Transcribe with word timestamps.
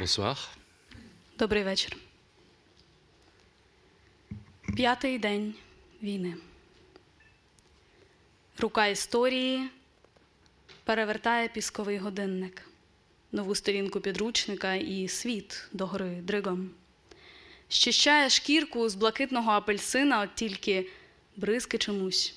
Bonsoir. 0.00 0.36
Добрий 1.38 1.64
вечір. 1.64 1.96
П'ятий 4.76 5.18
день 5.18 5.54
війни. 6.02 6.34
Рука 8.58 8.86
історії 8.86 9.68
перевертає 10.84 11.48
пісковий 11.48 11.98
годинник, 11.98 12.62
нову 13.32 13.54
сторінку 13.54 14.00
підручника 14.00 14.74
і 14.74 15.08
світ 15.08 15.68
догори 15.72 16.10
дригом. 16.10 16.70
Щищає 17.68 18.30
шкірку 18.30 18.88
з 18.88 18.94
блакитного 18.94 19.50
апельсина, 19.50 20.20
от 20.20 20.34
тільки 20.34 20.90
бризки 21.36 21.78
чомусь 21.78 22.34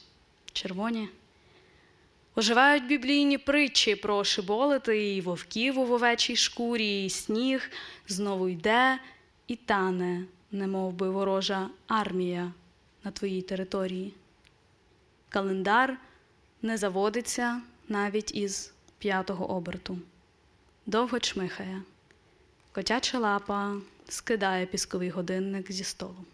червоні. 0.53 1.09
Оживають 2.39 2.87
біблійні 2.87 3.37
притчі 3.37 3.95
про 3.95 4.23
шиболити 4.23 5.15
і 5.15 5.21
вовків 5.21 5.79
у 5.79 5.85
вовечій 5.85 6.35
шкурі, 6.35 7.05
і 7.05 7.09
сніг 7.09 7.71
знову 8.07 8.49
йде 8.49 8.99
і 9.47 9.55
тане, 9.55 10.25
немов 10.51 10.93
би 10.93 11.09
ворожа 11.09 11.69
армія 11.87 12.51
на 13.03 13.11
твоїй 13.11 13.41
території. 13.41 14.13
Календар 15.29 15.97
не 16.61 16.77
заводиться 16.77 17.61
навіть 17.87 18.35
із 18.35 18.73
п'ятого 18.99 19.49
оберту. 19.51 19.99
Довго 20.85 21.19
чмихає, 21.19 21.81
котяча 22.71 23.19
лапа 23.19 23.75
скидає 24.09 24.65
пісковий 24.65 25.09
годинник 25.09 25.71
зі 25.71 25.83
столу. 25.83 26.25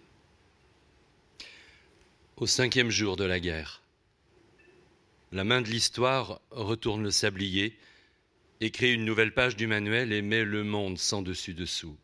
Au 2.37 2.47
cinquième 2.47 2.91
jour 2.91 3.15
de 3.15 3.27
la 3.27 3.39
guerre, 3.39 3.79
la 5.31 5.43
main 5.43 5.61
de 5.61 5.69
l'histoire 5.69 6.41
retourne 6.51 7.03
le 7.03 7.11
sablier, 7.11 7.77
écrit 8.61 8.93
une 8.93 9.05
nouvelle 9.05 9.33
page 9.33 9.55
du 9.55 9.67
manuel 9.67 10.13
et 10.13 10.21
met 10.21 10.43
le 10.43 10.63
monde 10.63 10.97
sans 10.97 11.21
dessus-dessous. 11.21 11.97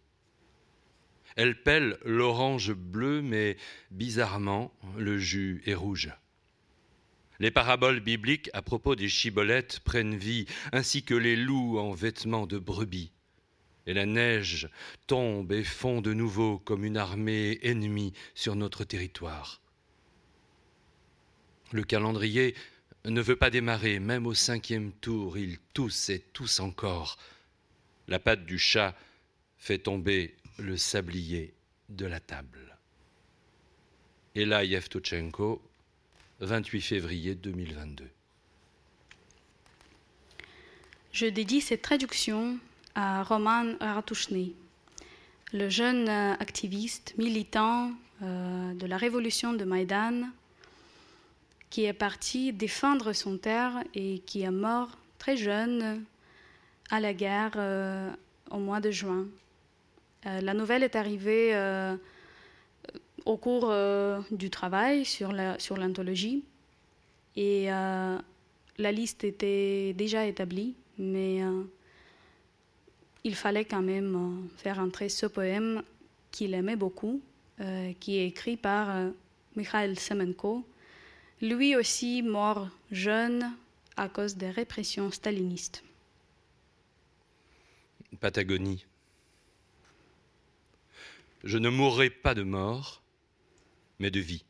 Elle 1.36 1.62
pèle 1.62 1.98
l'orange 2.04 2.74
bleu, 2.74 3.22
mais 3.22 3.58
bizarrement, 3.90 4.74
le 4.98 5.18
jus 5.18 5.62
est 5.66 5.74
rouge. 5.74 6.12
Les 7.40 7.52
paraboles 7.52 8.02
bibliques 8.02 8.50
à 8.54 8.62
propos 8.62 8.96
des 8.96 9.08
chibolettes 9.08 9.80
prennent 9.80 10.16
vie, 10.16 10.46
ainsi 10.74 11.04
que 11.04 11.16
les 11.16 11.36
loups 11.36 11.80
en 11.80 11.92
vêtements 11.92 12.46
de 12.46 12.60
brebis. 12.60 13.12
Et 13.88 13.94
la 13.94 14.06
neige 14.06 14.70
tombe 15.08 15.52
et 15.52 15.64
fond 15.64 16.02
de 16.02 16.14
nouveau 16.14 16.60
comme 16.60 16.86
une 16.86 16.98
armée 16.98 17.58
ennemie 17.64 18.14
sur 18.36 18.56
notre 18.56 18.84
territoire. 18.84 19.60
Le 21.72 21.84
calendrier 21.84 22.54
ne 23.06 23.22
veut 23.22 23.36
pas 23.36 23.50
démarrer, 23.50 24.00
même 24.00 24.28
au 24.28 24.34
cinquième 24.34 24.92
tour, 24.92 25.38
il 25.38 25.58
tousse 25.74 26.10
et 26.10 26.20
tousse 26.20 26.60
encore. 26.60 27.18
La 28.08 28.20
patte 28.20 28.46
du 28.46 28.60
chat 28.60 28.96
fait 29.58 29.80
tomber 29.80 30.36
le 30.60 30.78
sablier 30.78 31.54
de 31.90 32.06
la 32.06 32.20
table. 32.20 32.78
Ella 34.36 34.64
Yevtochenko, 34.64 35.62
28 36.40 36.82
février 36.82 37.36
2022. 37.36 38.08
Je 41.12 41.26
dédie 41.26 41.62
cette 41.62 41.82
traduction 41.82 42.58
à 42.96 43.24
Roman 43.24 43.76
Ratouchny, 43.80 44.56
le 45.54 45.70
jeune 45.70 46.08
activiste 46.08 47.14
militant 47.18 47.92
euh, 48.22 48.74
de 48.74 48.86
la 48.86 48.98
révolution 48.98 49.54
de 49.54 49.66
Maïdan 49.66 50.30
qui 51.72 51.86
est 51.86 51.94
parti 51.94 52.54
défendre 52.54 53.14
son 53.14 53.38
terre 53.38 53.84
et 53.96 54.20
qui 54.20 54.42
est 54.42 54.52
mort 54.52 54.90
très 55.18 55.38
jeune 55.38 56.04
à 56.92 57.00
la 57.00 57.14
guerre 57.14 57.54
euh, 57.56 58.10
au 58.52 58.58
mois 58.58 58.82
de 58.82 58.92
juin. 58.92 59.26
Euh, 60.26 60.42
la 60.42 60.54
nouvelle 60.54 60.84
est 60.84 60.96
arrivée 60.96 61.56
euh, 61.56 61.96
au 63.26 63.38
cours 63.38 63.74
du 64.32 64.50
travail 64.50 65.06
sur 65.06 65.32
la- 65.32 65.58
l'anthologie 65.78 66.44
et 67.38 67.72
euh, 67.72 68.18
la 68.78 68.92
liste 68.92 69.24
était 69.24 69.94
déjà 69.94 70.26
établie, 70.26 70.76
mais 70.98 71.40
il 73.24 73.36
fallait 73.36 73.66
quand 73.66 73.82
même 73.82 74.50
faire 74.58 74.80
entrer 74.80 75.08
ce 75.08 75.28
poème 75.28 75.84
qu'il 76.32 76.54
aimait 76.54 76.76
beaucoup, 76.76 77.22
qui 78.00 78.18
est 78.18 78.28
écrit 78.28 78.58
par 78.58 78.88
Mikhail 79.56 79.96
Semenko, 79.96 80.66
lui 81.42 81.76
aussi 81.76 82.22
mort 82.22 82.70
jeune 82.92 83.52
à 83.98 84.08
cause 84.10 84.36
des 84.36 84.50
répressions 84.50 85.12
stalinistes. 85.12 85.84
Patagonie. 88.20 88.86
Je 91.44 91.58
ne 91.58 91.70
mourrai 91.70 92.12
pas 92.12 92.36
de 92.36 92.44
mort, 92.44 93.02
mais 94.00 94.12
de 94.12 94.20
vie. 94.20 94.46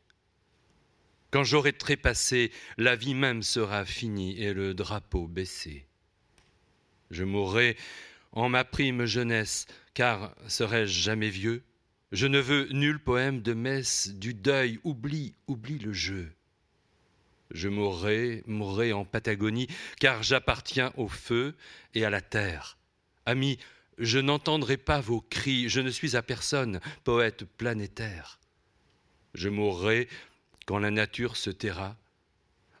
Quand 1.30 1.44
j'aurai 1.44 1.72
trépassé, 1.72 2.52
la 2.76 2.94
vie 2.94 3.14
même 3.14 3.42
sera 3.42 3.86
finie 3.86 4.38
et 4.38 4.52
le 4.52 4.74
drapeau 4.74 5.26
baissé. 5.26 5.86
Je 7.10 7.24
mourrai 7.24 7.78
en 8.32 8.50
ma 8.50 8.64
prime 8.64 9.06
jeunesse, 9.06 9.66
car 9.94 10.34
serais-je 10.46 11.00
jamais 11.00 11.30
vieux? 11.30 11.62
Je 12.10 12.26
ne 12.26 12.38
veux 12.38 12.68
nul 12.72 12.98
poème 12.98 13.40
de 13.40 13.54
messe 13.54 14.10
du 14.10 14.34
deuil, 14.34 14.78
oublie, 14.84 15.34
oublie 15.46 15.78
le 15.78 15.94
jeu. 15.94 16.30
Je 17.52 17.68
mourrai, 17.68 18.42
mourrai 18.46 18.92
en 18.92 19.04
Patagonie, 19.04 19.68
car 20.00 20.22
j'appartiens 20.22 20.92
au 20.96 21.08
feu 21.08 21.54
et 21.94 22.04
à 22.04 22.10
la 22.10 22.20
terre. 22.20 22.78
Amis, 23.26 23.58
je 23.98 24.18
n'entendrai 24.18 24.76
pas 24.76 25.00
vos 25.00 25.20
cris, 25.20 25.68
je 25.68 25.80
ne 25.80 25.90
suis 25.90 26.16
à 26.16 26.22
personne, 26.22 26.80
poète 27.04 27.44
planétaire. 27.44 28.40
Je 29.34 29.48
mourrai 29.48 30.08
quand 30.66 30.78
la 30.78 30.90
nature 30.90 31.36
se 31.36 31.50
taira, 31.50 31.96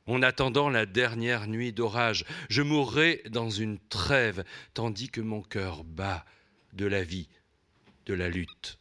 en 0.06 0.22
attendant 0.22 0.68
la 0.68 0.86
dernière 0.86 1.46
nuit 1.46 1.72
d'orage. 1.72 2.24
Je 2.48 2.62
mourrai 2.62 3.22
dans 3.30 3.50
une 3.50 3.78
trêve, 3.78 4.44
tandis 4.74 5.08
que 5.08 5.20
mon 5.20 5.42
cœur 5.42 5.84
bat 5.84 6.24
de 6.72 6.86
la 6.86 7.04
vie, 7.04 7.28
de 8.06 8.14
la 8.14 8.28
lutte 8.28 8.78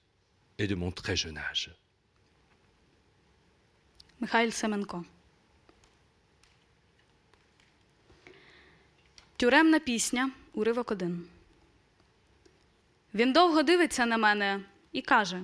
et 0.57 0.67
de 0.67 0.75
mon 0.75 0.91
très 0.91 1.15
jeune 1.15 1.37
âge. 1.37 1.75
Mikhail 4.19 4.51
Semenko. 4.51 5.03
Тюремна 9.41 9.79
пісня, 9.79 10.31
уривок 10.53 10.91
один. 10.91 11.25
Він 13.13 13.33
довго 13.33 13.63
дивиться 13.63 14.05
на 14.05 14.17
мене 14.17 14.61
і 14.91 15.01
каже: 15.01 15.41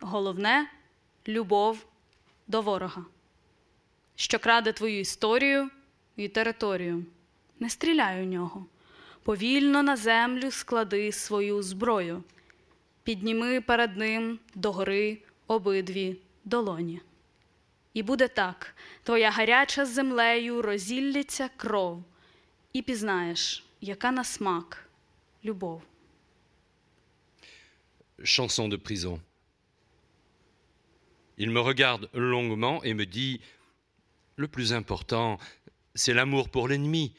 головне 0.00 0.70
любов 1.28 1.86
до 2.46 2.62
ворога, 2.62 3.04
що 4.16 4.38
краде 4.38 4.72
твою 4.72 5.00
історію 5.00 5.70
і 6.16 6.28
територію. 6.28 7.04
Не 7.60 7.70
стріляй 7.70 8.22
у 8.22 8.26
нього. 8.26 8.66
Повільно 9.22 9.82
на 9.82 9.96
землю 9.96 10.50
склади 10.50 11.12
свою 11.12 11.62
зброю. 11.62 12.24
Підніми 13.02 13.60
перед 13.60 13.96
ним 13.96 14.38
догори 14.54 15.18
обидві 15.46 16.16
долоні. 16.44 17.00
І 17.94 18.02
буде 18.02 18.28
так: 18.28 18.74
твоя 19.02 19.30
гаряча 19.30 19.86
землею 19.86 20.62
розілляться 20.62 21.50
кров, 21.56 22.04
і 22.73 22.81
пізнаєш, 22.81 23.65
яка 23.81 24.11
на 24.11 24.23
смак 24.23 24.89
любов. 25.43 25.81
Chanson 28.19 28.69
de 28.69 28.77
prison. 28.77 29.19
Il 31.37 31.49
me 31.49 31.59
regarde 31.59 32.09
longuement 32.13 32.83
et 32.83 32.93
me 32.93 33.05
dit 33.05 33.41
Le 34.35 34.47
plus 34.47 34.71
important, 34.73 35.39
c'est 35.95 36.13
l'amour 36.13 36.49
pour 36.49 36.67
l'ennemi 36.67 37.13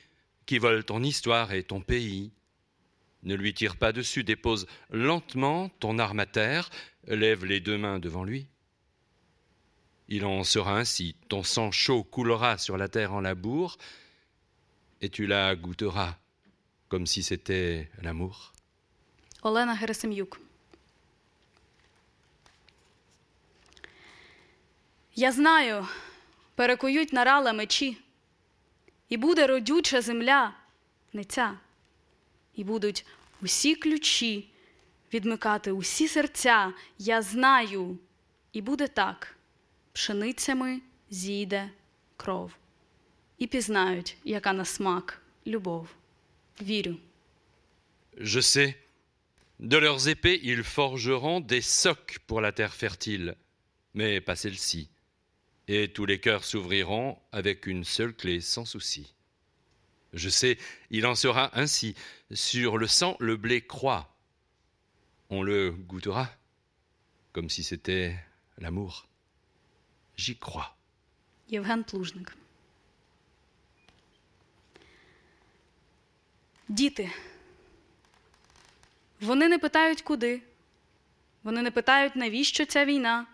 qui 0.46 0.58
vole 0.58 0.84
ton 0.84 1.02
histoire 1.02 1.52
et 1.52 1.64
ton 1.64 1.80
pays. 1.80 2.32
Ne 3.22 3.34
lui 3.34 3.54
tire 3.54 3.76
pas 3.76 3.92
dessus, 3.92 4.24
dépose 4.24 4.66
lentement 4.90 5.70
ton 5.80 5.98
arme 5.98 6.20
à 6.20 6.26
terre, 6.26 6.70
lève 7.06 7.44
les 7.44 7.60
deux 7.60 7.78
mains 7.78 7.98
devant 7.98 8.24
lui. 8.24 8.46
Il 10.08 10.24
en 10.26 10.44
sera 10.44 10.78
ainsi, 10.78 11.16
ton 11.28 11.42
sang 11.42 11.70
chaud 11.70 12.04
coulera 12.04 12.58
sur 12.58 12.76
la 12.76 12.88
terre 12.88 13.14
en 13.14 13.20
labour, 13.22 13.78
et 15.01 15.09
tu 15.09 15.27
la 15.27 15.55
goûteras 15.55 16.15
comme 16.89 17.05
si 17.05 17.23
c'était 17.23 17.89
l'amour. 18.01 18.53
Олена 19.41 19.75
Герасим'юк. 19.75 20.39
Я 25.15 25.31
знаю, 25.31 25.87
перекують 26.55 27.13
на 27.13 27.23
рала 27.23 27.53
мечі, 27.53 27.97
і 29.09 29.17
буде 29.17 29.47
родюча 29.47 30.01
земля, 30.01 30.53
не 31.13 31.23
ця, 31.23 31.57
і 32.55 32.63
будуть 32.63 33.05
усі 33.41 33.75
ключі 33.75 34.49
відмикати 35.13 35.71
усі 35.71 36.07
серця. 36.07 36.73
Я 36.97 37.21
знаю, 37.21 37.97
і 38.53 38.61
буде 38.61 38.87
так: 38.87 39.35
пшеницями 39.93 40.81
зійде 41.09 41.69
кров, 42.17 42.51
і 43.38 43.46
пізнають, 43.46 44.16
яка 44.24 44.52
на 44.52 44.64
смак 44.64 45.22
любов. 45.46 45.88
Вірю. 46.62 46.96
Je 48.16 48.42
sais, 48.42 48.74
De 49.60 49.76
leurs 49.76 50.08
épées, 50.08 50.40
ils 50.42 50.64
forgeront 50.64 51.40
des 51.40 51.60
socs 51.60 52.18
pour 52.26 52.40
la 52.40 52.52
terre 52.52 52.74
fertile, 52.74 53.36
mais 53.94 54.20
pas 54.20 54.36
celle-ci. 54.36 54.88
Et 55.68 55.92
tous 55.92 56.06
les 56.06 56.20
cœurs 56.20 56.44
s'ouvriront 56.44 57.18
avec 57.32 57.66
une 57.66 57.84
seule 57.84 58.14
clé, 58.14 58.40
sans 58.40 58.64
souci. 58.64 59.14
Je 60.12 60.28
sais, 60.28 60.58
il 60.90 61.06
en 61.06 61.14
sera 61.14 61.50
ainsi. 61.58 61.94
Sur 62.32 62.78
le 62.78 62.86
sang, 62.86 63.16
le 63.20 63.36
blé 63.36 63.62
croît. 63.66 64.14
On 65.30 65.42
le 65.42 65.70
goûtera, 65.70 66.30
comme 67.32 67.48
si 67.48 67.62
c'était 67.62 68.16
l'amour. 68.58 69.08
J'y 70.16 70.36
crois. 70.36 70.76
Євген 71.48 71.84
Плужник. 71.84 72.32
Діти. 76.69 77.11
Вони 79.21 79.47
не 79.47 79.59
питають 79.59 80.01
куди. 80.01 80.41
Вони 81.43 81.61
не 81.61 81.71
питають, 81.71 82.15
навіщо 82.15 82.65
ця 82.65 82.85
війна. 82.85 83.25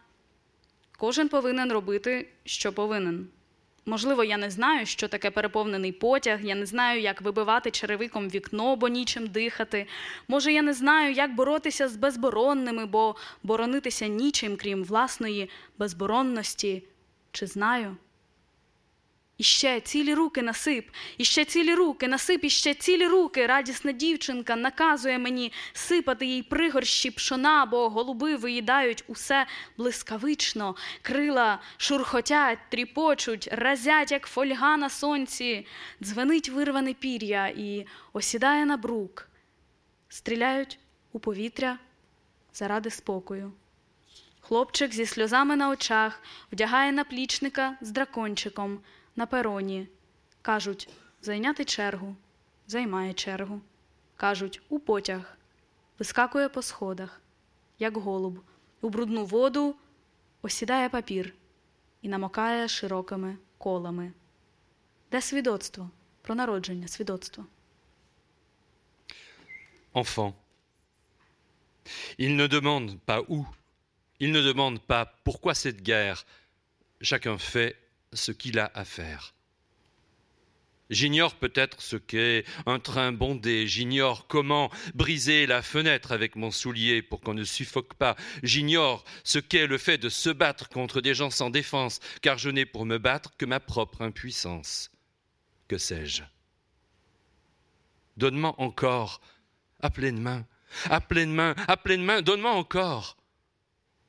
Кожен 0.98 1.30
повинен 1.30 1.72
робити, 1.72 2.28
що 2.46 2.74
повинен. 2.74 3.28
Можливо, 3.86 4.24
я 4.24 4.38
не 4.38 4.50
знаю, 4.50 4.86
що 4.86 5.08
таке 5.08 5.32
переповнений 5.32 5.92
потяг, 5.92 6.46
я 6.46 6.56
не 6.56 6.66
знаю, 6.66 7.02
як 7.02 7.22
вибивати 7.22 7.72
черевиком 7.72 8.30
вікно, 8.30 8.76
бо 8.76 8.88
нічим 8.88 9.28
дихати. 9.28 9.88
Може, 10.28 10.54
я 10.54 10.62
не 10.62 10.74
знаю, 10.74 11.14
як 11.14 11.36
боротися 11.36 11.88
з 11.88 11.96
безборонними, 11.96 12.86
бо 12.86 13.16
боронитися 13.44 14.08
нічим, 14.08 14.58
крім 14.58 14.84
власної 14.84 15.50
безборонності. 15.78 16.84
Чи 17.32 17.48
знаю? 17.48 17.98
Іще 19.38 19.80
цілі 19.80 20.14
руки 20.14 20.42
насип, 20.42 20.90
іще 21.18 21.46
цілі 21.46 21.76
руки, 21.76 22.08
насип, 22.08 22.44
іще 22.44 22.74
цілі 22.74 23.08
руки. 23.08 23.48
Радісна 23.48 23.92
дівчинка 23.92 24.56
наказує 24.56 25.20
мені 25.20 25.52
сипати 25.74 26.26
їй 26.26 26.44
пригорщі 26.44 27.12
пшона, 27.12 27.66
бо 27.66 27.90
голуби 27.90 28.36
виїдають 28.36 29.04
усе 29.08 29.46
блискавично, 29.78 30.76
крила 31.02 31.60
шурхотять, 31.78 32.60
тріпочуть, 32.70 33.50
разять, 33.52 34.12
як 34.12 34.26
фольга 34.26 34.78
на 34.78 34.90
сонці, 34.90 35.68
дзвенить 36.04 36.50
вирване 36.50 36.94
пір'я 36.94 37.48
і 37.48 37.86
осідає 38.14 38.66
на 38.66 38.78
брук. 38.78 39.28
Стріляють 40.10 40.80
у 41.12 41.20
повітря 41.20 41.78
заради 42.54 42.90
спокою. 42.90 43.52
Хлопчик 44.40 44.94
зі 44.94 45.06
сльозами 45.06 45.56
на 45.56 45.70
очах 45.70 46.22
вдягає 46.52 46.92
наплічника 46.92 47.78
з 47.82 47.92
дракончиком 47.92 48.80
на 49.16 49.26
пероні. 49.26 49.88
Кажуть, 50.42 50.90
зайняти 51.22 51.66
чергу, 51.66 52.16
займає 52.68 53.14
чергу. 53.14 53.62
Кажуть, 54.16 54.62
у 54.70 54.80
потяг, 54.80 55.38
вискакує 56.00 56.50
по 56.50 56.62
сходах, 56.62 57.22
як 57.80 57.98
голуб, 57.98 58.44
у 58.82 58.90
брудну 58.90 59.26
воду 59.26 59.76
осідає 60.42 60.90
папір 60.90 61.34
і 62.02 62.10
намокає 62.10 62.68
широкими 62.68 63.38
колами. 63.58 64.14
Де 65.12 65.22
свідоцтво 65.22 65.90
про 66.22 66.36
народження 66.36 66.88
свідоцтво? 66.88 67.46
Enfant. 69.94 70.34
Il 72.18 72.36
ne 72.36 72.48
demande 72.48 73.00
pas 73.06 73.22
où, 73.30 73.46
il 74.20 74.32
ne 74.32 74.42
demande 74.42 74.80
pas 74.80 75.06
pourquoi 75.24 75.54
cette 75.54 75.82
guerre. 75.82 76.26
Chacun 77.02 77.38
fait 77.38 77.76
ce 78.16 78.32
qu'il 78.32 78.60
a 78.60 78.72
à 78.74 78.86
faire. 78.86 79.36
J'ignore 80.90 81.36
peut-être 81.36 81.82
ce 81.82 81.96
qu'est 81.96 82.46
un 82.68 82.80
train 82.80 83.12
bondé, 83.12 83.66
j'ignore 83.66 84.28
comment 84.28 84.70
briser 84.94 85.48
la 85.48 85.64
fenêtre 85.64 86.12
avec 86.12 86.36
mon 86.36 86.52
soulier 86.52 87.02
pour 87.02 87.22
qu'on 87.22 87.34
ne 87.34 87.44
suffoque 87.44 87.96
pas, 87.96 88.16
j'ignore 88.44 89.04
ce 89.24 89.40
qu'est 89.40 89.66
le 89.66 89.80
fait 89.80 89.98
de 89.98 90.10
se 90.10 90.30
battre 90.30 90.70
contre 90.70 91.02
des 91.02 91.16
gens 91.16 91.32
sans 91.32 91.50
défense, 91.50 92.00
car 92.22 92.38
je 92.38 92.52
n'ai 92.52 92.66
pour 92.66 92.86
me 92.86 93.00
battre 93.00 93.36
que 93.38 93.46
ma 93.46 93.60
propre 93.60 94.04
impuissance. 94.04 94.92
Que 95.68 95.80
sais-je? 95.80 96.22
Donne-moi 98.18 98.54
encore, 98.60 99.22
à 99.82 99.90
pleine 99.90 100.20
main, 100.20 100.46
à 100.92 101.02
pleine 101.02 101.34
main, 101.34 101.56
à 101.68 101.78
pleine 101.78 102.04
main, 102.04 102.22
donne-moi 102.22 102.52
encore. 102.52 103.18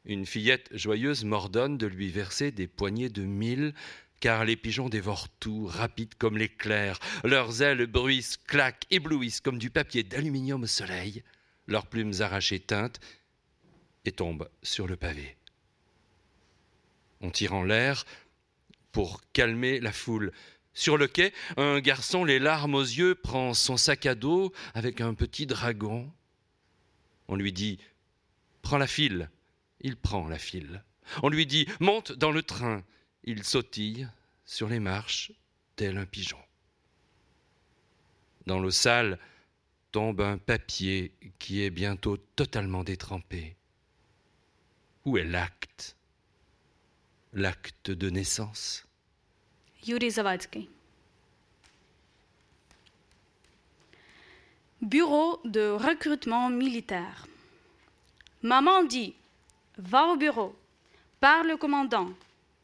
Une 0.07 0.25
fillette 0.25 0.69
joyeuse 0.71 1.25
m'ordonne 1.25 1.79
de 1.79 1.87
lui 1.87 2.11
verser 2.11 2.53
des 2.53 2.69
poignées 2.69 3.09
de 3.09 3.23
mille, 3.23 3.75
car 4.21 4.45
les 4.45 4.57
pigeons 4.57 4.89
dévorent 4.89 5.29
tout, 5.41 5.67
rapides 5.67 6.15
comme 6.15 6.39
l'éclair. 6.39 7.01
Leurs 7.25 7.61
ailes 7.61 7.87
bruissent, 7.87 8.37
claquent, 8.37 8.87
éblouissent 8.91 9.41
comme 9.41 9.59
du 9.59 9.69
papier 9.69 10.05
d'aluminium 10.05 10.63
au 10.63 10.67
soleil. 10.69 11.25
Leurs 11.67 11.87
plumes 11.87 12.15
arrachées 12.21 12.61
teintent 12.61 13.01
et 14.05 14.13
tombent 14.13 14.49
sur 14.63 14.87
le 14.87 14.97
pavé. 14.97 15.37
On 17.21 17.31
tire 17.31 17.55
en 17.55 17.65
l'air 17.65 18.05
pour 18.93 19.21
calmer 19.33 19.81
la 19.81 19.93
foule. 19.93 20.33
Sur 20.73 20.97
le 20.99 21.09
quai, 21.09 21.33
un 21.57 21.81
garçon, 21.81 22.25
les 22.25 22.39
larmes 22.39 22.77
aux 22.77 22.83
yeux, 22.83 23.17
prend 23.17 23.55
son 23.55 23.77
sac 23.77 24.07
à 24.07 24.15
dos 24.15 24.53
avec 24.75 25.01
un 25.01 25.15
petit 25.15 25.47
dragon. 25.47 26.09
On 27.27 27.35
lui 27.35 27.53
dit 27.53 27.79
Prends 28.63 28.79
la 28.79 28.87
file. 28.87 29.31
Il 29.81 29.97
prend 29.97 30.29
la 30.29 30.39
file. 30.39 30.83
On 31.23 31.29
lui 31.29 31.47
dit 31.47 31.67
Monte 31.81 32.13
dans 32.13 32.33
le 32.33 32.43
train. 32.43 32.83
Il 33.25 33.45
sautille 33.45 34.09
sur 34.45 34.69
les 34.69 34.81
marches 34.81 35.33
tel 35.77 35.99
un 35.99 36.07
pigeon. 36.07 36.39
Dans 38.47 38.61
l'eau 38.61 38.71
sale 38.71 39.19
tombe 39.93 40.21
un 40.21 40.39
papier 40.39 41.13
qui 41.39 41.63
est 41.63 41.71
bientôt 41.71 42.17
totalement 42.17 42.85
détrempé. 42.85 43.57
Où 45.05 45.19
est 45.19 45.25
l'acte? 45.25 45.97
L'acte 47.33 47.91
de 47.91 48.09
naissance 48.11 48.87
Yuri 49.87 50.11
Zavadsky. 50.11 50.69
Bureau 54.83 55.41
de 55.45 55.71
recrutement 55.71 56.51
militaire. 56.51 57.27
Maman 58.43 58.85
dit 58.85 59.15
Va 59.79 60.07
au 60.07 60.17
bureau, 60.17 60.57
parle 61.21 61.53
au 61.53 61.59
commandant. 61.59 62.11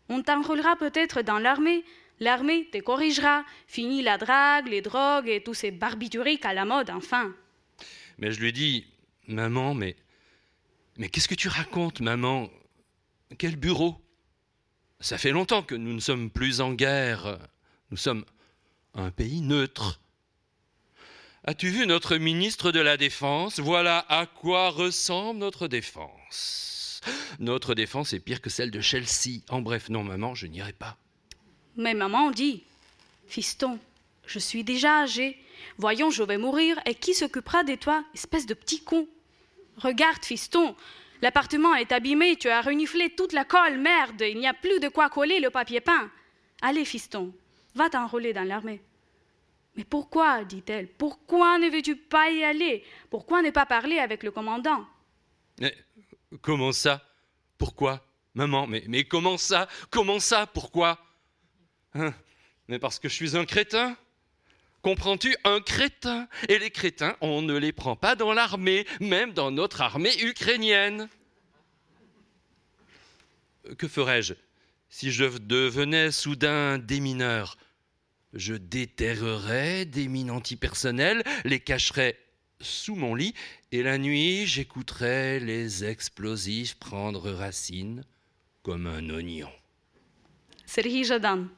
On 0.08 0.22
t'enrôlera 0.22 0.76
peut-être 0.76 1.22
dans 1.22 1.38
l'armée. 1.38 1.84
L'armée 2.20 2.68
te 2.70 2.78
corrigera. 2.78 3.44
Fini 3.66 4.02
la 4.02 4.18
drague, 4.18 4.68
les 4.68 4.80
drogues 4.80 5.28
et 5.28 5.42
tous 5.42 5.54
ces 5.54 5.70
barbituriques 5.70 6.44
à 6.44 6.54
la 6.54 6.64
mode, 6.64 6.90
enfin. 6.90 7.34
Mais 8.18 8.32
je 8.32 8.40
lui 8.40 8.52
dis 8.52 8.86
Maman, 9.28 9.74
mais. 9.74 9.96
Mais 10.98 11.08
qu'est-ce 11.08 11.28
que 11.28 11.34
tu 11.34 11.48
racontes, 11.48 12.00
maman? 12.00 12.50
Quel 13.38 13.56
bureau? 13.56 13.96
Ça 15.00 15.18
fait 15.18 15.30
longtemps 15.30 15.62
que 15.62 15.74
nous 15.74 15.94
ne 15.94 16.00
sommes 16.00 16.30
plus 16.30 16.60
en 16.60 16.74
guerre. 16.74 17.38
Nous 17.90 17.96
sommes 17.96 18.24
un 18.94 19.10
pays 19.10 19.40
neutre. 19.40 20.00
As-tu 21.44 21.70
vu 21.70 21.86
notre 21.86 22.16
ministre 22.16 22.70
de 22.70 22.80
la 22.80 22.96
Défense? 22.96 23.58
Voilà 23.58 24.04
à 24.08 24.26
quoi 24.26 24.70
ressemble 24.70 25.40
notre 25.40 25.66
défense. 25.66 26.81
Notre 27.38 27.74
défense 27.74 28.12
est 28.12 28.20
pire 28.20 28.40
que 28.40 28.50
celle 28.50 28.70
de 28.70 28.80
Chelsea. 28.80 29.40
En 29.48 29.60
bref, 29.60 29.88
non, 29.88 30.04
maman, 30.04 30.34
je 30.34 30.46
n'irai 30.46 30.72
pas. 30.72 30.96
Mais 31.76 31.94
maman 31.94 32.30
dit 32.30 32.62
Fiston, 33.26 33.78
je 34.26 34.38
suis 34.38 34.64
déjà 34.64 35.02
âgé. 35.02 35.38
Voyons, 35.78 36.10
je 36.10 36.22
vais 36.22 36.38
mourir, 36.38 36.78
et 36.86 36.94
qui 36.94 37.14
s'occupera 37.14 37.64
de 37.64 37.74
toi, 37.74 38.04
espèce 38.14 38.46
de 38.46 38.54
petit 38.54 38.82
con? 38.82 39.08
Regarde, 39.78 40.24
fiston, 40.24 40.76
l'appartement 41.22 41.74
est 41.74 41.92
abîmé, 41.92 42.36
tu 42.36 42.48
as 42.48 42.60
reniflé 42.60 43.10
toute 43.10 43.32
la 43.32 43.44
colle, 43.44 43.78
merde, 43.78 44.22
il 44.22 44.38
n'y 44.38 44.46
a 44.46 44.54
plus 44.54 44.80
de 44.80 44.88
quoi 44.88 45.08
coller 45.08 45.40
le 45.40 45.50
papier 45.50 45.80
peint. 45.80 46.10
Allez, 46.60 46.84
fiston, 46.84 47.32
va 47.74 47.88
t'enrôler 47.88 48.32
dans 48.32 48.44
l'armée. 48.44 48.82
Mais 49.76 49.84
pourquoi 49.84 50.44
dit-elle 50.44 50.88
Pourquoi 50.88 51.58
ne 51.58 51.70
veux-tu 51.70 51.96
pas 51.96 52.30
y 52.30 52.44
aller? 52.44 52.84
Pourquoi 53.08 53.40
ne 53.40 53.50
pas 53.50 53.64
parler 53.64 53.98
avec 53.98 54.22
le 54.22 54.30
commandant? 54.30 54.84
Mais 55.60 55.74
comment 56.40 56.72
ça? 56.72 57.06
Pourquoi? 57.58 58.04
Maman, 58.34 58.66
mais, 58.66 59.04
comment 59.04 59.36
ça? 59.36 59.68
Comment 59.90 60.18
ça? 60.18 60.46
Pourquoi? 60.46 60.98
Hein? 61.94 62.14
Mais 62.68 62.78
parce 62.78 62.98
que 62.98 63.08
je 63.08 63.14
suis 63.14 63.36
un 63.36 63.44
crétin? 63.44 63.96
Comprends-tu? 64.80 65.36
Un 65.44 65.60
crétin. 65.60 66.28
Et 66.48 66.58
les 66.58 66.70
crétins, 66.70 67.16
on 67.20 67.42
ne 67.42 67.56
les 67.56 67.72
prend 67.72 67.94
pas 67.94 68.16
dans 68.16 68.32
l'armée, 68.32 68.86
même 69.00 69.32
dans 69.32 69.50
notre 69.50 69.82
armée 69.82 70.18
ukrainienne. 70.22 71.08
Que 73.78 73.86
ferais-je? 73.86 74.34
Si 74.88 75.12
je 75.12 75.24
devenais 75.24 76.10
soudain 76.10 76.78
démineur 76.78 77.56
Je 78.34 78.54
déterrerais 78.54 79.84
des 79.84 80.08
mines 80.08 80.30
antipersonnelles, 80.30 81.22
les 81.44 81.60
cacherais 81.60 82.18
sous 82.62 82.94
mon 82.94 83.14
lit, 83.14 83.34
et 83.72 83.82
la 83.82 83.98
nuit 83.98 84.46
j'écouterais 84.46 85.40
les 85.40 85.84
explosifs 85.84 86.74
prendre 86.74 87.30
racine 87.30 88.04
comme 88.62 88.86
un 88.86 89.10
oignon. 89.10 89.50
Сергій 90.66 91.04
Жадан. 91.04 91.50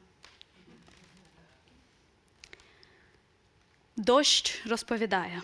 Дощ 3.97 4.67
розповідає. 4.67 5.43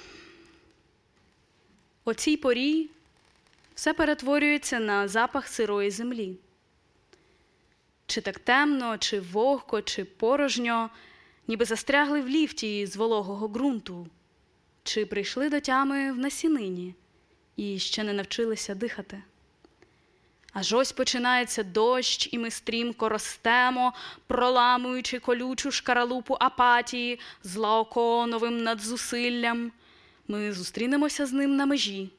О 2.04 2.14
цій 2.14 2.36
порі 2.36 2.90
все 3.74 3.94
перетворюється 3.94 4.80
на 4.80 5.08
запах 5.08 5.48
сирої 5.48 5.90
землі. 5.90 6.36
Чи 8.06 8.20
так 8.20 8.38
темно, 8.38 8.98
чи 8.98 9.20
вогко, 9.20 9.82
чи 9.82 10.04
порожньо, 10.04 10.90
ніби 11.48 11.64
застрягли 11.64 12.20
в 12.20 12.28
ліфті 12.28 12.86
з 12.86 12.96
вологого 12.96 13.48
ґрунту, 13.48 14.06
чи 14.90 15.06
прийшли 15.06 15.48
до 15.48 15.60
тями 15.60 16.12
в 16.12 16.18
насінині 16.18 16.94
і 17.56 17.78
ще 17.78 18.04
не 18.04 18.12
навчилися 18.12 18.74
дихати. 18.74 19.22
Аж 20.52 20.72
ось 20.72 20.92
починається 20.92 21.62
дощ, 21.62 22.28
і 22.32 22.38
ми 22.38 22.50
стрімко 22.50 23.08
ростемо, 23.08 23.92
проламуючи 24.26 25.18
колючу 25.18 25.70
шкаралупу 25.70 26.36
апатії 26.40 27.20
з 27.42 27.56
надзусиллям. 28.62 29.72
Ми 30.28 30.52
зустрінемося 30.52 31.26
з 31.26 31.32
ним 31.32 31.56
на 31.56 31.66
межі. 31.66 32.10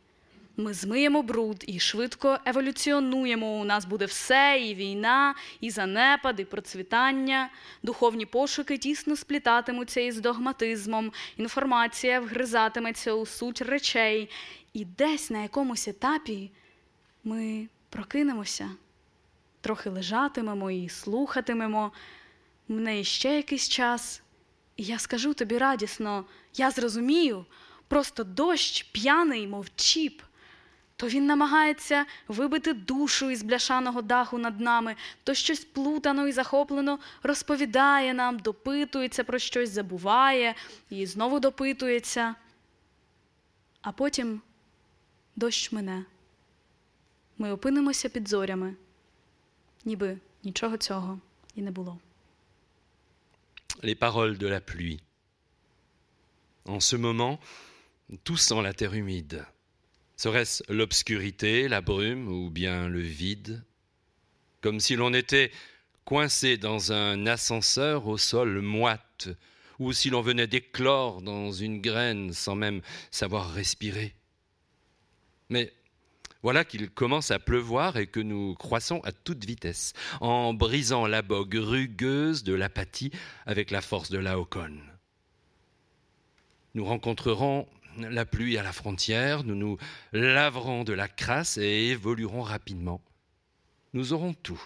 Ми 0.57 0.73
змиємо 0.73 1.23
бруд 1.23 1.63
і 1.67 1.79
швидко 1.79 2.39
еволюціонуємо. 2.45 3.59
У 3.59 3.63
нас 3.63 3.85
буде 3.85 4.05
все, 4.05 4.59
і 4.61 4.75
війна, 4.75 5.35
і 5.61 5.69
занепад, 5.69 6.39
і 6.39 6.45
процвітання. 6.45 7.49
Духовні 7.83 8.25
пошуки 8.25 8.77
тісно 8.77 9.15
сплітатимуться 9.15 10.01
із 10.01 10.19
догматизмом, 10.19 11.11
інформація 11.37 12.19
вгризатиметься 12.19 13.13
у 13.13 13.25
суть 13.25 13.61
речей, 13.61 14.29
і 14.73 14.85
десь 14.85 15.29
на 15.29 15.41
якомусь 15.41 15.87
етапі 15.87 16.51
ми 17.23 17.67
прокинемося, 17.89 18.69
трохи 19.61 19.89
лежатимемо 19.89 20.71
і 20.71 20.89
слухатимемо. 20.89 21.91
Мене 22.67 22.99
іще 22.99 23.35
якийсь 23.35 23.69
час, 23.69 24.21
і 24.77 24.83
я 24.83 24.99
скажу 24.99 25.33
тобі 25.33 25.57
радісно, 25.57 26.25
я 26.53 26.71
зрозумію, 26.71 27.45
просто 27.87 28.23
дощ 28.23 28.83
п'яний, 28.83 29.47
мов 29.47 29.67
чіп. 29.75 30.21
То 31.01 31.07
він 31.07 31.25
намагається 31.25 32.05
вибити 32.27 32.73
душу 32.73 33.31
із 33.31 33.43
бляшаного 33.43 34.01
даху 34.01 34.37
над 34.37 34.59
нами, 34.59 34.95
то 35.23 35.33
щось 35.33 35.65
плутано 35.65 36.27
і 36.27 36.31
захоплено 36.31 36.99
розповідає 37.23 38.13
нам, 38.13 38.39
допитується 38.39 39.23
про 39.23 39.39
щось, 39.39 39.69
забуває 39.69 40.55
і 40.89 41.05
знову 41.05 41.39
допитується. 41.39 42.35
А 43.81 43.91
потім 43.91 44.41
дощ 45.35 45.71
мине. 45.71 46.05
Ми 47.37 47.51
опинимося 47.51 48.09
під 48.09 48.27
зорями, 48.27 48.75
ніби 49.85 50.17
нічого 50.43 50.77
цього 50.77 51.19
і 51.55 51.61
не 51.61 51.71
було. 51.71 51.99
Les 53.83 53.95
paroles 53.95 54.37
de 54.37 54.49
la 54.49 54.59
pluie. 54.59 54.99
En 56.65 56.79
ce 56.79 56.97
moment, 56.97 57.37
tout 58.23 58.37
sent 58.37 58.61
la 58.61 58.73
terre 58.73 58.93
humide. 58.93 59.50
Serait-ce 60.21 60.61
l'obscurité, 60.71 61.67
la 61.67 61.81
brume 61.81 62.27
ou 62.27 62.51
bien 62.51 62.87
le 62.87 62.99
vide? 62.99 63.63
Comme 64.61 64.79
si 64.79 64.95
l'on 64.95 65.15
était 65.15 65.49
coincé 66.05 66.57
dans 66.57 66.91
un 66.91 67.25
ascenseur 67.25 68.05
au 68.05 68.19
sol 68.19 68.61
moite, 68.61 69.29
ou 69.79 69.93
si 69.93 70.11
l'on 70.11 70.21
venait 70.21 70.45
d'éclore 70.45 71.23
dans 71.23 71.51
une 71.51 71.81
graine 71.81 72.33
sans 72.33 72.53
même 72.53 72.81
savoir 73.09 73.51
respirer. 73.51 74.13
Mais 75.49 75.73
voilà 76.43 76.65
qu'il 76.65 76.91
commence 76.91 77.31
à 77.31 77.39
pleuvoir 77.39 77.97
et 77.97 78.05
que 78.05 78.19
nous 78.19 78.53
croissons 78.53 78.99
à 78.99 79.11
toute 79.11 79.43
vitesse, 79.43 79.93
en 80.19 80.53
brisant 80.53 81.07
la 81.07 81.23
bogue 81.23 81.57
rugueuse 81.59 82.43
de 82.43 82.53
l'apathie 82.53 83.09
avec 83.47 83.71
la 83.71 83.81
force 83.81 84.11
de 84.11 84.19
Laocoon. 84.19 84.77
Nous 86.75 86.85
rencontrerons 86.85 87.67
la 87.97 88.25
pluie 88.25 88.57
à 88.57 88.63
la 88.63 88.71
frontière, 88.71 89.43
nous 89.43 89.55
nous 89.55 89.77
laverons 90.13 90.83
de 90.83 90.93
la 90.93 91.07
crasse 91.07 91.57
et 91.57 91.89
évoluerons 91.89 92.41
rapidement. 92.41 93.01
Nous 93.93 94.13
aurons 94.13 94.33
tout. 94.33 94.61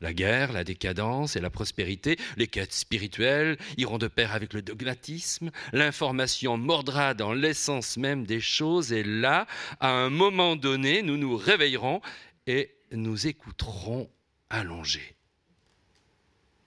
La 0.00 0.12
guerre, 0.12 0.52
la 0.52 0.64
décadence 0.64 1.36
et 1.36 1.40
la 1.40 1.50
prospérité, 1.50 2.18
les 2.36 2.48
quêtes 2.48 2.72
spirituelles 2.72 3.56
iront 3.76 3.98
de 3.98 4.08
pair 4.08 4.32
avec 4.32 4.52
le 4.52 4.60
dogmatisme, 4.60 5.52
l'information 5.72 6.56
mordra 6.56 7.14
dans 7.14 7.32
l'essence 7.32 7.96
même 7.96 8.26
des 8.26 8.40
choses 8.40 8.92
et 8.92 9.04
là, 9.04 9.46
à 9.78 9.90
un 9.90 10.10
moment 10.10 10.56
donné, 10.56 11.02
nous 11.02 11.16
nous 11.16 11.36
réveillerons 11.36 12.00
et 12.48 12.74
nous 12.90 13.28
écouterons 13.28 14.10
allongés. 14.50 15.14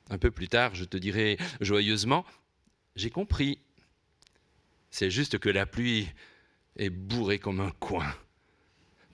Un 0.09 0.17
peu 0.17 0.31
plus 0.31 0.47
tard, 0.47 0.73
je 0.73 0.85
te 0.85 0.95
dirai 0.95 1.37
joyeusement, 1.59 2.25
j'ai 2.95 3.09
compris. 3.09 3.59
C'est 4.94 5.10
juste 5.10 5.38
que 5.38 5.48
la 5.48 5.66
pluie 5.66 6.08
est 6.76 6.90
bourrée 6.90 7.38
comme 7.38 7.60
un 7.60 7.70
coin. 7.70 8.12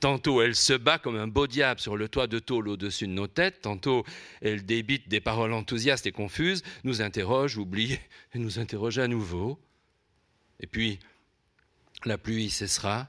Tantôt 0.01 0.43
elle 0.43 0.55
se 0.55 0.75
bat 0.75 0.99
comme 0.99 1.17
un 1.17 1.27
beau 1.27 1.47
diable 1.47 1.81
sur 1.81 1.97
le 1.97 2.09
toit 2.09 2.27
de 2.27 2.39
tôle 2.39 2.69
au-dessus 2.69 3.07
de 3.07 3.13
nos 3.13 3.27
têtes, 3.27 3.63
tantôt 3.63 4.05
elle 4.43 4.65
débite 4.65 5.09
des 5.09 5.21
paroles 5.21 5.53
enthousiastes 5.53 6.07
et 6.07 6.13
confuses, 6.13 6.63
nous 6.85 7.01
interroge, 7.01 7.57
oublie 7.57 7.99
et 8.35 8.39
nous 8.39 8.59
interroge 8.59 8.99
à 8.99 9.09
nouveau. 9.09 9.59
Et 10.61 10.67
puis 10.67 10.99
la 12.05 12.19
pluie 12.19 12.51
cessera, 12.51 13.09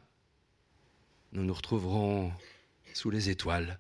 nous 1.34 1.44
nous 1.44 1.54
retrouverons 1.54 2.32
sous 2.94 3.10
les 3.10 3.30
étoiles, 3.30 3.80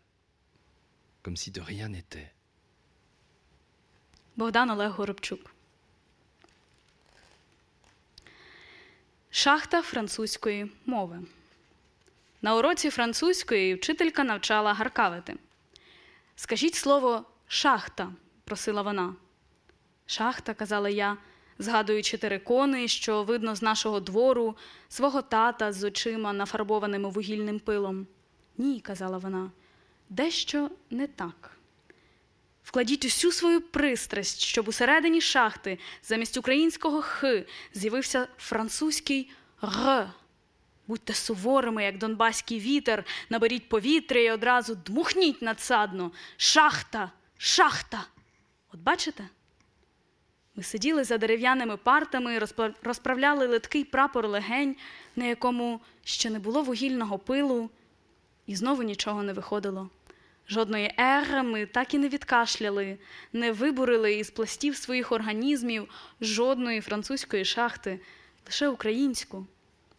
comme 1.23 1.37
si 1.37 1.51
de 1.51 1.61
rien 1.61 1.89
n'était. 1.89 2.31
Богдан 4.37 4.69
Олег 4.69 4.95
Горобчук. 4.95 5.39
Шахта 9.34 9.82
французької 9.82 10.70
мови. 10.86 11.18
На 12.42 12.56
уроці 12.56 12.90
французької 12.90 13.74
вчителька 13.74 14.24
навчала 14.24 14.74
гаркавити. 14.74 15.36
Скажіть 16.36 16.74
слово 16.74 17.24
шахта, 17.46 18.12
просила 18.44 18.82
вона. 18.82 19.14
Шахта, 20.06 20.54
казала 20.54 20.88
я, 20.88 21.16
згадуючи 21.58 22.16
терикони, 22.16 22.88
що 22.88 23.22
видно 23.22 23.54
з 23.54 23.62
нашого 23.62 24.00
двору, 24.00 24.56
свого 24.88 25.22
тата 25.22 25.72
з 25.72 25.84
очима, 25.84 26.32
нафарбованими 26.32 27.08
вугільним 27.08 27.60
пилом. 27.60 28.06
Ні, 28.58 28.80
казала 28.80 29.18
вона, 29.18 29.50
дещо 30.08 30.70
не 30.90 31.06
так. 31.06 31.50
Вкладіть 32.64 33.04
усю 33.04 33.32
свою 33.32 33.60
пристрасть, 33.60 34.40
щоб 34.40 34.68
усередині 34.68 35.20
шахти 35.20 35.78
замість 36.02 36.36
українського 36.36 37.02
х 37.02 37.44
з'явився 37.74 38.28
французький 38.38 39.30
р. 39.64 40.08
Будьте 40.86 41.14
суворими, 41.14 41.84
як 41.84 41.98
донбаський 41.98 42.60
вітер, 42.60 43.04
наберіть 43.30 43.68
повітря 43.68 44.20
і 44.20 44.30
одразу 44.30 44.74
дмухніть 44.74 45.42
надсадно. 45.42 46.12
Шахта, 46.36 47.10
шахта. 47.38 48.06
От 48.72 48.80
бачите? 48.80 49.28
Ми 50.56 50.62
сиділи 50.62 51.04
за 51.04 51.18
дерев'яними 51.18 51.76
партами, 51.76 52.40
розправляли 52.82 53.46
литкий 53.46 53.84
прапор 53.84 54.28
легень, 54.28 54.76
на 55.16 55.24
якому 55.24 55.80
ще 56.04 56.30
не 56.30 56.38
було 56.38 56.62
вугільного 56.62 57.18
пилу, 57.18 57.70
і 58.46 58.56
знову 58.56 58.82
нічого 58.82 59.22
не 59.22 59.32
виходило. 59.32 59.90
Жодної 60.52 60.94
ери 61.00 61.42
ми 61.42 61.66
так 61.66 61.94
і 61.94 61.98
не 61.98 62.08
відкашляли, 62.08 62.98
не 63.32 63.52
вибурили 63.52 64.14
із 64.14 64.30
пластів 64.30 64.76
своїх 64.76 65.12
організмів 65.12 65.88
жодної 66.20 66.80
французької 66.80 67.44
шахти, 67.44 68.00
лише 68.46 68.68
українську. 68.68 69.46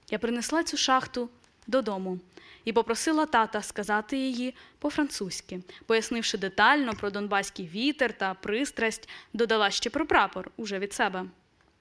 Я 0.09 0.19
принесла 0.19 0.63
цю 0.63 0.77
шахту 0.77 1.29
додому 1.67 2.19
і 2.65 2.73
попросила 2.73 3.25
тата 3.25 3.61
сказати 3.61 4.17
її 4.17 4.55
по-французьки, 4.79 5.61
пояснивши 5.85 6.37
детально 6.37 6.93
про 6.93 7.09
донбаський 7.09 7.67
вітер 7.67 8.17
та 8.17 8.33
пристрасть, 8.33 9.09
додала 9.33 9.71
ще 9.71 9.89
про 9.89 10.05
прапор 10.05 10.51
уже 10.57 10.79
від 10.79 10.93
себе. 10.93 11.25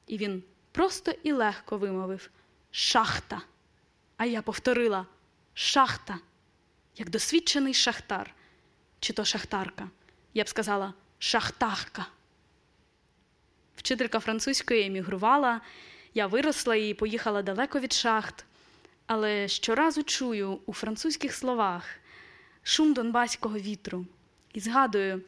І 0.06 0.18
він 0.18 0.42
просто 0.72 1.12
і 1.22 1.32
легко 1.32 1.78
вимовив 1.78 2.30
шахта. 2.70 3.42
А 4.16 4.24
я 4.24 4.42
повторила 4.42 5.06
шахта, 5.54 6.18
як 6.96 7.10
досвідчений 7.10 7.74
шахтар, 7.74 8.34
чи 9.02 9.12
то 9.12 9.24
шахтарка. 9.24 9.88
Я 10.34 10.44
б 10.44 10.48
сказала 10.48 10.94
шахтарка. 11.18 12.06
Вчителька 13.76 14.20
французької 14.20 14.86
емігрувала. 14.86 15.60
Я 16.14 16.26
виросла 16.26 16.76
і 16.76 16.94
поїхала 16.94 17.42
далеко 17.42 17.80
від 17.80 17.92
шахт, 17.92 18.44
але 19.06 19.48
щоразу 19.48 20.02
чую 20.02 20.58
у 20.66 20.72
французьких 20.72 21.34
словах 21.34 21.84
шум 22.62 22.94
донбаського 22.94 23.58
вітру 23.58 24.06
і 24.52 24.60
згадую, 24.60 25.22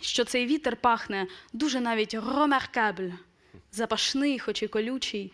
що 0.00 0.24
цей 0.24 0.46
вітер 0.46 0.76
пахне 0.76 1.26
дуже 1.52 1.80
навіть 1.80 2.14
ромеркабль, 2.14 3.10
запашний, 3.72 4.38
хоч 4.38 4.62
і 4.62 4.68
колючий, 4.68 5.32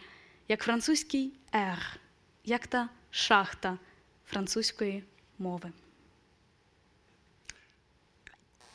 як 0.48 0.62
французький 0.62 1.32
ер, 1.52 1.98
як 2.44 2.66
та 2.66 2.88
шахта 3.10 3.78
французької 4.24 5.04
мови. 5.38 5.72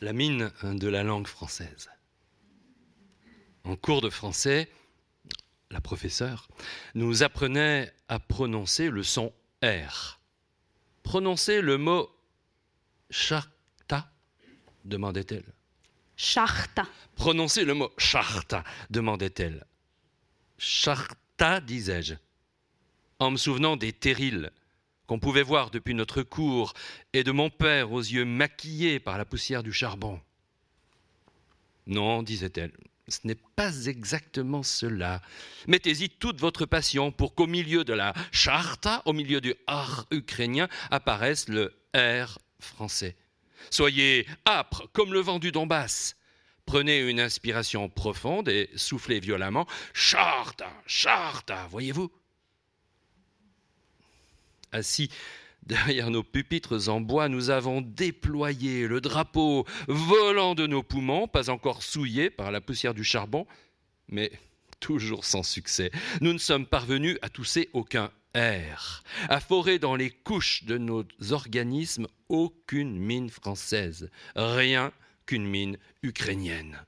La 0.02 0.14
mine 0.14 0.52
de 0.64 0.88
la 0.88 1.04
langue 1.04 1.28
française. 1.28 1.90
En 3.64 3.76
cours 3.76 4.02
de 4.02 4.10
français, 4.10 4.70
la 5.72 5.82
professeure, 5.82 6.48
nous 6.94 7.24
apprenait 7.24 7.94
à 8.08 8.20
prononcer 8.20 8.90
le 8.90 9.04
son 9.04 9.34
R. 9.64 10.20
Prononcez 11.04 11.62
le 11.62 11.78
mot 11.78 12.10
charta 13.10 14.12
demandait-elle. 14.86 15.46
Charta. 16.16 16.88
Prononcez 17.16 17.66
le 17.66 17.74
mot 17.74 17.92
charta 17.98 18.64
demandait-elle. 18.90 19.66
Charta, 20.58 21.60
disais-je, 21.60 22.16
en 23.20 23.32
me 23.32 23.38
souvenant 23.38 23.78
des 23.78 23.94
terrils 23.94 24.52
qu'on 25.08 25.20
pouvait 25.20 25.44
voir 25.44 25.72
depuis 25.72 25.94
notre 25.94 26.22
cour 26.22 26.74
et 27.14 27.24
de 27.24 27.32
mon 27.32 27.50
père 27.50 27.92
aux 27.92 28.02
yeux 28.02 28.26
maquillés 28.26 29.00
par 29.00 29.18
la 29.18 29.26
poussière 29.26 29.64
du 29.64 29.74
charbon. 29.74 30.20
Non, 31.88 32.22
disait-elle, 32.22 32.74
ce 33.08 33.20
n'est 33.24 33.40
pas 33.56 33.86
exactement 33.86 34.64
cela. 34.64 35.22
Mettez-y 35.68 36.10
toute 36.10 36.42
votre 36.42 36.66
passion 36.66 37.12
pour 37.12 37.34
qu'au 37.34 37.48
milieu 37.48 37.86
de 37.86 37.94
la 37.94 38.14
charta, 38.32 39.02
au 39.06 39.14
milieu 39.14 39.40
du 39.40 39.56
R 39.68 40.06
ukrainien, 40.12 40.68
apparaisse 40.92 41.48
le 41.48 41.74
R 41.96 42.38
français. 42.60 43.16
Soyez 43.70 44.28
âpre 44.46 44.90
comme 44.92 45.14
le 45.14 45.22
vent 45.22 45.40
du 45.40 45.52
Donbass. 45.54 46.18
Prenez 46.66 47.00
une 47.00 47.22
inspiration 47.22 47.88
profonde 47.88 48.50
et 48.50 48.70
soufflez 48.76 49.22
violemment. 49.22 49.66
Charta, 49.94 50.70
charta, 50.86 51.66
voyez-vous? 51.70 52.12
Assis 54.78 55.10
derrière 55.64 56.12
nos 56.12 56.24
pupitres 56.24 56.88
en 56.88 57.02
bois, 57.02 57.30
nous 57.30 57.50
avons 57.50 57.82
déployé 57.82 58.88
le 58.88 59.02
drapeau 59.02 59.66
volant 59.88 60.54
de 60.54 60.68
nos 60.68 60.84
poumons, 60.84 61.28
pas 61.28 61.50
encore 61.50 61.82
souillé 61.82 62.30
par 62.30 62.52
la 62.52 62.62
poussière 62.62 62.94
du 62.94 63.04
charbon, 63.04 63.48
mais 64.08 64.32
toujours 64.80 65.26
sans 65.26 65.42
succès. 65.42 65.90
Nous 66.22 66.32
ne 66.32 66.38
sommes 66.38 66.68
parvenus 66.68 67.18
à 67.24 67.30
tousser 67.30 67.70
aucun 67.74 68.12
air, 68.36 69.04
à 69.30 69.40
forer 69.40 69.80
dans 69.80 69.96
les 69.96 70.12
couches 70.12 70.64
de 70.66 70.78
nos 70.78 71.04
organismes 71.32 72.08
aucune 72.30 72.98
mine 72.98 73.32
française, 73.32 74.12
rien 74.36 74.92
qu'une 75.26 75.48
mine 75.48 75.78
ukrainienne. 76.04 76.86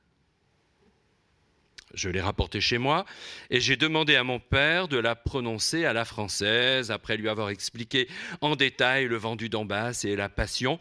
Je 1.93 2.09
l'ai 2.09 2.21
rapportée 2.21 2.61
chez 2.61 2.77
moi 2.77 3.05
et 3.49 3.59
j'ai 3.59 3.75
demandé 3.75 4.15
à 4.15 4.23
mon 4.23 4.39
père 4.39 4.87
de 4.87 4.97
la 4.97 5.15
prononcer 5.15 5.85
à 5.85 5.93
la 5.93 6.05
française 6.05 6.91
après 6.91 7.17
lui 7.17 7.29
avoir 7.29 7.49
expliqué 7.49 8.07
en 8.41 8.55
détail 8.55 9.07
le 9.07 9.17
vent 9.17 9.35
du 9.35 9.49
Donbass 9.49 10.05
et 10.05 10.15
la 10.15 10.29
passion, 10.29 10.79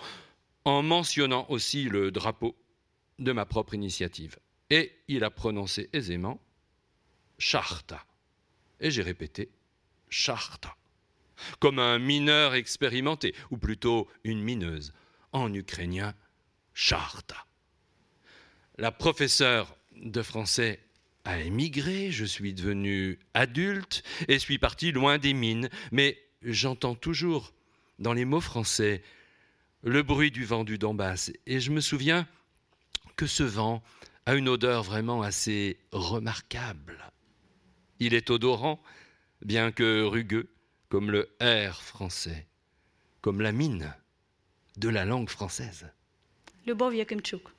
en 0.64 0.82
mentionnant 0.82 1.46
aussi 1.48 1.84
le 1.84 2.10
drapeau 2.10 2.54
de 3.18 3.32
ma 3.32 3.46
propre 3.46 3.74
initiative. 3.74 4.36
Et 4.70 4.92
il 5.08 5.24
a 5.24 5.30
prononcé 5.30 5.88
aisément 5.92 6.40
Charta. 7.38 8.04
Et 8.80 8.90
j'ai 8.90 9.02
répété 9.02 9.50
Charta. 10.10 10.76
Comme 11.60 11.78
un 11.78 11.98
mineur 11.98 12.54
expérimenté, 12.54 13.34
ou 13.50 13.56
plutôt 13.56 14.08
une 14.24 14.42
mineuse, 14.42 14.92
en 15.32 15.52
ukrainien 15.54 16.14
Charta. 16.74 17.46
La 18.76 18.92
professeure 18.92 19.74
de 19.96 20.22
français 20.22 20.80
a 21.27 21.39
émigré, 21.39 22.11
je 22.11 22.25
suis 22.25 22.53
devenu 22.53 23.19
adulte 23.33 24.03
et 24.27 24.39
suis 24.39 24.57
parti 24.57 24.91
loin 24.91 25.17
des 25.17 25.33
mines, 25.33 25.69
mais 25.91 26.19
j'entends 26.41 26.95
toujours 26.95 27.53
dans 27.99 28.13
les 28.13 28.25
mots 28.25 28.41
français 28.41 29.01
le 29.83 30.03
bruit 30.03 30.31
du 30.31 30.45
vent 30.45 30.63
du 30.63 30.77
Donbass 30.77 31.31
et 31.45 31.59
je 31.59 31.71
me 31.71 31.81
souviens 31.81 32.27
que 33.15 33.27
ce 33.27 33.43
vent 33.43 33.83
a 34.25 34.35
une 34.35 34.49
odeur 34.49 34.83
vraiment 34.83 35.21
assez 35.21 35.77
remarquable. 35.91 37.11
Il 37.99 38.13
est 38.13 38.29
odorant, 38.29 38.81
bien 39.41 39.71
que 39.71 40.03
rugueux, 40.03 40.49
comme 40.89 41.11
le 41.11 41.29
R 41.41 41.81
français, 41.81 42.47
comme 43.21 43.41
la 43.41 43.51
mine 43.51 43.93
de 44.77 44.89
la 44.89 45.05
langue 45.05 45.29
française. 45.29 45.87
Любов 46.65 46.93
Якимчук. 46.93 47.51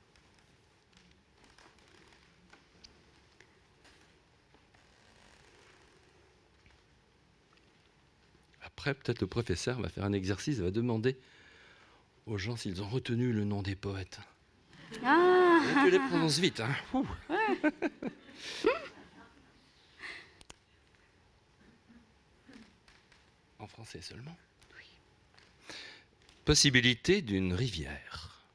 Après, 8.79 8.93
peut-être 8.93 9.19
le 9.19 9.27
professeur 9.27 9.81
va 9.81 9.89
faire 9.89 10.05
un 10.05 10.13
exercice, 10.13 10.59
va 10.59 10.71
demander 10.71 11.17
aux 12.25 12.37
gens 12.37 12.55
s'ils 12.55 12.81
ont 12.81 12.87
retenu 12.87 13.33
le 13.33 13.43
nom 13.43 13.61
des 13.61 13.75
poètes. 13.75 14.21
Ah 15.03 15.59
tu 15.83 15.91
les 15.91 15.99
prononces 15.99 16.39
vite, 16.39 16.61
hein. 16.61 16.73
En 23.59 23.67
français 23.67 23.99
seulement 23.99 24.37
Oui. 24.77 24.85
Possibilité 26.45 27.21
d'une 27.21 27.53
rivière. 27.53 28.45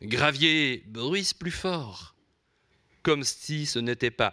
Gravier 0.00 0.82
bruisse 0.86 1.34
plus 1.34 1.50
fort, 1.50 2.14
comme 3.02 3.22
si 3.22 3.66
ce 3.66 3.80
n'était 3.80 4.10
pas 4.10 4.32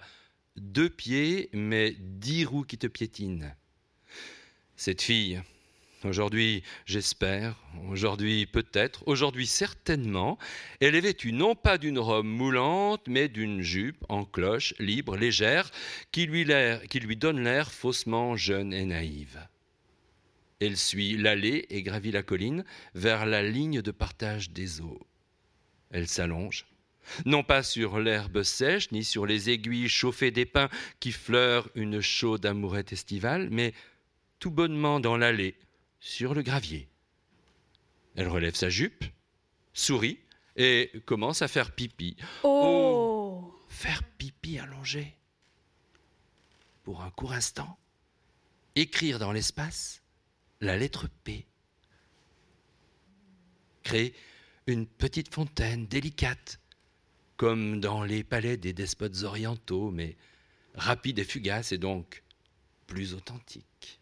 deux 0.56 0.90
pieds, 0.90 1.50
mais 1.52 1.92
dix 2.00 2.46
roues 2.46 2.64
qui 2.64 2.78
te 2.78 2.88
piétinent. 2.88 3.54
Cette 4.80 5.02
fille, 5.02 5.42
aujourd'hui 6.06 6.64
j'espère, 6.86 7.54
aujourd'hui 7.90 8.46
peut-être, 8.46 9.04
aujourd'hui 9.08 9.46
certainement, 9.46 10.38
elle 10.80 10.96
est 10.96 11.02
vêtue 11.02 11.34
non 11.34 11.54
pas 11.54 11.78
d'une 11.78 12.00
robe 12.00 12.26
moulante, 12.26 13.02
mais 13.10 13.28
d'une 13.28 13.62
jupe 13.62 14.06
en 14.08 14.24
cloche, 14.24 14.74
libre, 14.80 15.18
légère, 15.18 15.70
qui 16.14 16.28
lui, 16.28 16.46
donne 17.18 17.44
l'air 17.44 17.74
faussement 17.74 18.38
jeune 18.38 18.72
et 18.72 18.86
naïve. 18.86 19.46
Elle 20.62 20.78
suit 20.78 21.18
l'allée 21.18 21.66
et 21.70 21.84
gravit 21.84 22.14
la 22.14 22.24
colline 22.24 22.64
vers 22.96 23.26
la 23.26 23.44
ligne 23.44 23.82
de 23.82 23.92
partage 23.92 24.52
des 24.52 24.80
eaux. 24.80 25.06
Elle 25.92 26.08
s'allonge, 26.08 26.66
non 27.26 27.44
pas 27.44 27.64
sur 27.64 28.00
l'herbe 28.00 28.44
sèche, 28.44 28.92
ni 28.92 29.04
sur 29.04 29.26
les 29.26 29.50
aiguilles 29.50 29.90
chauffées 29.90 30.32
des 30.32 30.46
pins 30.46 30.70
qui 31.02 31.12
fleurent 31.12 31.70
une 31.76 32.00
chaude 32.00 32.46
amourette 32.46 32.94
estivale, 32.94 33.50
mais 33.52 33.74
tout 34.40 34.52
bonnement 34.52 35.00
dans 35.00 35.18
l'allée, 35.18 35.58
sur 36.00 36.34
le 36.34 36.42
gravier. 36.42 36.88
Elle 38.16 38.28
relève 38.28 38.56
sa 38.56 38.70
jupe, 38.70 39.04
sourit 39.74 40.20
et 40.56 40.92
commence 41.06 41.42
à 41.42 41.48
faire 41.48 41.74
pipi. 41.74 42.16
Oh 42.44 43.54
Faire 43.68 44.04
pipi 44.18 44.58
allongé. 44.58 45.16
Pour 46.84 47.02
un 47.02 47.12
court 47.12 47.34
instant, 47.34 47.78
écrire 48.76 49.20
dans 49.20 49.32
l'espace 49.32 50.02
la 50.62 50.78
lettre 50.78 51.08
P. 51.24 51.46
Créer 53.84 54.14
une 54.68 54.86
petite 54.86 55.34
fontaine 55.34 55.88
délicate, 55.88 56.60
comme 57.38 57.80
dans 57.80 58.04
les 58.04 58.24
palais 58.24 58.58
des 58.58 58.74
despotes 58.74 59.24
orientaux, 59.24 59.92
mais 59.92 60.18
rapide 60.76 61.20
et 61.20 61.24
fugace 61.24 61.72
et 61.72 61.78
donc 61.78 62.24
plus 62.88 63.14
authentique 63.14 63.99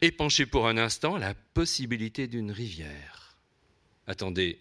Épancher 0.00 0.46
pour 0.46 0.68
un 0.68 0.76
instant 0.76 1.16
la 1.16 1.34
possibilité 1.34 2.26
d'une 2.26 2.52
rivière. 2.52 3.36
Attendez, 4.06 4.60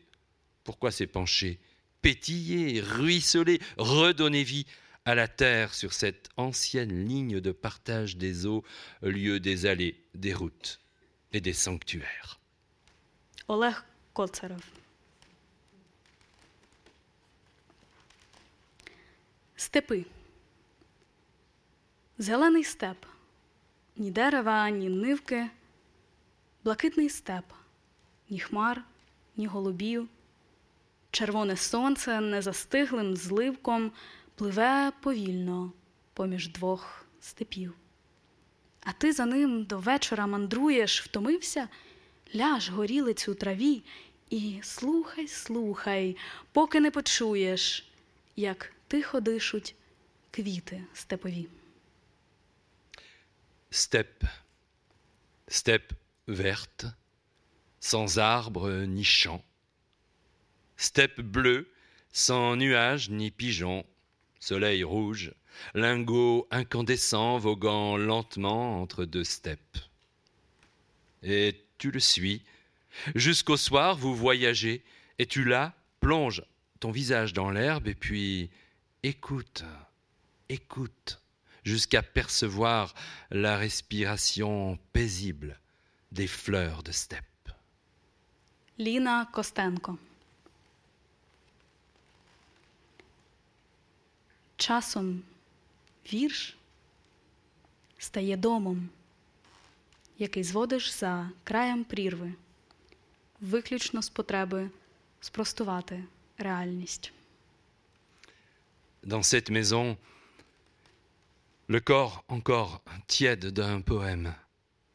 pourquoi 0.64 0.92
s'épancher 0.92 1.60
Pétiller, 2.02 2.80
ruisseler, 2.80 3.60
redonner 3.78 4.44
vie 4.44 4.66
à 5.06 5.16
la 5.16 5.28
terre 5.28 5.74
sur 5.74 5.94
cette 5.94 6.30
ancienne 6.38 7.06
ligne 7.08 7.42
de 7.42 7.52
partage 7.52 8.16
des 8.16 8.46
eaux, 8.46 8.64
lieu 9.02 9.40
des 9.40 9.66
allées, 9.66 10.02
des 10.14 10.34
routes 10.34 10.80
et 11.34 11.42
des 11.42 11.54
sanctuaires. 11.54 12.40
Олег 13.48 13.76
Коцаров. 14.14 14.62
Степи. 19.58 20.06
Зелений 22.18 22.64
степ. 22.64 23.06
Ні 23.97 24.11
дерева, 24.11 24.71
ні 24.71 24.89
нивки. 24.89 25.51
Блакитний 26.65 27.09
степ. 27.09 27.45
Ні 28.31 28.39
хмар, 28.39 28.85
ні 29.37 29.47
голубів. 29.47 30.09
Червоне 31.11 31.57
сонце 31.57 32.21
незастиглим 32.21 33.17
зливком 33.17 33.93
пливе 34.35 34.93
повільно 35.01 35.73
поміж 36.15 36.49
двох 36.49 37.07
степів. 37.21 37.75
А 38.85 38.93
ти 38.93 39.13
за 39.13 39.27
ним 39.27 39.65
до 39.65 39.79
вечора 39.79 40.27
мандруєш, 40.27 41.03
втомився? 41.03 41.69
Ляж 42.35 42.71
горілиць 42.71 43.29
у 43.29 43.35
траві 43.35 43.83
і 44.31 44.61
слухай, 44.63 45.29
слухай, 45.29 46.17
поки 46.53 46.81
не 46.81 46.91
почуєш, 46.91 47.89
як 48.37 48.73
тихо 48.89 49.21
дишуть 49.21 49.75
квіти 50.31 50.85
степові. 50.95 51.49
Steppe, 53.77 54.25
steppe 55.49 55.95
verte, 56.29 56.87
sans 57.81 58.21
arbres 58.21 58.71
ni 58.85 59.03
champs. 59.03 59.45
Steppe 60.77 61.21
bleue, 61.21 61.69
sans 62.13 62.55
nuages 62.55 63.11
ni 63.11 63.33
pigeons, 63.33 63.85
soleil 64.39 64.85
rouge, 64.85 65.35
lingot 65.75 66.47
incandescent 66.53 67.39
voguant 67.39 67.97
lentement 67.97 68.81
entre 68.81 69.05
deux 69.05 69.25
steppes. 69.25 69.79
Et 71.25 71.61
tu 71.77 71.91
le 71.91 71.99
suis. 71.99 72.43
Jusqu'au 73.17 73.57
soir, 73.57 73.97
vous 73.97 74.15
voyagez, 74.15 74.85
et 75.19 75.27
tu 75.27 75.43
là, 75.43 75.75
plonges 75.99 76.45
ton 76.79 76.93
visage 76.93 77.33
dans 77.33 77.51
l'herbe, 77.51 77.89
et 77.89 77.97
puis 77.97 78.51
écoute, 79.03 79.65
écoute, 80.49 81.24
jusqu'à 81.64 82.02
percevoir 82.02 82.94
la 83.30 83.58
respiration 83.58 84.78
paisible 84.94 85.60
des 86.12 86.28
fleurs 86.28 86.84
de 86.84 86.92
steppe. 86.92 87.26
Ліна 88.80 89.26
Костенко. 89.26 89.98
Часом 94.56 95.22
вірш 96.14 96.58
стає 97.98 98.38
домом, 98.38 98.90
який 100.18 100.44
зводиш 100.44 100.92
за 100.92 101.30
краєм 101.44 101.84
прірви, 101.84 102.34
виключно 103.42 104.02
з 104.02 104.10
потреби 104.10 104.70
спростувати 105.20 106.04
реальність. 106.38 107.12
Dans 109.04 109.24
cette 109.24 109.52
maison, 109.52 109.98
le 111.69 111.81
corps 111.81 112.25
encore 112.29 112.83
tiède 113.07 113.47
d'un 113.47 113.81
poème 113.81 114.35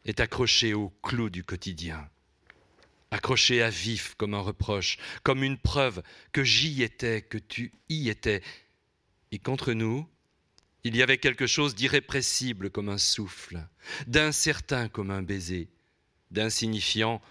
est 0.05 0.19
accroché 0.19 0.73
au 0.73 0.89
clou 1.01 1.29
du 1.29 1.43
quotidien, 1.43 2.09
accroché 3.11 3.61
à 3.61 3.69
vif 3.69 4.15
comme 4.15 4.33
un 4.33 4.41
reproche, 4.41 4.97
comme 5.23 5.43
une 5.43 5.57
preuve 5.57 6.03
que 6.31 6.43
j'y 6.43 6.83
étais, 6.83 7.21
que 7.21 7.37
tu 7.37 7.73
y 7.89 8.09
étais, 8.09 8.41
et 9.31 9.39
qu'entre 9.39 9.73
nous, 9.73 10.07
il 10.83 10.95
y 10.95 11.03
avait 11.03 11.17
quelque 11.17 11.47
chose 11.47 11.75
d'irrépressible 11.75 12.69
comme 12.69 12.89
un 12.89 12.97
souffle, 12.97 13.67
d'incertain 14.07 14.87
comme 14.89 15.11
un 15.11 15.21
baiser, 15.21 15.69
d'insignifiant 16.31 17.21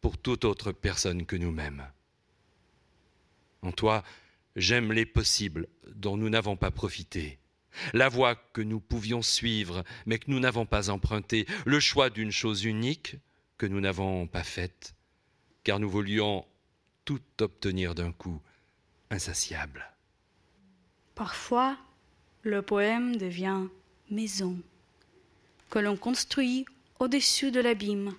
pour 0.00 0.16
toute 0.16 0.44
autre 0.44 0.72
personne 0.72 1.26
que 1.26 1.36
nous-mêmes. 1.36 1.86
En 3.62 3.72
toi, 3.72 4.04
j'aime 4.54 4.92
les 4.92 5.06
possibles 5.06 5.68
dont 5.94 6.16
nous 6.16 6.30
n'avons 6.30 6.56
pas 6.56 6.70
profité, 6.70 7.38
la 7.92 8.08
voie 8.08 8.34
que 8.34 8.60
nous 8.60 8.80
pouvions 8.80 9.22
suivre 9.22 9.84
mais 10.06 10.18
que 10.18 10.30
nous 10.30 10.40
n'avons 10.40 10.66
pas 10.66 10.90
empruntée, 10.90 11.46
le 11.64 11.80
choix 11.80 12.10
d'une 12.10 12.32
chose 12.32 12.64
unique 12.64 13.16
que 13.58 13.66
nous 13.66 13.80
n'avons 13.80 14.26
pas 14.26 14.42
faite, 14.42 14.94
car 15.64 15.78
nous 15.80 15.88
voulions 15.88 16.44
tout 17.04 17.22
obtenir 17.40 17.94
d'un 17.94 18.12
coup, 18.12 18.40
insatiable. 19.10 19.86
Parfois, 21.14 21.76
le 22.42 22.62
poème 22.62 23.16
devient 23.16 23.62
maison, 24.10 24.58
que 25.70 25.78
l'on 25.78 25.96
construit 25.96 26.66
au-dessus 26.98 27.50
de 27.50 27.60
l'abîme, 27.60 28.14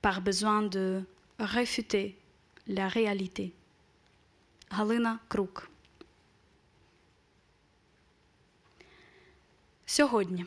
par 0.00 0.20
besoin 0.20 0.62
de 0.62 1.02
réfuter 1.38 2.16
la 2.66 2.88
réalité. 2.88 3.52
Halina 4.70 5.18
Krug 5.28 5.68
Сьогодні 9.88 10.46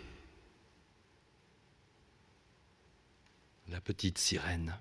La 3.69 3.82
petite 3.82 4.17
sirène. 4.17 4.73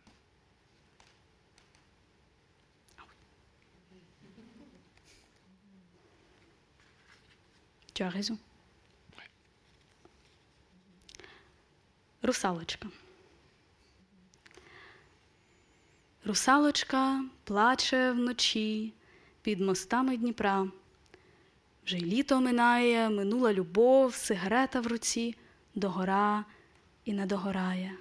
Tu 7.94 8.02
as 8.02 8.10
raison. 8.10 8.38
Русалочка. 12.22 12.88
Русалочка 16.24 17.24
плаче 17.44 18.12
вночі 18.12 18.92
під 19.42 19.60
мостами 19.60 20.16
Дніпра. 20.16 20.68
Вже 21.90 21.98
й 21.98 22.04
літо 22.04 22.40
минає, 22.40 23.10
минула 23.10 23.52
любов, 23.52 24.14
сигарета 24.14 24.80
в 24.80 24.86
руці, 24.86 25.34
догора 25.74 26.44
і 27.04 27.12
не 27.12 27.26
догорає. 27.26 27.92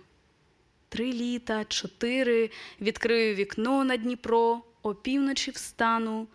Три 0.90 1.14
літа, 1.14 1.66
чотири, 1.66 2.50
відкрию 2.82 3.36
вікно 3.36 3.84
на 3.84 3.98
Дніпро, 3.98 4.62
опівночі 4.82 5.52
встану. 5.52 6.28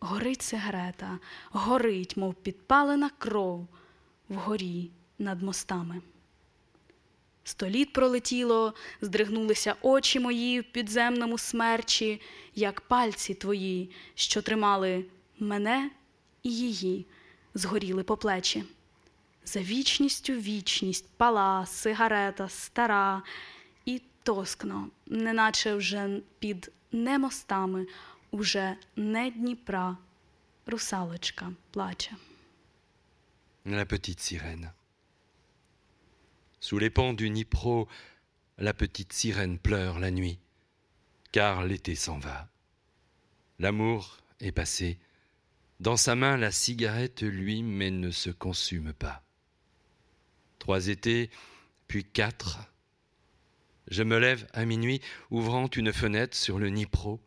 Горить 0.00 0.42
сигарета, 0.42 1.18
горить, 1.50 2.16
мов 2.16 2.34
підпалена 2.34 3.10
кров 3.18 3.68
вгорі 4.28 4.90
над 5.18 5.42
мостами. 5.42 6.00
Сто 7.44 7.68
літ 7.68 7.92
пролетіло, 7.92 8.74
здригнулися 9.00 9.74
очі 9.82 10.20
мої 10.20 10.60
в 10.60 10.64
підземному 10.64 11.38
смерчі, 11.38 12.20
як 12.54 12.80
пальці 12.80 13.34
твої, 13.34 13.90
що 14.14 14.42
тримали 14.42 15.04
мене 15.38 15.90
і 16.42 16.50
її, 16.56 17.06
згоріли 17.54 18.02
по 18.02 18.16
плечі. 18.16 18.64
За 19.44 19.60
вічністю 19.60 20.32
вічність 20.32 21.08
пала, 21.16 21.66
сигарета, 21.66 22.48
стара 22.48 23.22
і 23.84 24.02
тоскно, 24.22 24.88
неначе 25.06 25.74
вже 25.74 26.20
під 26.38 26.72
не 26.92 27.18
мостами, 27.18 27.86
уже 28.30 28.76
не 28.96 29.30
Дніпра, 29.30 29.96
русалочка 30.66 31.52
плаче. 31.70 32.16
La 33.66 33.84
petite 33.86 34.20
sirène. 34.20 34.72
Sous 36.60 36.78
les 36.78 36.90
ponts 36.90 37.12
du 37.12 37.30
Nipro, 37.30 37.88
la 38.58 38.74
petite 38.74 39.12
sirène 39.12 39.58
pleure 39.58 40.00
la 40.00 40.10
nuit, 40.10 40.38
car 41.30 41.64
l'été 41.64 41.94
s'en 41.94 42.18
va. 42.18 42.48
L'amour 43.60 44.18
est 44.40 44.50
passé. 44.52 44.98
Dans 45.82 45.96
sa 45.96 46.14
main, 46.14 46.36
la 46.36 46.52
cigarette, 46.52 47.22
lui, 47.22 47.64
mais 47.64 47.90
ne 47.90 48.12
se 48.12 48.30
consume 48.30 48.92
pas. 48.92 49.24
Trois 50.60 50.86
étés, 50.86 51.28
puis 51.88 52.04
quatre. 52.04 52.60
Je 53.88 54.04
me 54.04 54.20
lève 54.20 54.46
à 54.52 54.64
minuit, 54.64 55.00
ouvrant 55.32 55.66
une 55.66 55.92
fenêtre 55.92 56.36
sur 56.36 56.60
le 56.60 56.68
Nipro. 56.68 57.20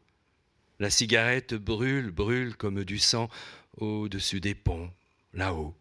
La 0.80 0.90
cigarette 0.90 1.54
brûle, 1.54 2.12
brûle 2.12 2.56
comme 2.56 2.86
du 2.86 2.98
sang 2.98 3.30
au-dessus 3.76 4.40
des 4.40 4.56
ponts, 4.56 4.90
là-haut. 5.34 5.76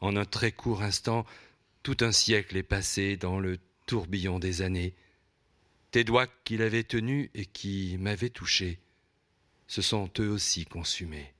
En 0.00 0.16
un 0.16 0.24
très 0.24 0.50
court 0.50 0.82
instant, 0.82 1.24
tout 1.84 1.98
un 2.00 2.10
siècle 2.10 2.56
est 2.56 2.64
passé 2.64 3.16
dans 3.16 3.38
le 3.38 3.60
tourbillon 3.86 4.40
des 4.40 4.60
années. 4.60 4.96
Tes 5.92 6.02
doigts 6.02 6.26
qu'il 6.42 6.62
avait 6.62 6.82
tenus 6.82 7.30
et 7.34 7.46
qui 7.46 7.96
m'avaient 8.00 8.28
touché 8.28 8.81
se 9.72 9.80
sont 9.80 10.10
eux 10.18 10.28
aussi 10.28 10.66
consumés. 10.66 11.32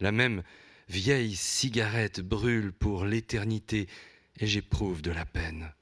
La 0.00 0.10
même 0.10 0.42
vieille 0.88 1.36
cigarette 1.36 2.20
brûle 2.20 2.72
pour 2.72 3.04
l'éternité, 3.04 3.86
et 4.40 4.48
j'éprouve 4.48 5.00
de 5.00 5.12
la 5.12 5.24
peine. 5.24 5.72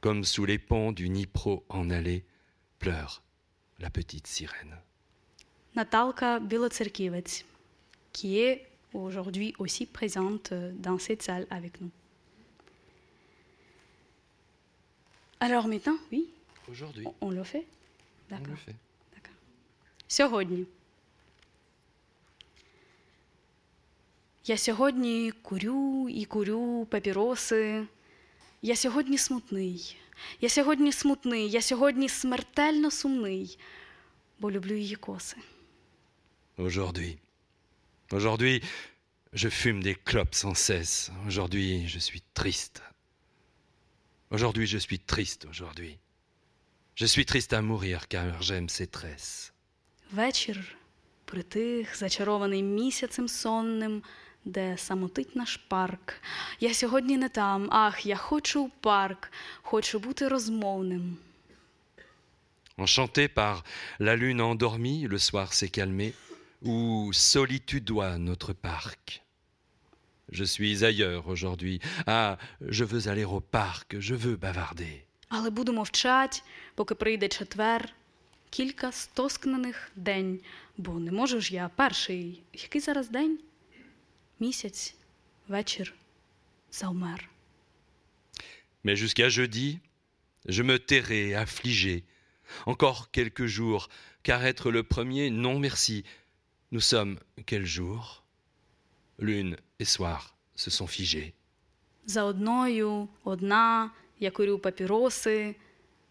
Comme 0.00 0.24
sous 0.24 0.46
les 0.46 0.58
ponts 0.58 0.92
du 0.92 1.10
Nipro 1.10 1.66
en 1.68 1.90
allée, 1.90 2.24
pleure 2.78 3.22
la 3.78 3.90
petite 3.90 4.26
sirène. 4.26 4.78
Natalka 5.76 6.40
Bilocerkiewicz, 6.40 7.44
qui 8.14 8.38
est 8.38 8.70
aujourd'hui 8.94 9.54
aussi 9.58 9.84
présente 9.84 10.54
dans 10.54 10.98
cette 10.98 11.22
salle 11.22 11.46
avec 11.50 11.78
nous. 11.82 11.90
Alors 15.40 15.68
maintenant, 15.68 15.98
oui 16.10 16.30
Aujourd'hui. 16.70 17.04
On. 17.20 17.28
On 17.28 17.30
le 17.32 17.44
fait. 17.44 17.66
Сьогодні. 20.07 20.65
Я 24.45 24.57
сьогодні 24.57 25.31
курю 25.41 26.09
і 26.09 26.25
курю 26.25 26.87
папіроси. 26.91 27.87
Я 28.61 28.75
сьогодні 28.75 29.17
смутний. 29.17 29.97
Я 30.41 30.49
сьогодні 30.49 30.91
смутний. 30.91 31.49
Я 31.49 31.61
сьогодні 31.61 32.09
смертельно 32.09 32.91
сумний, 32.91 33.59
бо 34.39 34.51
люблю 34.51 34.75
її 34.75 34.95
коси. 34.95 35.37
Aujourd'hui. 36.57 37.17
Aujourd'hui, 38.11 38.63
je 39.33 39.49
fume 39.49 39.81
des 39.81 39.95
clopes 39.95 40.35
sans 40.35 40.55
cesse. 40.69 41.11
Aujourd'hui, 41.27 41.87
je 41.87 41.99
suis 41.99 42.23
triste. 42.33 42.81
Aujourd'hui, 44.29 44.67
je 44.67 44.77
suis 44.77 44.99
triste 44.99 45.45
aujourd'hui. 45.45 45.97
Je 46.95 47.07
suis 47.07 47.25
triste 47.25 47.53
à 47.53 47.61
mourir 47.61 48.07
car 48.07 48.41
j'aime 48.41 48.69
ces 48.69 48.87
tresses. 48.87 49.53
Вечір 50.12 50.76
притих, 51.24 51.96
зачарований 51.96 52.62
місяцем 52.62 53.28
сонним, 53.28 54.02
де 54.44 54.76
самотить 54.78 55.36
наш 55.36 55.56
парк. 55.56 56.14
Я 56.60 56.74
сьогодні 56.74 57.16
не 57.16 57.28
там. 57.28 57.68
Ах, 57.70 58.06
я 58.06 58.16
хочу 58.16 58.64
в 58.64 58.70
парк, 58.70 59.30
хочу 59.62 59.98
бути 59.98 60.28
розмовним. 60.28 61.16
Enchanté 62.78 63.28
par 63.28 63.64
la 64.00 64.14
lune 64.14 64.40
endormie, 64.40 65.08
le 65.08 65.18
soir 65.18 65.48
s'est 65.52 65.72
calmé. 65.78 66.12
où 66.62 67.12
solitudois 67.12 68.18
notre 68.18 68.52
parc. 68.52 69.22
Je 70.30 70.44
suis 70.44 70.84
ailleurs 70.84 71.28
aujourd'hui. 71.28 71.80
Ah, 72.06 72.38
je 72.60 72.84
veux 72.84 73.08
aller 73.08 73.24
au 73.24 73.40
parc, 73.40 73.98
je 73.98 74.14
veux 74.14 74.36
bavarder. 74.36 75.04
Але 75.30 75.50
буду 75.50 75.72
мовчать, 75.72 76.42
поки 76.74 76.94
прийде 76.94 77.28
четвер, 77.28 77.88
кілька 78.49 78.91
стоскнених 78.91 79.91
день, 79.95 80.39
бо 80.77 80.99
не 80.99 81.11
можу 81.11 81.41
ж 81.41 81.53
я 81.53 81.69
перший. 81.75 82.41
Який 82.53 82.81
зараз 82.81 83.09
день? 83.09 83.39
Місяць, 84.39 84.95
вечір, 85.47 85.93
завмер. 86.71 87.29
Mais 88.83 88.95
jusqu'à 88.97 89.29
jeudi, 89.29 89.79
je 90.45 90.63
me 90.63 90.77
tairai 90.77 91.33
affligé. 91.35 92.03
Encore 92.65 93.11
quelques 93.11 93.45
jours, 93.45 93.89
car 94.23 94.43
être 94.45 94.71
le 94.71 94.83
premier, 94.83 95.29
non 95.29 95.57
merci. 95.59 96.03
Nous 96.71 96.85
sommes 96.93 97.15
quel 97.45 97.65
jour 97.65 98.23
Lune 99.19 99.57
et 99.79 99.85
soir 99.85 100.35
se 100.55 100.69
sont 100.69 100.87
figés. 100.87 101.33
За 102.05 102.23
одною, 102.25 103.07
одна, 103.23 103.91
я 104.19 104.31
курю 104.31 104.59
папіроси. 104.59 105.55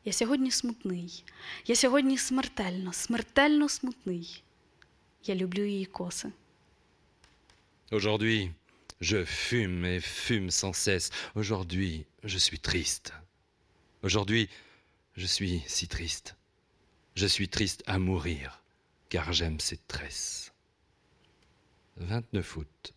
Я 0.07 0.13
сьогодні 0.13 0.51
смутний. 0.51 1.25
Я 1.67 1.77
сьогодні 1.77 2.19
смертельно, 2.19 2.93
смертельно 2.93 3.69
смутний. 3.69 4.43
Я 5.25 5.35
люблю 5.35 5.65
її 5.65 5.85
коси. 5.85 6.33
Aujourd'hui, 7.91 8.51
je 9.01 9.25
fume 9.25 9.85
et 9.85 10.01
fume 10.01 10.51
sans 10.51 10.75
cesse. 10.87 11.13
Aujourd'hui, 11.35 12.07
je 12.25 12.39
suis 12.39 12.59
triste. 12.59 13.13
Aujourd'hui, 14.03 14.49
je 15.17 15.27
suis 15.27 15.63
si 15.67 15.87
triste. 15.87 16.35
Je 17.15 17.27
suis 17.27 17.49
triste 17.49 17.83
à 17.87 17.99
mourir, 17.99 18.63
car 19.11 19.33
j'aime 19.33 19.61
ces 19.61 19.79
tresses. 19.87 20.53
29 21.97 22.57
août 22.57 22.95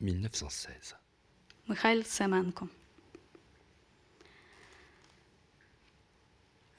1916. 0.00 0.96
Михайль 1.68 2.04
Семенко. 2.04 2.68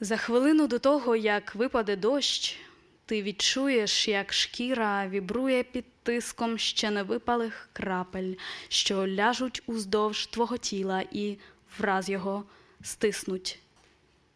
За 0.01 0.17
хвилину 0.17 0.67
до 0.67 0.79
того, 0.79 1.17
як 1.17 1.55
випаде 1.55 1.97
дощ, 1.97 2.57
ти 3.07 3.23
відчуєш, 3.23 4.09
як 4.09 4.33
шкіра 4.33 5.09
вібрує 5.09 5.63
під 5.63 5.85
тиском 6.03 6.59
ще 6.59 6.91
невипалих 6.91 7.69
крапель, 7.73 8.35
що 8.69 9.09
ляжуть 9.09 9.63
уздовж 9.67 10.27
твого 10.27 10.57
тіла 10.57 11.05
і 11.13 11.37
враз 11.79 12.09
його 12.09 12.45
стиснуть. 12.83 13.59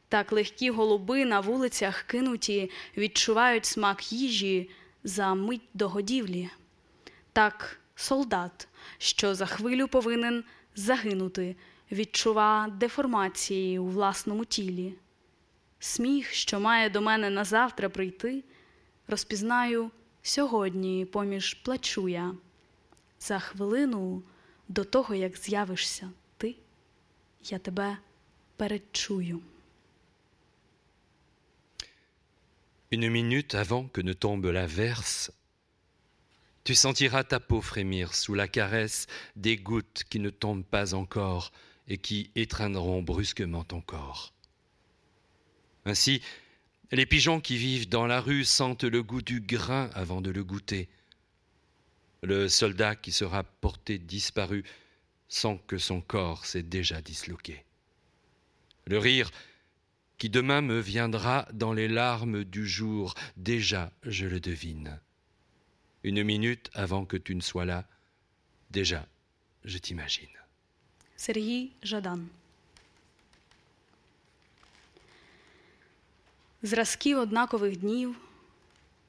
Так 0.08 0.32
легкі 0.32 0.70
голуби 0.70 1.24
на 1.24 1.40
вулицях 1.40 2.02
кинуті 2.02 2.70
відчувають 2.96 3.64
смак 3.64 4.12
їжі 4.12 4.70
за 5.04 5.34
мить 5.34 5.68
до 5.74 5.88
годівлі. 5.88 6.50
Так 7.32 7.80
солдат, 7.94 8.68
що 8.98 9.34
за 9.34 9.46
хвилю 9.46 9.88
повинен 9.88 10.44
загинути, 10.74 11.56
відчува 11.92 12.68
деформації 12.78 13.78
у 13.78 13.86
власному 13.86 14.44
тілі. 14.44 14.94
Сміх, 15.81 16.33
що 16.33 16.59
має 16.59 16.89
до 16.89 17.01
мене 17.01 17.29
назавтра 17.29 17.89
прийти, 17.89 18.43
розпізнаю 19.07 19.91
сьогодні 20.21 21.05
поміж 21.05 21.53
плачу 21.53 22.09
я. 22.09 22.35
За 23.19 23.39
хвилину 23.39 24.23
до 24.67 24.83
того, 24.83 25.15
як 25.15 25.37
з'явишся 25.37 26.11
ти, 26.37 26.55
я 27.43 27.59
тебе 27.59 27.97
передчую. 28.57 29.41
Une 32.91 33.09
minute 33.09 33.53
avant 33.53 33.89
que 33.89 34.01
ne 34.01 34.13
tombe 34.13 34.45
l'averse, 34.45 35.31
tu 36.63 36.73
sentiras 36.73 37.23
ta 37.23 37.39
peau 37.39 37.61
frémir 37.61 38.13
sous 38.13 38.33
la 38.33 38.47
caresse 38.47 39.07
des 39.35 39.57
gouttes 39.57 40.03
qui 40.09 40.19
ne 40.19 40.29
tombent 40.29 40.65
pas 40.65 40.93
encore 40.93 41.51
et 41.89 41.97
qui 41.97 42.31
étreindront 42.35 43.01
brusquement 43.01 43.65
ton 43.65 43.81
corps. 43.81 44.33
Ainsi, 45.84 46.22
les 46.90 47.06
pigeons 47.06 47.40
qui 47.40 47.56
vivent 47.56 47.88
dans 47.88 48.06
la 48.06 48.20
rue 48.20 48.44
sentent 48.44 48.84
le 48.84 49.02
goût 49.02 49.22
du 49.22 49.40
grain 49.40 49.90
avant 49.94 50.20
de 50.20 50.30
le 50.30 50.44
goûter. 50.44 50.88
Le 52.22 52.48
soldat 52.48 52.94
qui 52.94 53.10
sera 53.12 53.42
porté 53.42 53.98
disparu 53.98 54.64
sent 55.28 55.60
que 55.66 55.78
son 55.78 56.00
corps 56.00 56.44
s'est 56.44 56.62
déjà 56.62 57.00
disloqué. 57.00 57.64
Le 58.86 58.98
rire 58.98 59.30
qui 60.18 60.28
demain 60.28 60.60
me 60.60 60.78
viendra 60.78 61.48
dans 61.52 61.72
les 61.72 61.88
larmes 61.88 62.44
du 62.44 62.68
jour, 62.68 63.14
déjà 63.36 63.90
je 64.04 64.26
le 64.26 64.38
devine. 64.38 65.00
Une 66.04 66.22
minute 66.22 66.70
avant 66.74 67.04
que 67.04 67.16
tu 67.16 67.34
ne 67.34 67.40
sois 67.40 67.64
là, 67.64 67.88
déjà 68.70 69.06
je 69.64 69.78
t'imagine. 69.78 70.28
Sergi 71.16 71.72
Jadan. 71.82 72.20
Зразків 76.62 77.18
однакових 77.18 77.76
днів, 77.76 78.16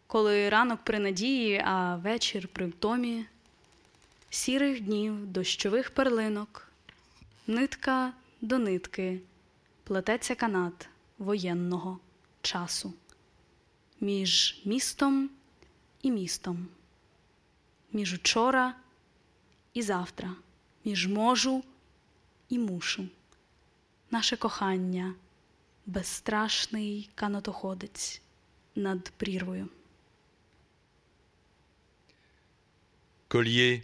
коли 0.08 0.50
ранок 0.50 0.80
при 0.84 1.00
надії, 1.00 1.62
а 1.66 1.96
вечір 1.96 2.48
при 2.48 2.66
втомі, 2.66 3.26
сірих 4.30 4.82
днів, 4.82 5.28
дощових 5.28 5.92
перлинок, 5.92 6.68
нитка 7.48 8.13
до 8.42 8.60
нитки, 8.60 9.22
плететься 9.84 10.36
канат 10.36 10.89
воєнного 11.18 12.00
часу 12.42 12.94
між 14.04 14.62
містом 14.66 15.30
і 16.02 16.12
містом, 16.12 16.68
між 17.92 18.13
учора 18.13 18.76
і 19.74 19.82
завтра, 19.82 20.36
між 20.86 21.08
можу 21.08 21.63
і 22.50 22.60
мушу. 22.60 23.08
Наше 24.12 24.38
кохання, 24.38 25.13
безстрашний 25.87 27.11
канатоходець 27.14 28.21
над 28.75 29.11
прірвою. 29.16 29.68
Collier 33.29 33.83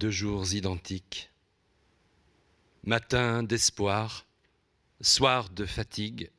de 0.00 0.10
jours 0.10 0.54
identiques, 0.54 1.28
matin 2.84 3.42
d'espoir, 3.42 4.24
soir 5.00 5.50
de 5.50 5.66
fatigue, 5.66 6.30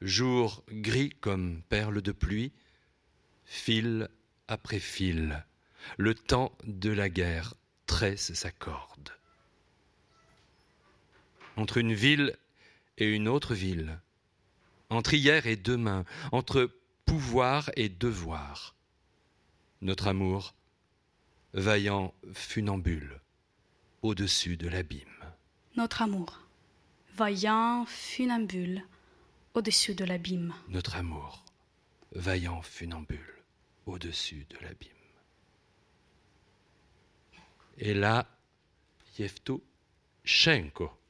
jour 0.00 0.62
gris 0.68 1.10
comme 1.20 1.62
perles 1.68 2.02
de 2.02 2.12
pluie, 2.12 2.52
fil 3.44 4.08
après 4.48 4.80
fil, 4.80 5.44
le 5.98 6.14
temps 6.14 6.52
de 6.64 6.90
la 6.90 7.08
guerre 7.08 7.54
tresse 7.86 8.32
sa 8.34 8.50
corde. 8.50 9.10
Entre 11.56 11.78
une 11.78 11.94
ville 11.94 12.36
et 12.97 13.05
une 13.05 13.27
autre 13.27 13.53
ville, 13.53 13.99
entre 14.89 15.13
hier 15.13 15.47
et 15.47 15.55
demain, 15.55 16.05
entre 16.31 16.69
pouvoir 17.05 17.69
et 17.75 17.89
devoir, 17.89 18.75
notre 19.81 20.07
amour, 20.07 20.53
vaillant 21.53 22.13
funambule, 22.33 23.19
au-dessus 24.01 24.57
de 24.57 24.67
l'abîme. 24.67 25.07
Notre 25.75 26.01
amour, 26.01 26.39
vaillant 27.15 27.85
funambule 27.85 28.83
au-dessus 29.53 29.95
de 29.95 30.05
l'abîme. 30.05 30.53
Notre 30.69 30.95
amour, 30.95 31.43
vaillant 32.13 32.61
funambule, 32.61 33.43
au-dessus 33.85 34.45
de 34.49 34.57
l'abîme. 34.61 34.89
Et 37.77 37.93
là, 37.93 38.27
Yevto 39.17 39.63
Shenko. 40.23 41.00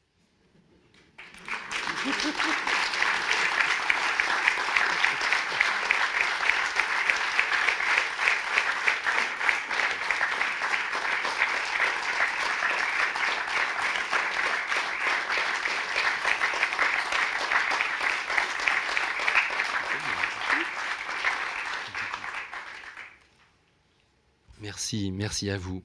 Merci, 24.60 25.12
merci 25.12 25.50
à 25.50 25.58
vous. 25.58 25.84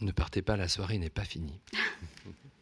Ne 0.00 0.10
partez 0.10 0.42
pas, 0.42 0.56
la 0.56 0.66
soirée 0.66 0.98
n'est 0.98 1.10
pas 1.10 1.24
finie. 1.24 1.60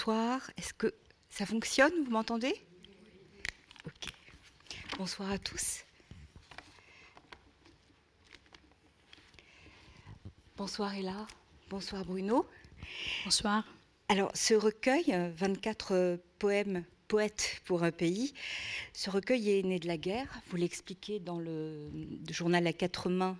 bonsoir. 0.00 0.50
Est-ce 0.56 0.72
que 0.72 0.94
ça 1.28 1.44
fonctionne 1.44 1.92
Vous 2.04 2.10
m'entendez? 2.10 2.54
Ok. 3.84 4.08
Bonsoir 4.96 5.30
à 5.30 5.36
tous. 5.36 5.84
Bonsoir 10.56 10.94
Ella. 10.94 11.26
Bonsoir 11.68 12.06
Bruno. 12.06 12.46
Bonsoir. 13.26 13.64
Alors, 14.08 14.30
ce 14.34 14.54
recueil, 14.54 15.14
24 15.36 15.92
euh, 15.92 16.16
poèmes, 16.38 16.84
poètes 17.06 17.60
pour 17.66 17.82
un 17.82 17.92
pays, 17.92 18.32
ce 18.94 19.10
recueil 19.10 19.50
est 19.50 19.62
né 19.62 19.78
de 19.78 19.86
la 19.86 19.98
guerre. 19.98 20.40
Vous 20.48 20.56
l'expliquez 20.56 21.18
dans 21.18 21.38
le, 21.38 21.90
journal 22.30 22.66
à 22.66 22.72
quatre 22.72 23.10
mains 23.10 23.36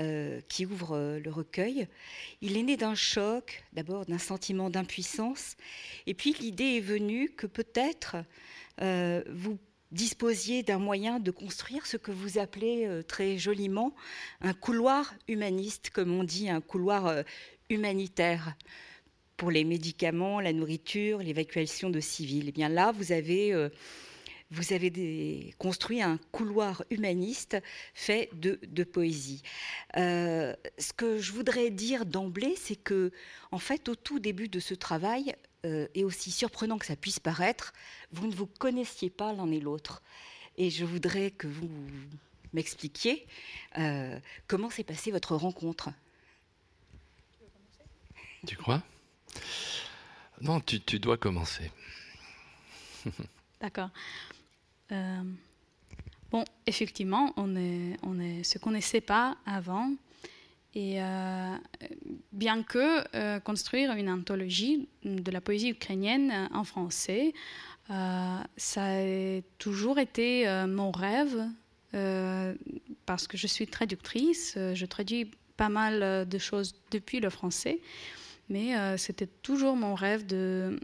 euh, 0.00 0.40
qui 0.48 0.66
ouvre 0.66 0.96
euh, 0.96 1.20
le 1.20 1.30
recueil. 1.30 1.86
Il 2.40 2.56
est 2.56 2.62
né 2.62 2.76
d'un 2.76 2.94
choc, 2.94 3.64
d'abord 3.72 4.06
d'un 4.06 4.18
sentiment 4.18 4.70
d'impuissance, 4.70 5.56
et 6.06 6.14
puis 6.14 6.34
l'idée 6.40 6.76
est 6.76 6.80
venue 6.80 7.30
que 7.30 7.46
peut-être 7.46 8.16
vous 9.28 9.58
disposiez 9.92 10.62
d'un 10.62 10.78
moyen 10.78 11.20
de 11.20 11.30
construire 11.30 11.84
ce 11.84 11.98
que 11.98 12.10
vous 12.10 12.38
appelez 12.38 12.88
très 13.06 13.36
joliment 13.36 13.94
un 14.40 14.54
couloir 14.54 15.12
humaniste, 15.28 15.90
comme 15.90 16.14
on 16.14 16.24
dit, 16.24 16.48
un 16.48 16.62
couloir 16.62 17.22
humanitaire 17.68 18.54
pour 19.40 19.50
les 19.50 19.64
médicaments, 19.64 20.38
la 20.38 20.52
nourriture, 20.52 21.20
l'évacuation 21.20 21.88
de 21.88 21.98
civils. 21.98 22.44
Et 22.44 22.48
eh 22.50 22.52
bien 22.52 22.68
là, 22.68 22.92
vous 22.92 23.10
avez, 23.10 23.54
euh, 23.54 23.70
vous 24.50 24.72
avez 24.72 25.54
construit 25.58 26.02
un 26.02 26.18
couloir 26.32 26.84
humaniste 26.90 27.56
fait 27.94 28.30
de, 28.34 28.84
poésie. 28.84 29.42
Euh, 29.96 30.54
ce 30.78 30.92
que 30.92 31.18
je 31.18 31.32
voudrais 31.32 31.70
dire 31.70 32.06
d'emblée, 32.06 32.54
c'est 32.56 32.76
que, 32.76 33.12
en 33.52 33.58
fait, 33.58 33.88
au 33.88 33.94
tout 33.94 34.18
début 34.18 34.48
de 34.48 34.60
ce 34.60 34.74
travail, 34.74 35.34
euh, 35.64 35.86
et 35.94 36.04
aussi 36.04 36.30
surprenant 36.30 36.78
que 36.78 36.86
ça 36.86 36.96
puisse 36.96 37.20
paraître, 37.20 37.72
vous 38.12 38.26
ne 38.26 38.34
vous 38.34 38.46
connaissiez 38.46 39.10
pas 39.10 39.32
l'un 39.32 39.50
et 39.50 39.60
l'autre. 39.60 40.02
Et 40.56 40.70
je 40.70 40.84
voudrais 40.84 41.30
que 41.30 41.46
vous 41.46 41.70
m'expliquiez 42.52 43.26
comment 44.48 44.68
s'est 44.68 44.84
passée 44.84 45.10
votre 45.10 45.36
rencontre. 45.36 45.90
Tu 48.46 48.56
crois? 48.56 48.82
Non, 50.40 50.60
tu, 50.60 50.98
dois 50.98 51.18
commencer. 51.18 51.70
D'accord. 53.60 53.90
Euh, 54.92 55.22
bon, 56.30 56.44
effectivement, 56.66 57.32
on 57.36 57.46
ne 57.46 58.42
se 58.42 58.58
connaissait 58.58 59.00
pas 59.00 59.36
avant. 59.46 59.92
Et 60.74 61.02
euh, 61.02 61.56
bien 62.32 62.62
que 62.62 63.04
euh, 63.16 63.40
construire 63.40 63.92
une 63.92 64.08
anthologie 64.08 64.88
de 65.02 65.30
la 65.32 65.40
poésie 65.40 65.70
ukrainienne 65.70 66.48
en 66.52 66.64
français, 66.64 67.32
ça 67.88 68.84
a 68.84 69.40
toujours 69.58 69.98
été 69.98 70.46
mon 70.68 70.92
rêve, 70.92 71.44
parce 73.04 73.26
que 73.26 73.36
je 73.36 73.48
suis 73.48 73.66
traductrice, 73.66 74.56
je 74.56 74.86
traduis 74.86 75.28
pas 75.56 75.68
mal 75.68 76.28
de 76.28 76.38
choses 76.38 76.76
depuis 76.92 77.18
le 77.18 77.30
français. 77.30 77.80
Mais 78.48 78.96
c'était 78.96 79.26
toujours 79.26 79.74
mon 79.74 79.96
rêve 79.96 80.24
de, 80.24 80.78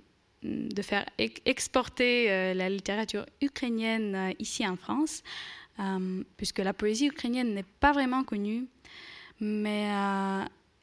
de 0.46 0.82
faire 0.82 1.04
exporter 1.44 2.30
euh, 2.30 2.54
la 2.54 2.68
littérature 2.68 3.26
ukrainienne 3.40 4.14
euh, 4.14 4.32
ici 4.38 4.66
en 4.66 4.76
France, 4.76 5.22
puisque 6.38 6.60
la 6.60 6.72
poésie 6.72 7.08
ukrainienne 7.08 7.52
n'est 7.52 7.70
pas 7.80 7.92
vraiment 7.92 8.24
connue. 8.24 8.66
Mais, 9.40 9.90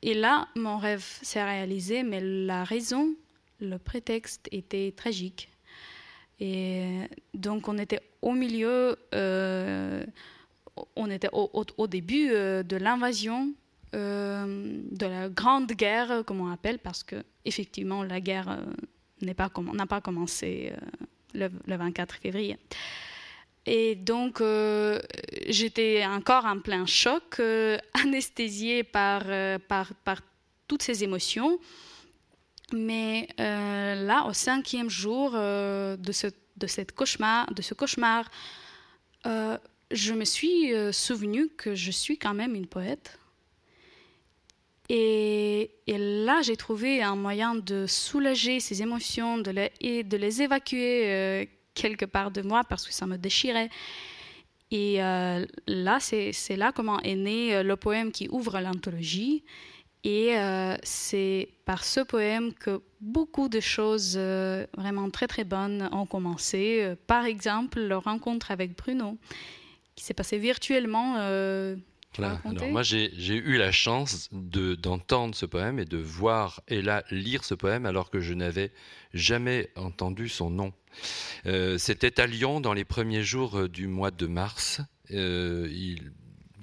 et 0.04 0.14
là, 0.14 0.48
mon 0.56 0.78
rêve 0.78 1.04
s'est 1.24 1.44
réalisé, 1.44 2.04
mais 2.04 2.22
la 2.22 2.64
raison, 2.64 3.16
le 3.60 3.80
prétexte 3.80 4.48
était 4.52 4.94
tragique. 4.96 5.50
Et 6.40 7.00
donc 7.34 7.68
on 7.68 7.80
était 7.80 8.02
au 8.22 8.34
milieu, 8.34 8.96
on 10.96 11.10
était 11.10 11.30
au, 11.34 11.66
au 11.78 11.88
début 11.88 12.28
de 12.30 12.78
l'invasion 12.78 13.52
euh, 13.96 14.82
de 14.92 15.06
la 15.06 15.30
Grande 15.30 15.72
Guerre, 15.72 16.24
comme 16.26 16.42
on 16.42 16.52
appelle, 16.52 16.80
parce 16.80 17.04
que 17.04 17.24
effectivement 17.46 18.02
la 18.04 18.20
guerre 18.22 18.58
euh, 19.30 19.74
n'a 19.74 19.86
pas 19.86 20.02
commencé 20.02 20.74
euh, 21.36 21.50
le, 21.68 21.78
24 21.78 22.16
février. 22.16 22.58
Et 23.66 23.96
donc 23.96 24.44
j'étais 25.48 26.06
encore 26.06 26.44
en 26.46 26.60
plein 26.60 26.86
choc, 26.86 27.42
anesthésiée 27.94 28.84
par, 28.84 29.24
par, 29.70 29.94
par 30.04 30.22
toutes 30.68 30.84
ces 30.84 31.06
émotions. 31.06 31.58
Mais 32.74 33.30
là, 33.38 34.26
au 34.28 34.34
cinquième 34.34 34.90
jour 34.90 35.32
de, 35.32 36.12
ce, 36.12 36.28
de, 36.58 36.68
cette 36.68 36.92
cauchemar, 36.92 37.54
de 37.54 37.62
ce 37.62 37.74
cauchemar, 37.74 38.30
je 39.24 40.14
me 40.14 40.26
suis 40.26 40.74
souvenu 40.92 41.48
que 41.48 41.74
je 41.74 41.92
suis 41.92 42.18
quand 42.18 42.34
même 42.34 42.56
une 42.56 42.68
poète 42.68 43.18
et, 44.96 45.72
là, 45.88 46.44
j'ai 46.44 46.56
trouvé 46.56 47.02
un 47.02 47.16
moyen 47.16 47.56
de 47.56 47.88
soulager 47.88 48.60
ces 48.60 48.84
émotions 48.84 49.40
de 49.40 49.50
les, 49.50 49.72
et 49.82 50.04
de 50.04 50.18
les 50.18 50.44
évacuer 50.44 51.12
euh, 51.12 51.46
quelque 51.74 52.06
part 52.06 52.30
de 52.30 52.44
moi 52.44 52.64
parce 52.64 52.86
que 52.86 52.94
ça 52.94 53.08
me 53.08 53.18
déchirait. 53.18 53.72
Et 54.70 55.04
euh, 55.04 55.48
là, 55.66 55.98
c'est 56.00 56.56
là 56.56 56.72
comment 56.72 57.00
est 57.00 57.16
né 57.16 57.56
euh, 57.56 57.64
le 57.64 57.76
poème 57.76 58.12
qui 58.12 58.30
ouvre 58.30 58.60
l'anthologie. 58.60 59.44
Et 60.04 60.36
c'est 60.84 61.48
par 61.64 61.86
ce 61.86 62.02
poème 62.02 62.54
que 62.54 62.82
beaucoup 63.00 63.48
de 63.48 63.62
choses 63.62 64.18
vraiment 64.78 65.10
très 65.10 65.28
très 65.28 65.46
bonnes 65.46 65.88
ont 65.94 66.06
commencé. 66.06 66.94
par 67.08 67.24
exemple, 67.24 67.80
la 67.80 68.00
rencontre 68.00 68.52
avec 68.52 68.76
Bruno, 68.76 69.18
qui 69.96 70.04
s'est 70.04 70.14
passée 70.14 70.40
virtuellement 70.40 71.16
alors 72.20 72.40
moi 72.70 72.84
j'ai 72.84 73.36
eu 73.36 73.58
la 73.58 73.72
chance 73.72 74.30
d'entendre 74.32 75.36
ce 75.36 75.46
poème 75.46 75.80
et 75.80 75.86
de 75.86 75.98
voir 75.98 76.62
Ella 76.68 77.04
lire 77.10 77.44
ce 77.44 77.56
poème 77.56 77.86
alors 77.86 78.10
que 78.10 78.20
je 78.20 78.34
n'avais 78.34 78.72
jamais 79.14 79.70
entendu 79.76 80.30
son 80.30 80.50
nom. 80.50 80.74
Euh, 81.46 81.78
c'était 81.78 82.20
à 82.20 82.28
Lyon 82.28 82.62
dans 82.62 82.74
les 82.74 82.86
premiers 82.86 83.24
jours 83.24 83.58
euh, 83.58 83.70
du 83.70 83.88
mois 83.88 84.12
de 84.12 84.28
mars. 84.28 84.82
Euh, 85.12 85.68
il 85.72 86.12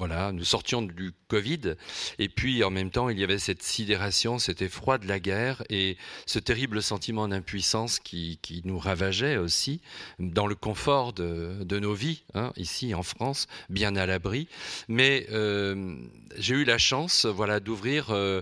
voilà, 0.01 0.33
nous 0.33 0.45
sortions 0.45 0.81
du 0.81 1.13
Covid, 1.29 1.75
et 2.19 2.31
puis 2.31 2.65
en 2.65 2.71
même 2.71 2.91
temps, 2.91 3.11
il 3.11 3.19
y 3.19 3.23
avait 3.23 3.39
cette 3.39 3.63
sidération, 3.63 4.39
cet 4.39 4.63
effroi 4.63 4.97
de 4.97 5.07
la 5.07 5.21
guerre, 5.21 5.63
et 5.69 5.99
ce 6.25 6.39
terrible 6.39 6.83
sentiment 6.83 7.29
d'impuissance 7.29 7.99
qui, 7.99 8.39
nous 8.65 8.79
ravageait 8.79 9.37
aussi, 9.37 9.83
dans 10.19 10.47
le 10.47 10.55
confort 10.55 11.13
de, 11.13 11.79
nos 11.79 11.93
vies, 11.93 12.23
hein, 12.33 12.51
ici 12.57 12.95
en 12.95 13.03
France, 13.03 13.47
bien 13.69 13.95
à 13.95 14.07
l'abri. 14.07 14.49
Mais 14.89 15.27
euh, 15.33 15.95
j'ai 16.39 16.55
eu 16.55 16.65
la 16.65 16.79
chance, 16.79 17.27
voilà, 17.27 17.61
d'ouvrir. 17.61 18.07
Euh, 18.09 18.41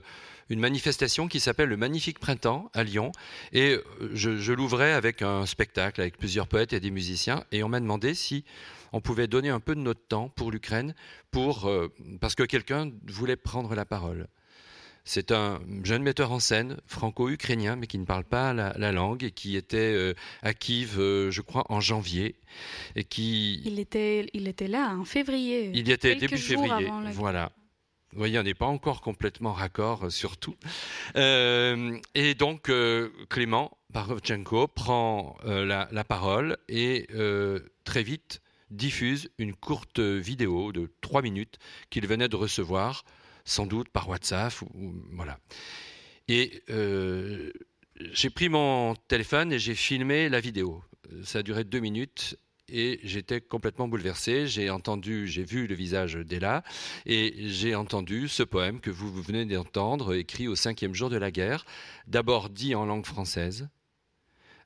une 0.51 0.61
manifestation 0.61 1.29
qui 1.29 1.41
s'appelle 1.41 1.69
le 1.69 1.77
Magnifique 1.77 2.19
Printemps 2.19 2.71
à 2.73 2.83
Lyon. 2.83 3.13
Et 3.53 3.73
euh, 3.73 3.83
je 4.15 4.53
l'ouvrais 4.55 4.95
avec 4.95 5.21
un 5.21 5.45
spectacle 5.45 6.01
avec 6.01 6.17
plusieurs 6.17 6.47
poètes 6.47 6.73
et 6.73 6.81
des 6.81 6.91
musiciens. 6.91 7.45
Et 7.53 7.63
on 7.63 7.69
m'a 7.69 7.81
demandé 7.81 8.15
si 8.15 8.45
on 8.93 9.01
pouvait 9.01 9.27
donner 9.27 9.49
un 9.49 9.61
peu 9.61 9.75
de 9.75 9.81
notre 9.81 10.07
temps 10.07 10.29
pour 10.29 10.51
l'Ukraine, 10.51 10.95
pour, 11.31 11.67
euh, 11.67 11.93
parce 12.21 12.35
que 12.35 12.43
quelqu'un 12.43 12.91
voulait 13.07 13.37
prendre 13.37 13.75
la 13.75 13.85
parole. 13.85 14.29
C'est 15.05 15.33
un 15.33 15.61
jeune 15.85 16.03
metteur 16.03 16.33
en 16.33 16.39
scène 16.39 16.77
franco-ukrainien, 16.87 17.77
mais 17.77 17.87
qui 17.87 17.99
ne 17.99 18.05
parle 18.05 18.25
pas 18.25 18.53
la, 18.53 18.93
langue 18.93 19.25
et 19.25 19.31
qui 19.31 19.57
était 19.57 19.95
euh, 19.95 20.13
à 20.43 20.53
Kiev, 20.53 20.99
euh, 20.99 21.31
je 21.31 21.41
crois, 21.41 21.65
en 21.71 21.81
janvier. 21.81 22.35
Et 22.95 23.05
qui... 23.05 23.63
il, 23.65 23.79
était, 23.79 24.29
il 24.35 24.49
était 24.49 24.69
là 24.69 24.95
en 24.99 25.05
février. 25.05 25.71
Il 25.73 25.89
y 25.89 25.93
était 25.93 26.15
début 26.15 26.37
février. 26.37 26.91
Voilà. 27.13 27.53
Vous 28.13 28.19
voyez, 28.19 28.39
on 28.39 28.43
n'est 28.43 28.55
pas 28.55 28.67
encore 28.67 29.01
complètement 29.01 29.53
raccord 29.53 30.13
sur 30.13 30.37
tout. 30.37 30.57
et 31.15 32.35
donc, 32.35 32.71
Clément 33.31 33.79
Barovchenko 33.91 34.67
prend 34.67 35.37
la, 35.45 35.89
la, 35.91 36.05
parole 36.05 36.59
et 36.69 37.07
très 37.85 38.03
vite, 38.03 38.43
diffuse 38.71 39.31
une 39.39 39.55
courte 39.55 40.01
vidéo 40.01 40.73
de 40.73 40.91
trois 41.01 41.23
minutes 41.23 41.59
qu'il 41.91 42.07
venait 42.07 42.29
de 42.29 42.37
recevoir, 42.37 43.05
sans 43.45 43.67
doute 43.67 43.89
par 43.89 44.09
WhatsApp. 44.09 44.53
Ou, 44.63 44.95
voilà. 45.13 45.39
Et 46.29 46.63
euh, 46.71 47.53
j'ai 48.13 48.31
pris 48.31 48.49
mon 48.49 48.95
téléphone 49.09 49.53
et 49.53 49.59
j'ai 49.59 49.75
filmé 49.75 50.29
la 50.29 50.41
vidéo. 50.41 50.83
Ça 51.25 51.39
a 51.39 51.43
duré 51.43 51.65
deux 51.65 51.81
minutes 51.81 52.39
et 52.69 53.01
j'étais 53.03 53.41
complètement 53.41 53.89
bouleversé. 53.89 54.47
J'ai 54.47 54.71
entendu, 54.71 55.27
j'ai 55.27 55.45
vu 55.45 55.67
le 55.67 55.75
visage 55.75 56.15
d'Ella 56.15 56.63
et 57.07 57.35
j'ai 57.49 57.75
entendu 57.75 58.29
ce 58.29 58.43
poème 58.43 58.81
que 58.81 58.91
vous 58.91 59.11
venez 59.23 59.45
d'entendre, 59.47 60.15
écrit 60.15 60.49
au 60.49 60.55
cinquième 60.55 60.95
jour 60.95 61.11
de 61.11 61.17
la 61.17 61.31
guerre, 61.31 61.65
d'abord 62.07 62.51
dit 62.51 62.75
en 62.75 62.85
langue 62.85 63.07
française, 63.07 63.69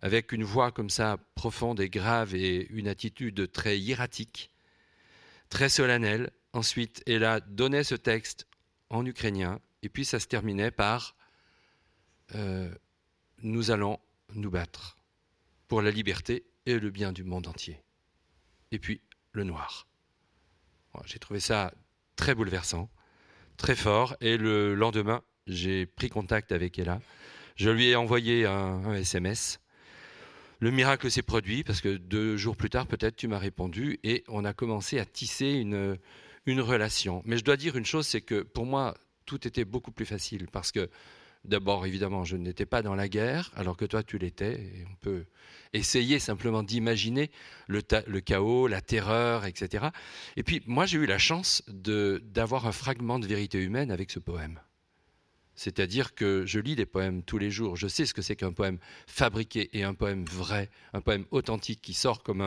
avec 0.03 0.33
une 0.33 0.45
voix 0.45 0.73
comme 0.73 0.91
ça 0.91 1.19
profonde 1.35 1.81
et 1.81 1.89
grave 1.89 2.35
et 2.35 2.69
une 2.71 2.89
attitude 2.89 3.51
très 3.53 3.79
hiératique, 3.79 4.51
très 5.49 5.69
solennelle. 5.69 6.31
Ensuite, 6.53 7.03
elle 7.07 7.25
a 7.25 7.41
donné 7.41 7.85
ce 7.85 7.95
texte 7.95 8.47
en 8.91 9.07
ukrainien 9.07 9.61
et 9.83 9.89
puis 9.89 10.05
ça 10.05 10.21
se 10.21 10.27
terminait 10.27 10.71
par 10.71 11.17
euh, 12.35 12.73
Nous 13.43 13.71
allons 13.71 13.99
nous 14.35 14.51
battre 14.51 14.97
pour 15.69 15.83
la 15.83 15.91
liberté 15.91 16.45
et 16.67 16.79
le 16.79 16.91
bien 16.91 17.13
du 17.13 17.25
monde 17.25 17.47
entier. 17.47 17.81
Et 18.71 18.79
puis 18.79 19.01
le 19.33 19.45
noir. 19.45 19.87
J'ai 21.07 21.19
trouvé 21.19 21.41
ça 21.41 21.73
très 22.17 22.35
bouleversant, 22.35 22.91
très 23.57 23.75
fort, 23.75 24.17
et 24.21 24.37
le 24.37 24.75
lendemain, 24.75 25.23
j'ai 25.47 25.87
pris 25.87 26.11
contact 26.11 26.53
avec 26.53 26.79
Ella. 26.79 27.01
Je 27.57 27.71
lui 27.71 27.89
ai 27.89 27.97
envoyé 27.97 28.47
un, 28.47 28.95
SMS. 28.95 29.59
Le 30.63 30.71
miracle 30.71 31.11
s'est 31.11 31.23
produit 31.23 31.65
parce 31.65 31.81
que 31.81 31.97
deux 31.97 32.37
jours 32.37 32.57
plus 32.57 32.71
tard, 32.71 32.87
peut-être, 32.87 33.17
tu 33.17 33.27
m'as 33.27 33.39
répondu 33.39 33.99
et 34.05 34.23
on 34.29 34.45
a 34.45 34.53
commencé 34.53 35.01
à 35.01 35.05
tisser 35.05 35.49
une, 35.49 35.99
une 36.47 36.61
relation. 36.61 37.21
Mais 37.25 37.37
je 37.37 37.43
dois 37.43 37.57
dire 37.57 37.77
une 37.77 37.85
chose, 37.85 38.07
c'est 38.07 38.21
que 38.21 38.43
pour 38.43 38.65
moi, 38.65 38.95
tout 39.27 39.45
était 39.49 39.65
beaucoup 39.65 39.91
plus 39.91 40.07
facile 40.07 40.47
parce 40.53 40.71
que 40.71 40.89
D'abord, 41.45 41.87
évidemment, 41.87 42.23
je 42.23 42.37
n'étais 42.37 42.67
pas 42.67 42.83
dans 42.83 42.95
la 42.95 43.09
guerre, 43.09 43.51
alors 43.57 43.77
que 43.77 43.85
toi, 43.85 44.05
tu 44.05 44.17
l'étais. 44.17 44.61
Et 44.61 44.85
on 44.89 44.95
peut 45.01 45.25
essayer 45.73 46.21
simplement 46.21 46.63
d'imaginer 46.63 47.33
le, 47.67 47.81
chaos, 48.21 48.69
la 48.69 48.81
terreur, 48.81 49.45
etc. 49.45 49.87
Et 50.37 50.45
puis, 50.45 50.63
moi, 50.67 50.87
j'ai 50.87 50.99
eu 50.99 51.07
la 51.07 51.19
chance 51.19 51.65
d'avoir 51.67 52.69
un 52.69 52.73
fragment 52.73 53.19
de 53.19 53.27
vérité 53.27 53.59
humaine 53.59 53.91
avec 53.91 54.13
ce 54.13 54.21
poème. 54.21 54.61
C'est-à-dire 55.55 56.15
que 56.15 56.45
je 56.47 56.61
lis 56.61 56.77
des 56.77 56.87
poèmes 56.87 57.23
tous 57.23 57.39
les 57.39 57.51
jours. 57.51 57.77
Je 57.77 57.89
sais 57.89 58.07
ce 58.07 58.15
que 58.15 58.23
c'est 58.23 58.37
qu'un 58.37 58.53
poème 58.53 58.79
fabriqué 59.07 59.69
et 59.77 59.85
un 59.85 59.95
poème 59.95 60.25
vrai, 60.25 60.71
un 60.93 61.01
poème 61.01 61.27
authentique 61.31 61.81
qui 61.83 61.95
sort 61.95 62.23
comme 62.23 62.41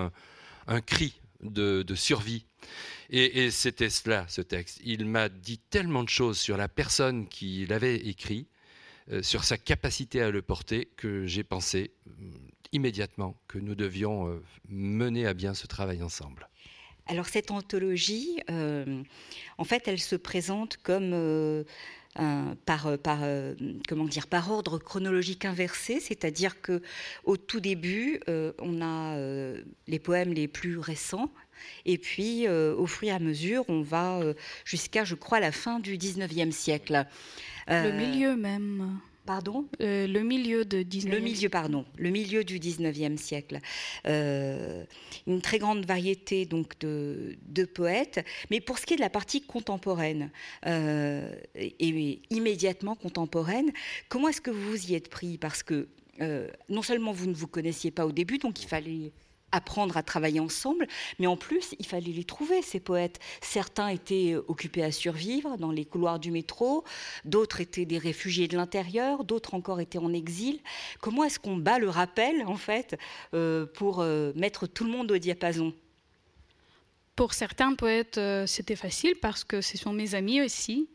un, 0.68 0.82
cri 0.82 1.22
de, 1.42 1.84
survie. 1.96 2.46
Et, 3.10 3.46
et 3.46 3.52
c'était 3.52 3.90
cela, 3.92 4.26
ce 4.28 4.42
texte. 4.42 4.82
Il 4.84 5.06
m'a 5.06 5.30
dit 5.30 5.60
tellement 5.60 6.04
de 6.04 6.10
choses 6.10 6.40
sur 6.40 6.58
la 6.58 6.68
personne 6.68 7.28
qui 7.28 7.66
l'avait 7.68 7.98
écrit 7.98 8.48
euh, 9.12 9.22
sur 9.22 9.44
sa 9.44 9.58
capacité 9.60 10.20
à 10.22 10.32
le 10.32 10.42
porter 10.42 10.90
que 10.98 11.28
j'ai 11.28 11.44
pensé 11.44 11.92
euh, 12.08 12.12
immédiatement 12.72 13.40
que 13.48 13.60
nous 13.60 13.76
devions 13.76 14.28
euh, 14.28 14.44
mener 14.68 15.28
à 15.28 15.36
bien 15.36 15.54
ce 15.54 15.68
travail 15.68 16.02
ensemble. 16.02 16.50
Alors 17.06 17.28
cette 17.28 17.52
anthologie, 17.52 18.42
en 18.50 19.64
fait, 19.64 19.88
elle 19.88 20.00
se 20.00 20.16
présente 20.16 20.78
comme 20.78 21.14
par, 22.66 22.98
par, 22.98 23.20
comment 23.88 24.06
dire, 24.06 24.28
par 24.28 24.52
ordre 24.52 24.78
chronologique 24.78 25.46
inversé, 25.46 26.00
c'est-à-dire 26.00 26.62
que 26.62 26.82
au 27.24 27.38
tout 27.38 27.60
début, 27.60 28.20
on 28.28 28.82
a 28.82 29.18
les 29.88 30.00
poèmes 30.00 30.34
les 30.34 30.48
plus 30.48 30.78
récents, 30.78 31.32
et 31.86 31.98
puis 31.98 32.48
au 32.48 32.88
fur 32.88 33.08
et 33.08 33.12
à 33.12 33.20
mesure, 33.20 33.66
on 33.68 33.82
va 33.82 34.22
jusqu'à, 34.64 35.04
je 35.04 35.16
crois, 35.16 35.40
la 35.40 35.52
fin 35.52 35.80
du 35.80 35.98
19e 35.98 36.52
siècle. 36.52 37.06
Le 37.68 37.92
milieu 37.92 38.36
même. 38.36 39.00
Pardon 39.26 39.66
euh, 39.82 40.06
Le 40.08 40.22
milieu 40.22 40.66
de 40.66 40.84
19 40.84 41.14
Le 41.14 41.20
milieu, 41.20 41.50
pardon, 41.50 41.86
le 41.98 42.10
milieu 42.12 42.44
du 42.44 42.60
19e 42.60 43.18
siècle. 43.18 43.60
Euh, 44.06 44.84
une 45.26 45.42
très 45.42 45.58
grande 45.58 45.86
variété 45.86 46.46
donc 46.46 46.78
de, 46.80 47.36
poètes. 47.74 48.24
Mais 48.52 48.62
pour 48.62 48.78
ce 48.78 48.86
qui 48.86 48.94
est 48.94 48.98
de 48.98 49.02
la 49.02 49.10
partie 49.10 49.42
contemporaine 49.42 50.30
euh, 50.68 51.34
et, 51.56 52.22
immédiatement 52.30 52.96
contemporaine, 52.96 53.72
comment 54.10 54.28
est-ce 54.28 54.42
que 54.42 54.52
vous 54.52 54.72
vous 54.72 54.92
y 54.92 54.96
êtes 54.96 55.10
pris? 55.10 55.38
Parce 55.38 55.64
que 55.64 55.88
non 56.70 56.82
seulement 56.82 57.12
vous 57.12 57.28
ne 57.28 57.34
vous 57.34 57.48
connaissiez 57.48 57.92
pas 57.92 58.06
au 58.06 58.14
début, 58.14 58.38
donc 58.38 58.64
il 58.64 58.68
fallait 58.68 59.12
apprendre 59.56 59.98
à 59.98 60.04
travailler 60.04 60.40
ensemble, 60.40 60.88
mais 61.20 61.28
en 61.28 61.38
plus, 61.38 61.76
il 61.80 61.86
fallait 61.86 62.12
les 62.12 62.24
trouver, 62.24 62.62
ces 62.62 62.80
poètes. 62.80 63.20
Certains 63.42 63.88
étaient 63.88 64.34
euh, 64.34 64.46
occupés 64.48 64.84
à 64.84 64.92
survivre 64.92 65.58
dans 65.58 65.72
les 65.72 65.86
couloirs 65.86 66.20
du 66.20 66.32
métro, 66.32 66.84
d'autres 67.24 67.62
étaient 67.62 67.86
des 67.86 67.98
réfugiés 67.98 68.48
de 68.48 68.58
l'intérieur, 68.58 69.24
d'autres 69.24 69.54
encore 69.54 69.80
étaient 69.80 69.98
en 69.98 70.14
exil. 70.14 70.60
Comment 71.00 71.24
est-ce 71.24 71.40
qu'on 71.40 71.58
bat 71.58 71.80
le 71.80 71.90
rappel, 71.90 72.44
en 72.46 72.58
fait, 72.58 72.98
euh, 73.34 73.66
pour 73.66 74.02
euh, 74.02 74.34
mettre 74.36 74.68
tout 74.68 74.84
le 74.84 74.92
monde 74.92 75.12
au 75.12 75.18
diapason? 75.18 75.74
Pour 77.16 77.34
certains 77.34 77.76
poètes, 77.76 78.20
c'était 78.46 78.76
facile 78.76 79.16
parce 79.22 79.46
que 79.46 79.62
ce 79.62 79.78
sont 79.78 79.94
mes 79.94 80.16
amis 80.16 80.42
aussi. 80.42 80.90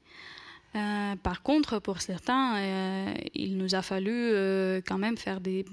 par 0.75 1.43
contre, 1.43 1.79
pour 1.79 2.03
certains, 2.03 2.61
il 3.35 3.57
nous 3.57 3.75
a 3.75 3.81
fallu 3.81 4.35
quand 4.87 4.99
même 4.99 5.17
faire 5.17 5.41
des 5.41 5.65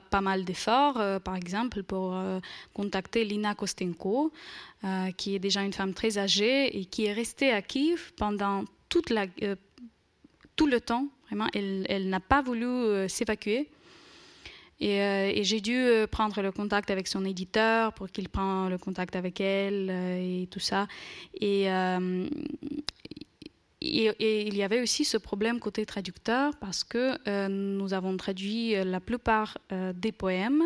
pas, 0.00 0.20
mal 0.20 0.44
d'efforts, 0.44 0.98
euh, 0.98 1.18
par 1.18 1.36
exemple, 1.36 1.82
pour 1.82 2.14
euh, 2.14 2.40
contacter 2.74 3.24
Lina 3.24 3.54
Kostenko, 3.54 4.32
euh, 4.84 5.10
qui 5.12 5.34
est 5.34 5.38
déjà 5.38 5.62
une 5.62 5.72
femme 5.72 5.94
très 5.94 6.18
âgée 6.18 6.78
et 6.78 6.84
qui 6.84 7.06
est 7.06 7.12
restée 7.12 7.52
à 7.52 7.62
Kiev 7.62 8.12
pendant 8.16 8.64
tout 8.88 9.02
le 10.66 10.80
temps. 10.80 11.08
Vraiment, 11.26 11.48
elle, 11.54 12.08
n'a 12.08 12.20
pas 12.20 12.42
voulu 12.42 13.08
s'évacuer. 13.08 13.70
Et, 14.80 15.42
j'ai 15.44 15.60
dû 15.60 15.86
prendre 16.10 16.42
le 16.42 16.52
contact 16.52 16.90
avec 16.90 17.06
son 17.06 17.24
éditeur 17.24 17.92
pour 17.94 18.10
qu'il 18.10 18.28
prenne 18.28 18.68
le 18.68 18.76
contact 18.78 19.16
avec 19.16 19.40
elle 19.40 19.90
et 19.90 20.48
tout 20.50 20.60
ça. 20.60 20.88
Et, 21.40 21.68
et, 23.82 24.46
il 24.46 24.56
y 24.56 24.62
avait 24.62 24.80
aussi 24.80 25.04
ce 25.04 25.16
problème 25.16 25.58
côté 25.58 25.84
traducteur 25.86 26.54
parce 26.56 26.84
que 26.84 27.18
euh, 27.28 27.48
nous 27.48 27.94
avons 27.94 28.16
traduit 28.16 28.76
euh, 28.76 28.84
la 28.84 29.00
plupart 29.00 29.58
euh, 29.72 29.92
des 29.92 30.12
poèmes, 30.12 30.62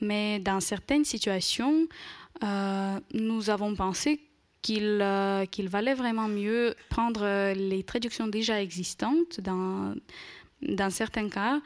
mais 0.00 0.38
dans 0.38 0.60
certaines 0.60 1.04
situations, 1.04 1.86
nous 3.14 3.48
avons 3.48 3.74
pensé 3.74 4.20
qu'il 4.60 4.98
valait 5.68 5.94
vraiment 5.94 6.28
mieux 6.28 6.74
prendre 6.90 7.52
les 7.54 7.82
traductions 7.84 8.26
déjà 8.26 8.60
existantes 8.60 9.40
dans, 9.40 9.94
certains 10.90 11.30
cas, 11.30 11.60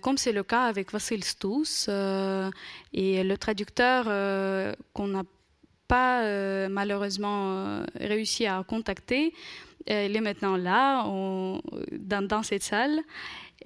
comme 0.00 0.16
c'est 0.16 0.32
le 0.32 0.42
cas 0.42 0.62
avec 0.62 0.90
Vassil 0.92 1.22
Stous, 1.24 1.90
et 2.94 3.24
le 3.24 3.36
traducteur 3.36 4.04
qu'on 4.94 5.08
n'a 5.08 5.24
pas 5.88 6.68
malheureusement 6.68 7.82
réussi 7.96 8.46
à 8.46 8.64
contacter, 8.66 9.34
il 9.88 10.16
est 10.16 10.20
maintenant 10.20 10.56
là, 10.56 11.04
dans, 11.92 12.42
cette 12.42 12.62
salle. 12.62 13.00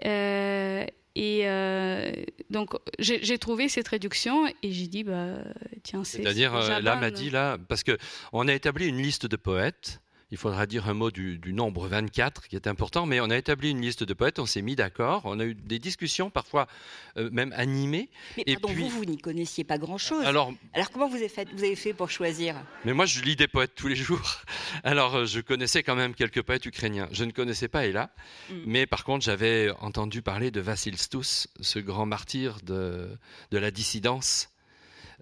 Euh, 0.05 0.85
et 1.17 1.41
euh, 1.45 2.13
donc, 2.51 2.75
j'ai 2.99 3.39
trouvé 3.39 3.69
cette 3.69 3.89
réduction 3.89 4.47
et 4.47 4.73
j'ai 4.73 4.87
dit, 4.87 5.05
bah, 5.05 5.39
tiens, 5.83 6.05
c'est. 6.05 6.23
C'est-à-dire, 6.23 6.53
là, 6.81 6.97
m'a 6.97 7.11
dit, 7.11 7.31
là, 7.31 7.59
parce 7.69 7.83
qu'on 7.85 8.49
a 8.49 8.53
établi 8.53 8.87
une 8.87 8.99
liste 8.99 9.27
de 9.27 9.37
poètes 9.37 10.01
il 10.31 10.39
faudra 10.39 10.67
dire 10.67 10.89
un 10.89 10.95
mot 10.95 11.11
du, 11.11 11.41
nombre 11.53 11.89
24 11.89 12.49
qui 12.49 12.57
est 12.57 12.67
important, 12.67 13.07
mais 13.07 13.21
on 13.21 13.31
a 13.31 13.37
établi 13.37 13.71
une 13.71 13.81
liste 13.81 14.05
de 14.05 14.15
poètes, 14.15 14.39
on 14.39 14.47
s'est 14.47 14.63
mis 14.63 14.77
d'accord, 14.77 15.23
on 15.25 15.41
a 15.41 15.45
eu 15.45 15.55
des 15.55 15.79
discussions 15.79 16.31
parfois 16.31 16.69
euh, 17.17 17.29
même 17.33 17.53
animées. 17.57 18.09
Mais 18.37 18.45
et 18.47 18.57
pardon, 18.57 18.75
vous, 18.75 18.89
vous 18.89 19.05
n'y 19.05 19.19
connaissiez 19.19 19.65
pas 19.65 19.79
grand-chose. 19.79 20.25
Alors, 20.25 20.53
alors 20.73 20.91
comment 20.91 21.09
vous 21.09 21.17
avez, 21.17 21.29
fait, 21.29 21.49
vous 21.53 21.65
avez 21.65 21.77
fait 21.77 21.93
pour 21.93 22.11
choisir? 22.11 22.55
Mais 22.85 22.93
moi, 22.93 23.07
je 23.07 23.23
lis 23.23 23.37
des 23.37 23.49
poètes 23.49 23.75
tous 23.75 23.89
les 23.89 23.97
jours. 23.97 24.43
Alors, 24.85 25.17
euh, 25.17 25.27
je 25.27 25.41
connaissais 25.41 25.83
quand 25.83 25.97
même 25.97 26.15
quelques 26.15 26.43
poètes 26.43 26.67
ukrainiens. 26.67 27.09
Je 27.11 27.25
ne 27.25 27.33
connaissais 27.33 27.69
pas 27.69 27.87
Ella, 27.87 28.11
hmm. 28.51 28.55
mais 28.67 28.87
par 28.87 29.05
contre, 29.05 29.25
j'avais 29.25 29.71
entendu 29.81 30.23
parler 30.23 30.51
de 30.51 30.61
Vassil 30.61 30.97
Stous, 30.97 31.49
ce 31.61 31.79
grand 31.79 32.07
martyr 32.07 32.59
de, 32.63 33.09
de 33.51 33.59
la 33.59 33.71
dissidence 33.71 34.51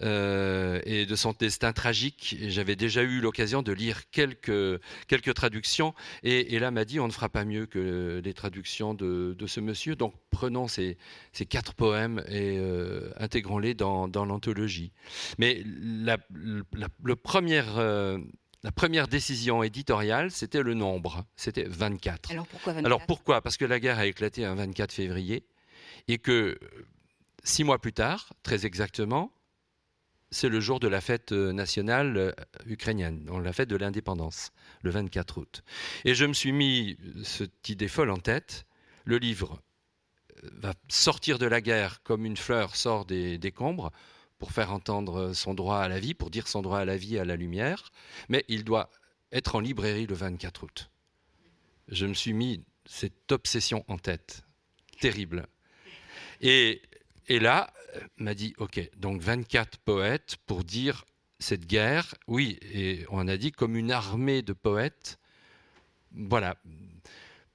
euh, 0.02 0.80
et 0.84 1.06
de 1.06 1.16
son 1.16 1.34
destin 1.38 1.72
tragique. 1.72 2.36
J'avais 2.46 2.76
déjà 2.76 3.02
eu 3.02 3.20
l'occasion 3.20 3.62
de 3.62 3.72
lire 3.72 4.10
quelques, 4.10 4.80
quelques 5.06 5.34
traductions, 5.34 5.94
et, 6.22 6.54
et 6.54 6.58
là 6.58 6.70
m'a 6.70 6.84
dit 6.84 7.00
on 7.00 7.06
ne 7.06 7.12
fera 7.12 7.28
pas 7.28 7.44
mieux 7.44 7.66
que 7.66 8.20
les 8.24 8.34
traductions 8.34 8.94
de, 8.94 9.34
de 9.38 9.46
ce 9.46 9.60
monsieur, 9.60 9.96
donc 9.96 10.14
prenons 10.30 10.68
ces, 10.68 10.98
ces 11.32 11.46
quatre 11.46 11.74
poèmes 11.74 12.22
et 12.28 12.58
euh, 12.58 13.10
intégrons-les 13.16 13.74
dans, 13.74 14.08
dans 14.08 14.24
l'anthologie. 14.24 14.92
Mais 15.38 15.62
la, 15.64 16.18
le 16.32 17.16
première... 17.16 17.78
Euh, 17.78 18.18
la 18.64 18.72
première 18.72 19.06
décision 19.06 19.62
éditoriale, 19.62 20.32
c'était 20.32 20.62
le 20.62 20.74
nombre, 20.74 21.24
c'était 21.36 21.62
24. 21.64 22.32
Alors 22.32 22.46
pourquoi 22.48 22.72
24 22.72 22.86
Alors 22.86 23.06
pourquoi? 23.06 23.40
Parce 23.40 23.56
que 23.56 23.64
la 23.64 23.78
guerre 23.78 24.00
a 24.00 24.06
éclaté 24.06 24.44
un 24.44 24.56
24 24.56 24.92
février 24.92 25.46
et 26.08 26.18
que 26.18 26.58
six 27.44 27.62
mois 27.62 27.78
plus 27.78 27.92
tard, 27.92 28.32
très 28.42 28.66
exactement, 28.66 29.32
c'est 30.30 30.48
le 30.48 30.60
jour 30.60 30.80
de 30.80 30.88
la 30.88 31.00
fête 31.00 31.32
euh, 31.32 31.52
nationale 31.52 32.16
euh, 32.16 32.32
ukrainienne, 32.66 33.28
la 33.42 33.52
fête 33.52 33.68
de 33.68 33.76
l'indépendance, 33.76 34.50
le 34.82 34.90
24 34.90 35.38
août. 35.38 35.62
Et 36.04 36.14
je 36.14 36.24
me 36.26 36.32
suis 36.32 36.52
mis 36.52 36.96
cette 37.24 37.68
idée 37.68 37.88
folle 37.88 38.10
en 38.10 38.18
tête. 38.18 38.66
Le 39.04 39.18
livre 39.18 39.60
euh, 40.44 40.50
va 40.52 40.74
sortir 40.88 41.38
de 41.38 41.46
la 41.46 41.60
guerre 41.60 42.02
comme 42.02 42.24
une 42.24 42.36
fleur 42.36 42.76
sort 42.76 43.04
des 43.04 43.38
décombres 43.38 43.90
pour 44.38 44.52
faire 44.52 44.72
entendre 44.72 45.32
son 45.32 45.54
droit 45.54 45.78
à 45.78 45.88
la 45.88 45.98
vie, 45.98 46.14
pour 46.14 46.30
dire 46.30 46.46
son 46.46 46.62
droit 46.62 46.78
à 46.78 46.84
la 46.84 46.96
vie 46.96 47.18
à 47.18 47.24
la 47.24 47.34
lumière, 47.34 47.90
mais 48.28 48.44
il 48.48 48.64
doit 48.64 48.90
être 49.32 49.56
en 49.56 49.60
librairie 49.60 50.06
le 50.06 50.14
24 50.14 50.62
août. 50.62 50.90
Je 51.88 52.06
me 52.06 52.14
suis 52.14 52.34
mis 52.34 52.64
cette 52.84 53.32
obsession 53.32 53.84
en 53.88 53.98
tête, 53.98 54.44
terrible. 55.00 55.46
Et, 56.40 56.82
et 57.28 57.38
là, 57.38 57.72
m'a 58.16 58.34
dit, 58.34 58.54
OK, 58.58 58.80
donc 58.96 59.20
24 59.20 59.78
poètes 59.78 60.36
pour 60.46 60.64
dire 60.64 61.04
cette 61.38 61.66
guerre, 61.66 62.14
oui, 62.26 62.58
et 62.72 63.04
on 63.10 63.28
a 63.28 63.36
dit 63.36 63.52
comme 63.52 63.76
une 63.76 63.92
armée 63.92 64.42
de 64.42 64.52
poètes, 64.52 65.18
voilà, 66.12 66.56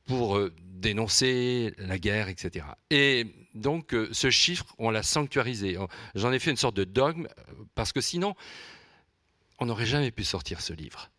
pour 0.06 0.38
euh, 0.38 0.54
dénoncer 0.60 1.74
la 1.78 1.98
guerre, 1.98 2.30
etc. 2.30 2.66
Et 2.90 3.28
donc 3.54 3.94
euh, 3.94 4.10
ce 4.12 4.30
chiffre, 4.30 4.74
on 4.78 4.90
l'a 4.90 5.04
sanctuarisé. 5.04 5.78
J'en 6.16 6.32
ai 6.32 6.40
fait 6.40 6.52
une 6.52 6.58
sorte 6.58 6.76
de 6.76 6.84
dogme, 6.84 7.28
parce 7.76 7.92
que 7.92 8.02
sinon, 8.02 8.36
on 9.60 9.66
n'aurait 9.66 9.86
jamais 9.86 10.12
pu 10.12 10.24
sortir 10.24 10.62
ce 10.62 10.74
livre. 10.74 11.10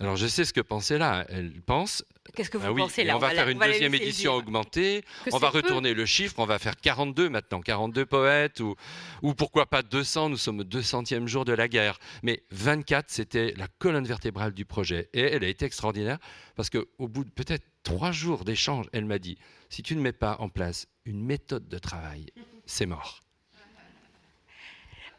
Alors 0.00 0.14
je 0.14 0.28
sais 0.28 0.44
ce 0.44 0.52
que 0.52 0.60
pensait 0.60 0.98
là. 0.98 1.24
Elle 1.28 1.60
pense. 1.60 2.04
Qu'est-ce 2.34 2.50
que 2.50 2.58
vous 2.58 2.66
ah 2.68 2.74
pensez 2.76 3.02
là 3.02 3.16
On, 3.16 3.18
va, 3.18 3.30
faire 3.30 3.48
une 3.48 3.58
deuxième 3.58 3.94
édition 3.94 4.34
augmentée. 4.34 5.04
on 5.32 5.38
va 5.38 5.48
retourner 5.48 5.92
le 5.92 6.06
chiffre. 6.06 6.34
On 6.38 6.46
va 6.46 6.58
faire 6.58 6.76
42 6.76 7.28
maintenant, 7.28 7.60
42 7.60 8.06
poètes 8.06 8.60
ou, 8.60 8.76
ou 9.22 9.34
pourquoi 9.34 9.66
pas 9.66 9.82
200. 9.82 10.28
Nous 10.28 10.36
sommes 10.36 10.60
au 10.60 10.64
200e 10.64 11.26
jour 11.26 11.44
de 11.44 11.52
la 11.52 11.66
guerre. 11.66 11.98
Mais 12.22 12.42
24, 12.52 13.06
c'était 13.08 13.54
la 13.56 13.66
colonne 13.66 14.06
vertébrale 14.06 14.52
du 14.52 14.64
projet. 14.64 15.08
Et 15.14 15.20
elle 15.20 15.42
a 15.42 15.48
été 15.48 15.64
extraordinaire 15.64 16.18
parce 16.54 16.70
qu'au 16.70 17.08
bout 17.08 17.24
de 17.24 17.30
peut-être 17.30 17.64
trois 17.82 18.12
jours 18.12 18.44
d'échange, 18.44 18.86
elle 18.92 19.04
m'a 19.04 19.18
dit 19.18 19.36
si 19.68 19.82
tu 19.82 19.96
ne 19.96 20.00
mets 20.00 20.12
pas 20.12 20.36
en 20.38 20.48
place 20.48 20.86
une 21.06 21.24
méthode 21.24 21.66
de 21.68 21.78
travail, 21.78 22.26
c'est 22.66 22.86
mort. 22.86 23.20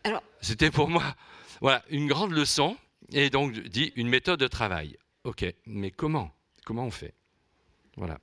Alors, 0.06 0.24
c'était 0.40 0.72
pour 0.72 0.88
moi 0.88 1.04
voilà 1.62 1.84
une 1.90 2.08
grande 2.08 2.32
leçon 2.32 2.78
et 3.12 3.30
donc 3.30 3.54
dit 3.54 3.92
une 3.96 4.10
méthode 4.10 4.40
de 4.40 4.48
travail. 4.48 4.98
Ok, 5.24 5.46
mais 5.66 5.92
comment? 5.92 6.32
Comment 6.66 6.86
on 6.86 6.92
fait? 6.92 7.14
Voilà. 7.98 8.20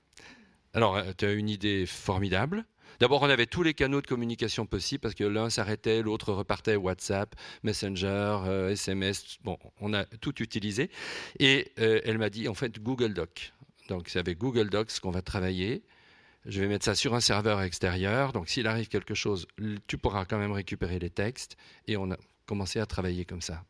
Alors, 0.72 0.97
euh, 0.97 1.12
tu 1.16 1.24
as 1.24 1.32
une 1.32 1.49
idée 1.49 1.87
formidable. 1.87 2.64
D'abord, 3.01 3.22
on 3.22 3.28
avait 3.28 3.47
tous 3.47 3.62
les 3.62 3.74
canaux 3.74 4.01
de 4.01 4.07
communication 4.07 4.66
possibles 4.66 5.01
parce 5.01 5.14
que 5.14 5.24
l'un 5.24 5.51
s'arrêtait, 5.51 6.03
l'autre 6.03 6.32
repartait, 6.32 6.76
WhatsApp, 6.76 7.34
Messenger, 7.62 8.68
SMS. 8.70 9.22
Euh, 9.22 9.45
bon, 9.45 9.59
on 9.80 9.93
a 9.93 10.05
tout 10.05 10.43
utilisé. 10.43 10.91
Et 11.39 11.72
euh, 11.78 12.01
elle 12.05 12.18
m'a 12.18 12.30
dit, 12.30 12.49
en 12.49 12.55
fait, 12.55 12.78
Google 12.80 13.14
Doc. 13.14 13.53
Donc, 13.89 14.09
c'est 14.09 14.18
avec 14.18 14.39
Google 14.39 14.70
Docs 14.70 15.01
qu'on 15.01 15.11
va 15.11 15.22
travailler. 15.22 15.82
Je 16.47 16.61
vais 16.61 16.68
mettre 16.68 16.84
ça 16.84 16.95
sur 16.95 17.14
un 17.14 17.20
serveur 17.20 17.61
extérieur. 17.62 18.32
Donc, 18.32 18.49
s'il 18.49 18.66
arrive 18.66 18.89
quelque 18.89 19.14
chose, 19.14 19.47
tu 19.87 19.99
pourras 19.99 20.24
quand 20.24 20.39
même 20.39 20.53
récupérer 20.53 20.99
les 20.99 21.11
textes. 21.11 21.57
Et 21.87 21.97
on 21.97 22.11
a 22.11 22.16
commencé 22.47 22.80
à 22.80 22.87
travailler 22.87 23.24
comme 23.24 23.43
ça. 23.43 23.64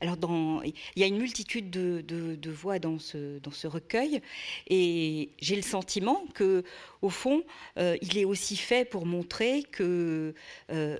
Alors, 0.00 0.16
il 0.64 0.72
y 0.96 1.02
a 1.02 1.06
une 1.06 1.18
multitude 1.18 1.70
de, 1.70 2.50
voix 2.50 2.78
dans 2.78 2.98
ce, 2.98 3.66
recueil, 3.66 4.20
et 4.68 5.30
j'ai 5.40 5.56
le 5.56 5.62
sentiment 5.62 6.24
que, 6.34 6.64
au 7.02 7.10
fond, 7.10 7.42
euh, 7.78 7.96
il 8.02 8.18
est 8.18 8.24
aussi 8.24 8.56
fait 8.56 8.84
pour 8.84 9.06
montrer 9.06 9.62
que 9.62 10.34
euh, 10.70 10.98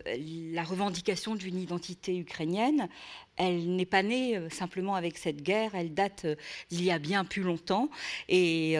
la 0.53 0.63
revendication 0.63 1.35
d'une 1.35 1.59
identité 1.59 2.17
ukrainienne, 2.17 2.89
elle 3.37 3.75
n'est 3.75 3.87
pas 3.87 4.03
née 4.03 4.37
euh, 4.37 4.49
simplement 4.49 4.95
avec 4.95 5.19
cette 5.19 5.43
guerre, 5.43 5.75
elle 5.75 5.93
date 5.93 6.27
d'il 6.71 6.85
y 6.85 6.91
a 6.91 6.99
bien 6.99 7.25
plus 7.25 7.43
longtemps. 7.43 7.91
Et 8.29 8.77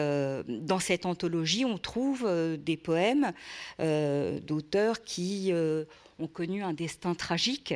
dans 0.47 0.79
cette 0.79 1.05
anthologie, 1.05 1.65
on 1.65 1.77
trouve 1.77 2.29
des 2.57 2.77
poèmes 2.77 3.31
d'auteurs 3.79 5.03
qui 5.03 5.51
ont 6.19 6.27
connu 6.27 6.63
un 6.63 6.73
destin 6.73 7.15
tragique. 7.15 7.73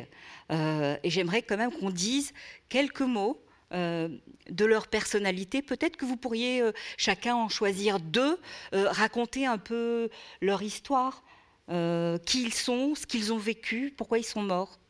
Euh, 0.50 0.96
et 1.02 1.10
j'aimerais 1.10 1.42
quand 1.42 1.56
même 1.56 1.72
qu'on 1.72 1.90
dise 1.90 2.32
quelques 2.68 3.00
mots 3.00 3.42
euh, 3.72 4.08
de 4.50 4.64
leur 4.64 4.88
personnalité. 4.88 5.62
Peut-être 5.62 5.96
que 5.96 6.04
vous 6.04 6.16
pourriez 6.16 6.62
euh, 6.62 6.72
chacun 6.96 7.34
en 7.34 7.48
choisir 7.48 8.00
deux, 8.00 8.38
raconter 8.72 9.46
un 9.46 9.58
peu 9.58 10.08
leur 10.40 10.62
histoire, 10.62 11.22
qui 11.68 12.42
ils 12.42 12.52
sont, 12.52 12.96
ce 12.96 13.06
qu'ils 13.06 13.32
ont 13.32 13.38
vécu, 13.38 13.94
pourquoi 13.96 14.18
ils 14.18 14.24
sont 14.24 14.42
morts. 14.42 14.80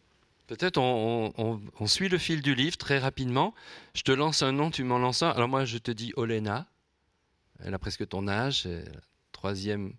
Peut-être 0.46 0.78
on, 0.78 1.86
suit 1.86 2.08
le 2.08 2.16
fil 2.16 2.40
du 2.40 2.54
livre 2.54 2.78
très 2.78 2.98
rapidement. 2.98 3.54
Je 3.94 4.02
te 4.02 4.10
lance 4.10 4.42
un 4.42 4.52
nom, 4.52 4.70
tu 4.70 4.82
m'en 4.82 4.98
lances 4.98 5.22
un. 5.22 5.28
Alors 5.28 5.48
moi, 5.48 5.66
je 5.66 5.76
te 5.76 5.90
dis 5.90 6.12
Olena. 6.16 6.66
Elle 7.62 7.74
a 7.74 7.78
presque 7.78 8.08
ton 8.08 8.26
âge. 8.28 8.66
troisième 9.30 9.92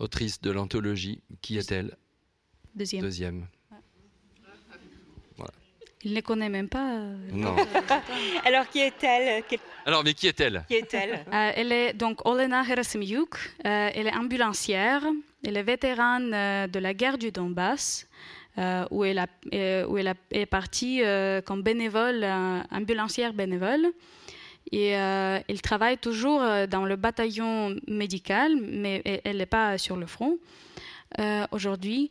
autrice 0.00 0.40
de 0.40 0.50
l'anthologie. 0.50 1.22
Qui 1.42 1.58
est-elle? 1.58 1.96
Deuxième. 2.76 3.02
Deuxième. 3.02 3.46
Il 6.06 6.14
ne 6.14 6.20
connaît 6.20 6.48
même 6.48 6.68
pas. 6.68 6.92
Euh, 6.92 7.16
non. 7.32 7.56
Alors 8.44 8.68
qui 8.68 8.78
est-elle 8.78 9.42
Alors 9.84 10.04
mais 10.04 10.14
qui 10.14 10.28
est-elle? 10.28 10.64
Qui 10.68 10.74
est-elle 10.74 11.24
euh, 11.32 11.52
Elle 11.56 11.72
est 11.72 11.94
donc 11.94 12.24
Olena 12.24 12.62
Herasimyuk. 12.62 13.34
Euh, 13.34 13.90
elle 13.92 14.06
est 14.06 14.14
ambulancière. 14.14 15.02
Elle 15.44 15.56
est 15.56 15.64
vétérane 15.64 16.30
de 16.68 16.78
la 16.78 16.94
guerre 16.94 17.18
du 17.18 17.32
Donbass. 17.32 18.06
où 18.92 19.04
elle, 19.04 19.18
a, 19.18 19.26
où 19.88 19.98
elle 19.98 20.14
est 20.30 20.46
partie 20.46 21.02
comme 21.44 21.62
bénévole, 21.62 22.24
ambulancière 22.70 23.32
bénévole. 23.32 23.86
Et 24.70 24.90
elle 24.90 25.60
travaille 25.62 25.98
toujours 25.98 26.40
dans 26.68 26.84
le 26.84 26.96
bataillon 26.96 27.76
médical, 27.88 28.56
mais 28.60 29.02
elle 29.24 29.38
n'est 29.38 29.46
pas 29.46 29.76
sur 29.78 29.96
le 29.96 30.06
front 30.06 30.38
aujourd'hui. 31.50 32.10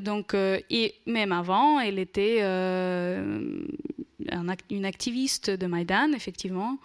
Donc, 0.00 0.34
euh, 0.34 0.60
et 0.70 0.94
même 1.06 1.32
avant, 1.32 1.80
elle 1.80 1.98
était 1.98 2.38
euh, 2.40 3.60
une 4.70 4.84
activiste 4.84 5.50
de 5.50 5.66
Maïdan, 5.66 6.12
effectivement. 6.14 6.78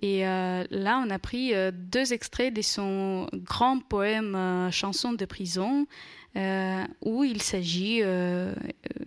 Et 0.00 0.26
euh, 0.26 0.64
là, 0.70 1.02
on 1.06 1.10
a 1.10 1.18
pris 1.18 1.52
deux 1.72 2.12
extraits 2.12 2.52
de 2.52 2.62
son 2.62 3.28
grand 3.34 3.78
poème 3.78 4.68
Chanson 4.72 5.12
de 5.12 5.24
prison, 5.26 5.86
où 7.02 7.24
il 7.24 7.42
s'agit 7.42 8.00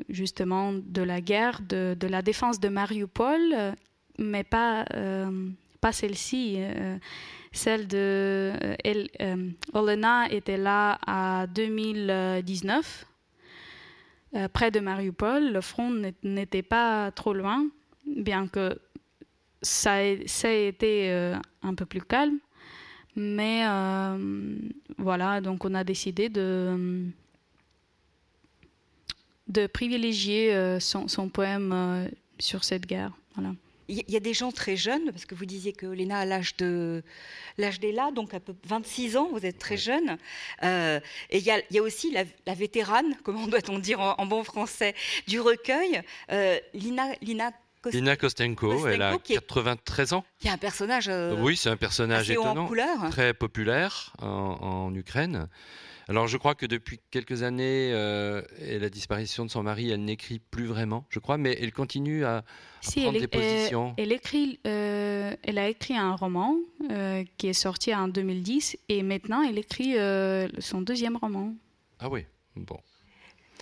justement 0.10 0.74
de 0.74 1.02
la 1.02 1.22
guerre, 1.22 1.62
de, 1.68 2.08
la 2.08 2.22
défense 2.22 2.60
de 2.60 2.70
Mariupol, 2.70 3.74
mais 4.20 4.44
pas, 4.44 4.86
pas 5.82 5.92
celle-ci. 5.92 6.60
Celle 7.56 7.88
de 7.88 8.54
elle, 8.84 9.10
Olena 9.74 10.30
était 10.30 10.58
là 10.58 11.00
à 11.06 11.48
2019 11.48 13.06
euh, 14.36 14.48
près 14.50 14.72
de 14.72 14.80
Mariupol. 14.80 15.52
Le 15.54 15.62
front 15.62 15.92
n'était 16.24 16.64
pas 16.64 17.12
trop 17.12 17.34
loin, 17.34 17.68
bien 18.06 18.48
que 18.48 18.78
ça, 19.62 19.94
a, 19.94 20.02
été 20.02 21.12
euh, 21.12 21.36
un 21.64 21.74
peu 21.74 21.86
plus 21.86 22.02
calme. 22.02 22.40
Mais 23.16 23.64
euh, 23.66 24.58
voilà, 24.98 25.40
donc 25.40 25.64
on 25.64 25.74
a 25.74 25.86
décidé 25.86 26.28
de, 26.28 27.06
de 29.48 29.68
privilégier 29.68 30.80
son, 30.82 31.30
poème 31.30 32.10
sur 32.38 32.66
cette 32.66 32.86
guerre. 32.86 33.12
Voilà. 33.36 33.54
Il 33.88 34.04
y 34.08 34.16
a 34.16 34.20
des 34.20 34.34
gens 34.34 34.52
très 34.52 34.76
jeunes, 34.76 35.12
parce 35.12 35.26
que 35.26 35.36
vous 35.36 35.46
disiez 35.46 35.74
que 35.74 35.86
Léna 35.86 36.20
a 36.20 36.26
l'âge 36.26 36.56
de 36.58 37.04
l'âge 37.58 37.80
d'Ella, 37.80 38.12
donc 38.12 38.34
à 38.34 38.40
peu 38.40 38.54
26 38.66 39.18
ans, 39.18 39.30
vous 39.32 39.46
êtes 39.46 39.60
très 39.60 39.78
jeune. 39.78 40.18
Euh, 40.64 41.00
et 41.30 41.38
il 41.38 41.44
y, 41.44 41.52
a, 41.52 41.82
aussi 41.82 42.12
la, 42.12 42.54
vétérane, 42.54 43.16
comment 43.24 43.48
doit-on 43.48 43.80
dire 43.80 44.00
en, 44.00 44.26
bon 44.26 44.44
français, 44.44 44.96
du 45.28 45.40
recueil, 45.40 46.02
euh, 46.32 46.60
Lina, 46.74 47.14
Lina 47.22 47.52
Lina 47.92 48.16
Kostenko, 48.16 48.88
elle 48.88 49.04
a 49.04 49.16
93 49.18 50.14
ans. 50.14 50.26
Qui 50.40 50.48
est 50.48 50.52
un 50.52 50.58
personnage. 50.58 51.08
Euh, 51.08 51.36
oui, 51.38 51.56
c'est 51.56 51.70
un 51.70 51.78
personnage 51.78 52.32
étonnant, 52.32 52.68
très 53.12 53.36
populaire 53.36 54.14
en, 54.20 54.28
en 54.28 54.96
Ukraine. 54.96 55.48
Alors 56.08 56.28
je 56.28 56.38
crois 56.38 56.54
que 56.54 56.66
depuis 56.66 57.00
quelques 57.10 57.42
années 57.42 57.92
euh, 57.92 58.42
et 58.60 58.78
la 58.78 58.90
disparition 58.90 59.44
de 59.44 59.50
son 59.50 59.64
mari, 59.64 59.90
elle 59.90 60.04
n'écrit 60.04 60.40
plus 60.40 60.66
vraiment, 60.66 61.06
je 61.10 61.20
crois, 61.20 61.38
mais 61.38 61.58
elle 61.60 61.74
continue 61.74 62.26
à, 62.26 62.44
prendre 62.84 63.20
des 63.20 63.28
positions. 63.28 63.96
Elle, 63.98 64.12
écrit, 64.12 64.60
euh, 64.68 65.36
elle 65.42 65.58
a 65.58 65.68
écrit 65.68 65.98
un 65.98 66.16
roman 66.16 66.58
euh, 66.92 67.24
qui 67.38 67.48
est 67.48 67.54
sorti 67.54 67.94
en 67.96 68.08
2010 68.08 68.78
et 68.90 69.02
maintenant 69.02 69.42
elle 69.42 69.58
écrit 69.58 69.96
son 70.60 70.82
deuxième 70.82 71.18
roman. 71.18 71.56
Ah 72.00 72.10
oui, 72.10 72.26
bon. 72.56 72.78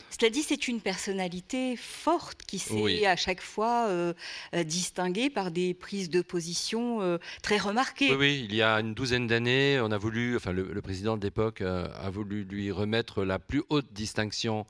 Cela 0.09 0.29
dit, 0.29 0.43
c'est 0.43 0.67
une 0.67 0.79
personnalité 0.79 1.75
forte 1.75 2.43
qui 2.43 2.59
s'est 2.59 3.05
à 3.05 3.15
chaque 3.15 3.41
fois 3.41 3.87
euh, 3.87 4.13
euh, 4.53 4.63
distinguée 4.63 5.29
par 5.29 5.51
des 5.51 5.73
prises 5.73 6.09
de 6.09 6.21
position 6.21 7.01
euh, 7.01 7.17
très 7.41 7.57
remarquées. 7.57 8.11
Oui, 8.11 8.17
oui, 8.17 8.45
il 8.47 8.55
y 8.55 8.61
a 8.61 8.75
une 8.75 8.93
douzaine 8.93 9.27
d'années, 9.27 9.79
on 9.81 9.91
a 9.91 9.97
voulu, 9.97 10.35
enfin, 10.35 10.51
le, 10.51 10.81
président 10.81 11.17
de 11.17 11.23
l'époque 11.23 11.61
a 11.61 12.09
voulu 12.09 12.43
lui 12.43 12.71
remettre 12.71 13.23
la 13.23 13.39
plus 13.39 13.63
haute 13.69 13.91
distinction 13.91 14.65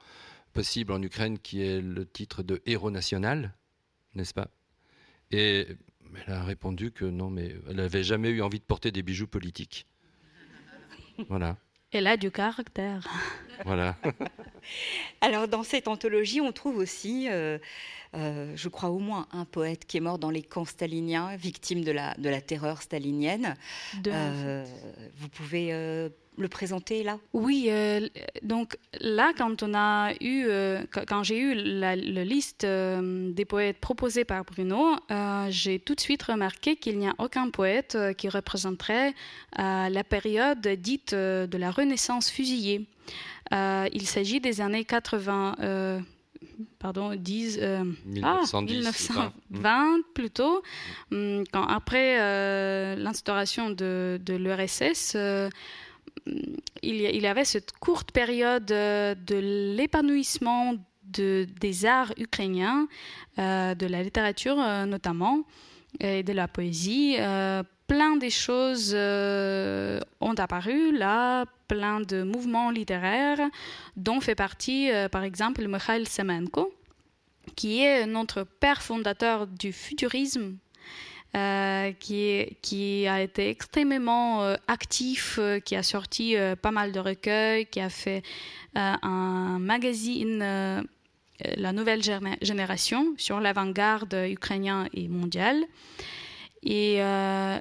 possible 0.53 0.93
en 0.93 1.01
Ukraine, 1.01 1.37
qui 1.39 1.61
est 1.61 1.81
le 1.81 2.05
titre 2.05 2.43
de 2.43 2.61
héros 2.65 2.91
national, 2.91 3.53
n'est-ce 4.15 4.33
pas? 4.33 4.47
Et 5.31 5.67
elle 6.25 6.33
a 6.33 6.43
répondu 6.43 6.91
que 6.91 7.05
non, 7.05 7.29
mais 7.29 7.55
elle 7.67 7.77
n'avait 7.77 8.03
jamais 8.03 8.29
eu 8.29 8.41
envie 8.41 8.59
de 8.59 8.65
porter 8.65 8.91
des 8.91 9.03
bijoux 9.03 9.27
politiques. 9.27 9.87
Voilà. 11.27 11.57
Elle 11.93 12.07
a 12.07 12.17
du 12.17 12.31
caractère. 12.31 13.07
Voilà. 13.65 13.95
Alors 15.21 15.47
dans 15.47 15.63
cette 15.63 15.87
anthologie, 15.87 16.41
on 16.41 16.51
trouve 16.51 16.77
aussi 16.77 17.27
euh, 17.29 17.59
je 18.13 18.69
crois 18.69 18.89
au 18.89 18.99
moins 18.99 19.27
un 19.31 19.45
poète 19.45 19.85
qui 19.85 19.97
est 19.97 20.01
mort 20.01 20.19
dans 20.19 20.29
les 20.29 20.43
camps 20.43 20.65
staliniens, 20.65 21.35
victime 21.35 21.83
de 21.83 21.91
la, 21.91 22.13
de 22.15 22.29
la 22.29 22.41
terreur 22.41 22.81
stalinienne. 22.81 23.55
vous 23.93 25.29
pouvez 25.29 26.09
le 26.37 26.47
présenter 26.47 27.03
là? 27.03 27.17
Oui, 27.33 27.67
euh, 27.69 28.07
donc 28.41 28.77
là, 28.99 29.31
quand 29.37 29.63
on 29.63 29.73
a 29.73 30.13
eu, 30.21 30.45
euh, 30.47 30.83
quand 31.07 31.23
j'ai 31.23 31.37
eu 31.37 31.53
la, 31.53 31.95
liste 31.95 32.63
euh, 32.63 33.31
des 33.31 33.45
poètes 33.45 33.79
proposés 33.79 34.25
par 34.25 34.43
Bruno, 34.43 34.95
j'ai 35.49 35.79
tout 35.79 35.95
de 35.95 35.99
suite 35.99 36.23
remarqué 36.23 36.75
qu'il 36.75 36.97
n'y 36.97 37.07
a 37.07 37.13
aucun 37.17 37.49
poète 37.49 37.97
qui 38.17 38.29
représenterait 38.29 39.13
la 39.57 40.03
période 40.03 40.67
dite 40.67 41.13
de 41.13 41.57
la 41.57 41.71
Renaissance 41.71 42.29
fusillée. 42.29 42.87
il 43.51 44.07
s'agit 44.07 44.39
des 44.39 44.61
années 44.61 44.85
80 44.85 46.03
pardon, 46.79 47.15
10, 47.15 47.59
1920 48.05 49.31
ah, 49.65 49.95
plutôt, 50.13 50.61
hum, 51.11 51.43
quand 51.51 51.65
après 51.65 52.17
l'instauration 52.95 53.69
de, 53.69 54.19
de 54.23 54.33
l'URSS, 54.35 55.15
il 56.81 57.21
y 57.21 57.27
avait 57.27 57.45
cette 57.45 57.71
courte 57.73 58.11
période 58.11 58.71
euh, 58.71 59.15
de 59.15 59.75
l'épanouissement 59.75 60.75
des 61.05 61.85
arts 61.85 62.13
ukrainiens, 62.17 62.87
euh, 63.37 63.75
de 63.75 63.85
la 63.85 64.01
littérature 64.01 64.59
euh, 64.59 64.85
notamment, 64.85 65.43
et 65.99 66.23
de 66.23 66.33
la 66.33 66.47
poésie. 66.47 67.17
plein 67.87 68.15
de 68.17 68.29
choses 68.29 68.95
ont 68.95 70.33
apparu 70.37 70.97
là, 70.97 71.45
plein 71.67 72.01
de 72.01 72.23
mouvements 72.23 72.71
littéraires, 72.71 73.47
dont 73.95 74.19
fait 74.19 74.33
partie 74.33 74.89
par 75.11 75.23
exemple 75.23 75.67
Mikhail 75.67 76.07
Semenko, 76.07 76.73
qui 77.55 77.83
est 77.83 78.07
notre 78.07 78.41
père 78.41 78.81
fondateur 78.81 79.45
du 79.45 79.71
futurisme 79.71 80.57
euh, 81.35 81.91
qui, 81.93 83.07
a 83.07 83.21
été 83.21 83.49
extrêmement 83.49 84.43
euh, 84.43 84.55
actif, 84.67 85.39
euh, 85.39 85.59
qui 85.59 85.75
a 85.75 85.81
sorti 85.81 86.35
pas 86.61 86.69
mal 86.69 86.91
de 86.91 86.99
recueils, 86.99 87.65
qui 87.65 87.79
a 87.79 87.89
fait 87.89 88.21
un 88.75 89.57
magazine, 89.59 90.39
La 91.57 91.73
Nouvelle 91.73 92.01
Génération, 92.41 93.13
sur 93.17 93.39
l'avant-garde 93.39 94.15
ukrainien 94.29 94.87
et 94.93 95.07
mondiale. 95.07 95.63
Et 96.65 97.01
euh, 97.01 97.59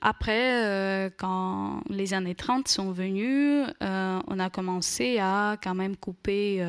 après, 0.00 0.64
euh, 0.64 1.10
quand 1.16 1.82
les 1.88 2.14
années 2.14 2.34
30 2.34 2.66
sont 2.66 2.90
venues, 2.90 3.62
euh, 3.82 4.20
on 4.26 4.40
a 4.40 4.50
commencé 4.50 5.18
à 5.20 5.56
quand 5.62 5.74
même 5.74 5.96
couper, 5.96 6.66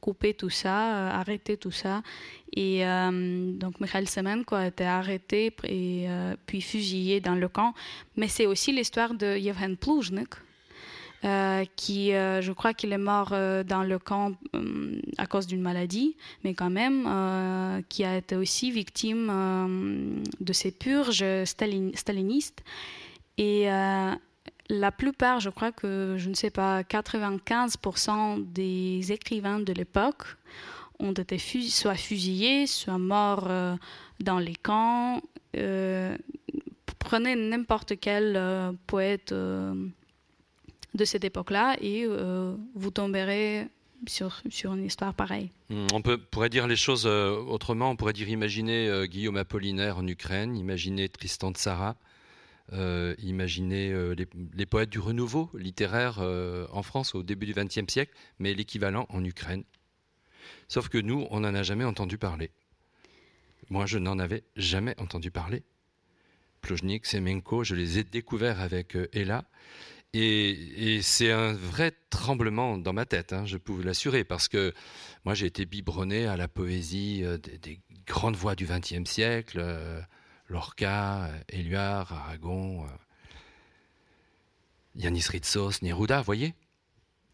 couper 0.00 0.34
tout 0.34 0.50
ça, 0.50 1.10
arrêter 1.10 1.56
tout 1.56 1.72
ça. 1.72 2.02
Et 2.54 2.84
donc 3.58 3.80
Mikhail 3.80 4.06
Semenko 4.06 4.54
a 4.54 4.68
été 4.68 4.84
arrêté 4.84 5.52
et 5.64 6.06
puis 6.46 6.60
fusillé 6.60 7.20
dans 7.20 7.34
le 7.34 7.48
camp. 7.48 7.74
Mais 8.16 8.28
c'est 8.28 8.46
aussi 8.46 8.72
l'histoire 8.72 9.14
de 9.14 9.36
Yevhen 9.36 9.76
Pluzhnik, 9.76 10.30
euh, 11.26 11.64
qui, 11.74 12.12
euh, 12.12 12.40
je 12.40 12.52
crois 12.52 12.72
qu'il 12.72 12.92
est 12.92 12.98
mort 12.98 13.30
euh, 13.32 13.64
dans 13.64 13.82
le 13.82 13.98
camp 13.98 14.34
à 15.18 15.26
cause 15.26 15.48
d'une 15.48 15.60
maladie, 15.60 16.14
mais 16.44 16.54
quand 16.54 16.70
même, 16.70 17.82
qui 17.88 18.04
a 18.04 18.16
été 18.16 18.36
aussi 18.36 18.70
victime 18.70 20.22
de 20.40 20.52
ces 20.52 20.70
purges 20.70 21.24
stalinistes. 21.44 22.62
Et 23.38 23.66
la 24.68 24.92
plupart, 24.92 25.40
je 25.40 25.50
crois 25.50 25.72
que, 25.72 26.14
je 26.16 26.28
ne 26.28 26.34
sais 26.34 26.50
pas, 26.50 26.82
95% 26.82 28.44
des 28.52 29.10
écrivains 29.10 29.60
de 29.60 29.72
l'époque 29.72 30.24
ont 31.00 31.12
été 31.12 31.38
soit 31.38 31.94
fusillés, 31.96 32.66
soit 32.66 32.98
morts 32.98 33.48
dans 34.20 34.38
les 34.38 34.54
camps. 34.54 35.20
prenez 36.98 37.34
n'importe 37.34 37.98
quel 38.00 38.76
poète 38.86 39.34
de 40.96 41.04
cette 41.04 41.24
époque-là 41.24 41.76
et 41.80 42.04
euh, 42.04 42.54
vous 42.74 42.90
tomberez 42.90 43.68
sur, 44.06 44.42
sur, 44.50 44.74
une 44.74 44.84
histoire 44.84 45.14
pareille. 45.14 45.50
Hmm, 45.70 45.86
on 45.92 46.02
pourrait 46.02 46.48
dire 46.48 46.66
les 46.66 46.76
choses 46.76 47.06
euh, 47.06 47.36
autrement, 47.36 47.90
on 47.90 47.96
pourrait 47.96 48.12
dire 48.12 48.28
imaginer 48.28 48.88
euh, 48.88 49.06
Guillaume 49.06 49.36
Apollinaire 49.36 49.98
en 49.98 50.06
Ukraine, 50.06 50.56
imaginer 50.56 51.08
Tristan 51.08 51.50
de 51.50 51.58
Sarah, 51.58 51.96
imaginer 53.22 53.94
les, 54.16 54.26
les, 54.54 54.66
poètes 54.66 54.90
du 54.90 54.98
renouveau 54.98 55.48
littéraire 55.54 56.18
en 56.18 56.82
France 56.82 57.14
au 57.14 57.22
début 57.22 57.46
du 57.46 57.54
XXe 57.54 57.86
siècle, 57.86 58.12
mais 58.40 58.54
l'équivalent 58.54 59.06
en 59.10 59.24
Ukraine. 59.24 59.62
Sauf 60.66 60.88
que 60.88 60.98
nous, 60.98 61.28
on 61.30 61.40
n'en 61.40 61.54
a 61.54 61.62
jamais 61.62 61.84
entendu 61.84 62.18
parler. 62.18 62.50
Moi, 63.70 63.86
je 63.86 63.98
n'en 63.98 64.18
avais 64.18 64.42
jamais 64.56 65.00
entendu 65.00 65.30
parler. 65.30 65.62
Plojnik, 66.60 67.06
Semenko, 67.06 67.62
je 67.62 67.76
les 67.76 67.98
ai 67.98 68.04
découverts 68.04 68.60
avec 68.60 68.98
Ella. 69.12 69.44
Et, 70.18 71.02
c'est 71.02 71.30
un 71.30 71.52
vrai 71.52 71.92
tremblement 72.08 72.78
dans 72.78 72.94
ma 72.94 73.04
tête, 73.04 73.34
hein, 73.34 73.44
je 73.44 73.58
peux 73.58 73.72
vous 73.72 73.82
l'assurer, 73.82 74.24
parce 74.24 74.48
que 74.48 74.72
moi 75.26 75.34
j'ai 75.34 75.44
été 75.44 75.66
biberonné 75.66 76.26
à 76.26 76.38
la 76.38 76.48
poésie 76.48 77.22
euh, 77.22 77.36
des, 77.36 77.80
grandes 78.06 78.36
voix 78.36 78.54
du 78.54 78.66
XXe 78.66 79.04
siècle, 79.04 79.58
euh, 79.60 80.00
Lorca, 80.48 81.30
Éluard, 81.50 82.12
Aragon, 82.14 82.84
euh, 82.84 82.88
Yanis 84.94 85.26
Ritsos, 85.28 85.82
Neruda, 85.82 86.22
voyez? 86.22 86.54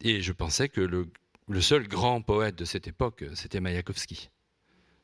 Et 0.01 0.21
je 0.21 0.33
pensais 0.33 0.67
que 0.67 0.81
le, 0.81 1.07
le, 1.47 1.61
seul 1.61 1.87
grand 1.87 2.21
poète 2.21 2.55
de 2.55 2.65
cette 2.65 2.87
époque, 2.89 3.23
c'était 3.33 3.61
Mayakovsky. 3.61 4.29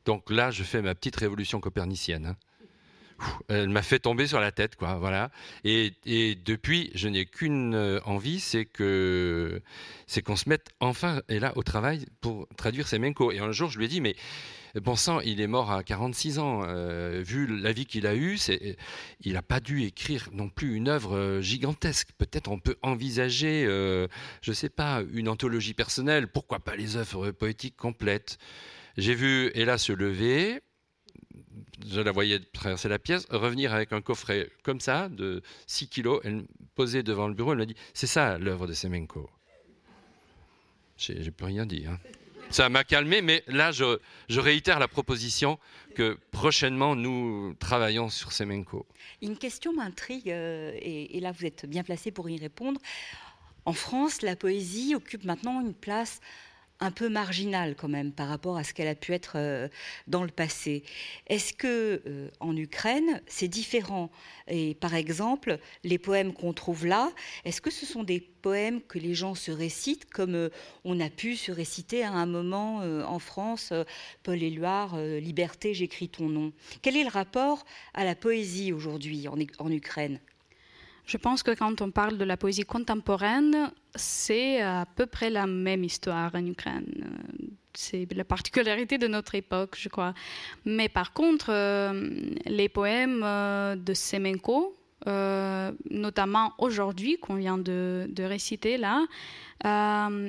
Donc 0.04 0.30
là, 0.30 0.50
je 0.50 0.64
fais 0.64 0.82
ma 0.82 0.94
petite 0.94 1.16
révolution 1.16 1.60
copernicienne. 1.60 2.26
Hein 2.26 2.36
elle 3.48 3.68
m'a 3.68 3.82
fait 3.82 3.98
tomber 3.98 4.26
sur 4.26 4.40
la 4.40 4.52
tête, 4.52 4.76
quoi. 4.76 4.94
Voilà. 4.94 5.30
Et, 5.64 5.92
depuis, 6.44 6.90
je 6.94 7.08
n'ai 7.08 7.26
qu'une 7.26 7.74
euh, 7.74 8.00
envie, 8.04 8.40
c'est 8.40 8.64
que 8.64 9.62
c'est 10.06 10.22
qu'on 10.22 10.36
se 10.36 10.48
mette 10.48 10.70
enfin 10.80 11.22
et 11.28 11.38
là 11.38 11.52
au 11.56 11.62
travail 11.62 12.06
pour 12.20 12.48
traduire 12.56 12.88
Semenko. 12.88 13.32
Et 13.32 13.38
un 13.38 13.52
jour, 13.52 13.70
je 13.70 13.78
lui 13.78 13.86
ai 13.86 13.88
dit, 13.88 14.00
mais 14.00 14.16
bon 14.76 14.96
sang, 14.96 15.20
il 15.20 15.40
est 15.40 15.46
mort 15.46 15.70
à 15.70 15.82
46 15.82 16.38
ans. 16.38 16.62
Euh, 16.64 17.22
vu 17.24 17.46
la 17.46 17.72
vie 17.72 17.86
qu'il 17.86 18.06
a 18.06 18.14
eue, 18.14 18.38
il 19.20 19.32
n'a 19.32 19.42
pas 19.42 19.60
dû 19.60 19.82
écrire 19.82 20.28
non 20.32 20.48
plus 20.48 20.74
une 20.74 20.88
œuvre 20.88 21.16
euh, 21.16 21.40
gigantesque. 21.40 22.08
Peut-être 22.18 22.50
on 22.50 22.58
peut 22.58 22.76
envisager, 22.82 23.64
je 23.64 24.50
ne 24.50 24.54
sais 24.54 24.70
pas, 24.70 25.02
une 25.12 25.28
anthologie 25.28 25.74
personnelle. 25.74 26.28
Pourquoi 26.28 26.60
pas 26.60 26.76
les 26.76 26.96
œuvres 26.96 27.30
poétiques 27.30 27.76
complètes 27.76 28.38
J'ai 28.96 29.14
vu 29.14 29.50
Ella 29.54 29.78
se 29.78 29.92
lever 29.92 30.60
je 31.88 32.00
la 32.00 32.12
voyais 32.12 32.40
traverser 32.52 32.88
la 32.88 32.98
pièce, 32.98 33.26
revenir 33.30 33.74
avec 33.74 33.92
un 33.92 34.00
coffret 34.00 34.50
comme 34.62 34.80
ça, 34.80 35.08
de 35.08 35.42
6 35.66 35.88
kilos, 35.88 36.20
elle 36.24 36.44
posait 36.74 37.02
devant 37.02 37.28
le 37.28 37.34
bureau, 37.34 37.52
elle 37.52 37.58
m'a 37.58 37.66
dit 37.66 37.76
C'est 37.94 38.06
ça 38.06 38.38
l'œuvre 38.38 38.66
de 38.66 38.72
Semenko. 38.72 39.28
J'ai 40.96 41.30
plus 41.30 41.46
rien 41.46 41.64
dit. 41.64 41.86
Hein. 41.88 41.98
Ça 42.50 42.68
m'a 42.68 42.84
calmé, 42.84 43.22
mais 43.22 43.42
là, 43.46 43.70
je, 43.70 43.96
réitère 44.28 44.78
la 44.80 44.88
proposition 44.88 45.58
que 45.94 46.18
prochainement, 46.30 46.96
nous 46.96 47.54
travaillons 47.54 48.10
sur 48.10 48.32
Semenko. 48.32 48.86
Une 49.22 49.38
question 49.38 49.72
m'intrigue, 49.72 50.30
euh, 50.30 50.72
et 50.80 51.20
là, 51.20 51.32
vous 51.32 51.46
êtes 51.46 51.64
bien 51.66 51.84
placé 51.84 52.10
pour 52.10 52.28
y 52.28 52.36
répondre. 52.38 52.80
En 53.64 53.72
France, 53.72 54.22
la 54.22 54.36
poésie 54.36 54.94
occupe 54.94 55.24
maintenant 55.24 55.60
une 55.60 55.74
place 55.74 56.20
un 56.80 56.90
peu 56.90 57.08
marginale 57.08 57.74
quand 57.76 57.88
même 57.88 58.12
par 58.12 58.28
rapport 58.28 58.56
à 58.56 58.64
ce 58.64 58.72
qu'elle 58.72 58.88
a 58.88 58.94
pu 58.94 59.12
être 59.12 59.32
euh, 59.36 59.68
dans 60.06 60.24
le 60.24 60.30
passé. 60.30 60.82
Est-ce 61.26 61.52
que 61.52 62.02
euh, 62.06 62.28
en 62.40 62.56
Ukraine 62.56 63.20
c'est 63.26 63.48
différent? 63.48 64.10
Et 64.48 64.74
par 64.74 64.94
exemple, 64.94 65.58
les 65.84 65.98
poèmes 65.98 66.32
qu'on 66.32 66.52
trouve 66.52 66.86
là, 66.86 67.12
est-ce 67.44 67.60
que 67.60 67.70
ce 67.70 67.84
sont 67.86 68.02
des 68.02 68.20
poèmes 68.20 68.80
que 68.82 68.98
les 68.98 69.14
gens 69.14 69.34
se 69.34 69.50
récitent 69.50 70.10
comme 70.10 70.34
euh, 70.34 70.48
on 70.84 70.98
a 71.00 71.10
pu 71.10 71.36
se 71.36 71.52
réciter 71.52 72.02
à 72.02 72.12
un 72.12 72.26
moment 72.26 72.78
en 72.80 73.18
France 73.18 73.72
Paul 74.22 74.42
Éluard, 74.42 74.96
Liberté, 74.98 75.74
j'écris 75.74 76.08
ton 76.08 76.28
nom. 76.28 76.52
Quel 76.82 76.96
est 76.96 77.04
le 77.04 77.10
rapport 77.10 77.64
à 77.94 78.04
la 78.04 78.14
poésie 78.14 78.72
aujourd'hui 78.72 79.28
en 79.28 79.70
Ukraine? 79.70 80.20
Je 81.10 81.16
pense 81.16 81.42
que 81.42 81.50
quand 81.50 81.82
on 81.82 81.90
parle 81.90 82.18
de 82.18 82.24
la 82.24 82.36
poésie 82.36 82.62
contemporaine, 82.62 83.72
c'est 83.96 84.62
à 84.62 84.86
peu 84.94 85.06
près 85.06 85.28
la 85.28 85.44
même 85.48 85.82
histoire 85.82 86.30
en 86.36 86.46
Ukraine. 86.46 86.86
C'est 87.74 88.06
la 88.14 88.22
particularité 88.22 88.96
de 88.96 89.08
notre 89.08 89.34
époque, 89.34 89.74
je 89.76 89.88
crois. 89.88 90.14
Mais 90.64 90.88
par 90.88 91.12
contre, 91.12 91.46
euh, 91.50 92.12
les 92.46 92.68
poèmes 92.68 93.22
euh, 93.24 93.74
de 93.74 93.92
Semenko, 93.92 94.76
euh, 95.08 95.72
notamment 95.90 96.52
aujourd'hui, 96.58 97.18
qu'on 97.18 97.34
vient 97.34 97.58
de, 97.58 98.08
réciter 98.20 98.76
là, 98.76 99.04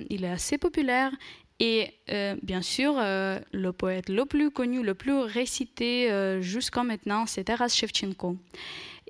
il 0.10 0.24
est 0.24 0.32
assez 0.32 0.58
populaire. 0.58 1.12
Et 1.60 1.94
bien 2.42 2.64
sûr, 2.64 2.96
le 2.98 3.70
poète 3.70 4.10
le 4.10 4.26
plus 4.26 4.50
connu, 4.50 4.82
le 4.82 4.96
plus 4.96 5.20
récité 5.20 6.10
jusqu'à 6.42 6.82
maintenant, 6.82 7.28
c'est 7.28 7.44
Taras 7.44 7.68
Shevchenko. 7.68 8.36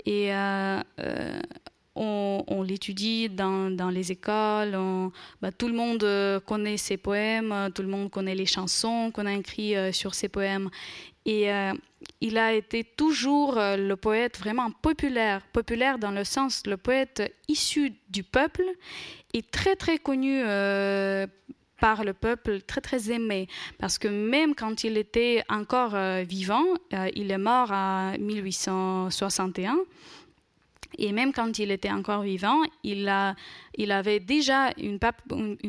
Et 0.05 0.31
on, 1.95 2.63
l'étudie 2.63 3.29
dans, 3.29 3.91
les 3.91 4.11
écoles. 4.11 4.77
Bah, 5.41 5.51
tout 5.51 5.67
le 5.67 5.73
monde 5.73 6.41
connaît 6.45 6.77
ses 6.77 6.97
poèmes, 6.97 7.69
tout 7.73 7.81
le 7.81 7.87
monde 7.87 8.09
connaît 8.09 8.35
les 8.35 8.45
chansons 8.45 9.11
qu'on 9.11 9.25
a 9.25 9.33
écrites 9.33 9.91
sur 9.91 10.13
ses 10.13 10.29
poèmes. 10.29 10.69
Et 11.25 11.49
il 12.19 12.37
a 12.37 12.53
été 12.53 12.83
toujours 12.83 13.55
le 13.55 13.93
poète 13.95 14.39
vraiment 14.39 14.71
populaire, 14.71 15.41
populaire 15.53 15.99
dans 15.99 16.11
le 16.11 16.23
sens 16.23 16.63
le 16.65 16.77
poète 16.77 17.33
issu 17.47 17.93
du 18.09 18.23
peuple 18.23 18.63
et 19.33 19.43
très 19.43 19.75
très 19.75 19.97
connu 19.97 20.41
par 21.81 22.05
le 22.05 22.13
peuple, 22.13 22.61
très 22.61 22.79
très 22.79 23.11
aimé, 23.11 23.47
parce 23.79 23.97
que 23.97 24.07
même 24.07 24.55
quand 24.55 24.85
il 24.85 24.97
était 24.97 25.43
encore 25.49 25.95
euh, 25.95 26.23
vivant, 26.23 26.63
euh, 26.93 27.09
il 27.15 27.31
est 27.31 27.37
mort 27.39 27.71
en 27.71 28.13
1861. 28.19 29.77
Et 30.97 31.11
même 31.11 31.33
quand 31.33 31.59
il 31.59 31.71
était 31.71 31.91
encore 31.91 32.21
vivant, 32.21 32.61
il, 32.83 33.07
a, 33.07 33.35
il 33.75 33.91
avait 33.91 34.19
déjà 34.19 34.71
une, 34.77 34.99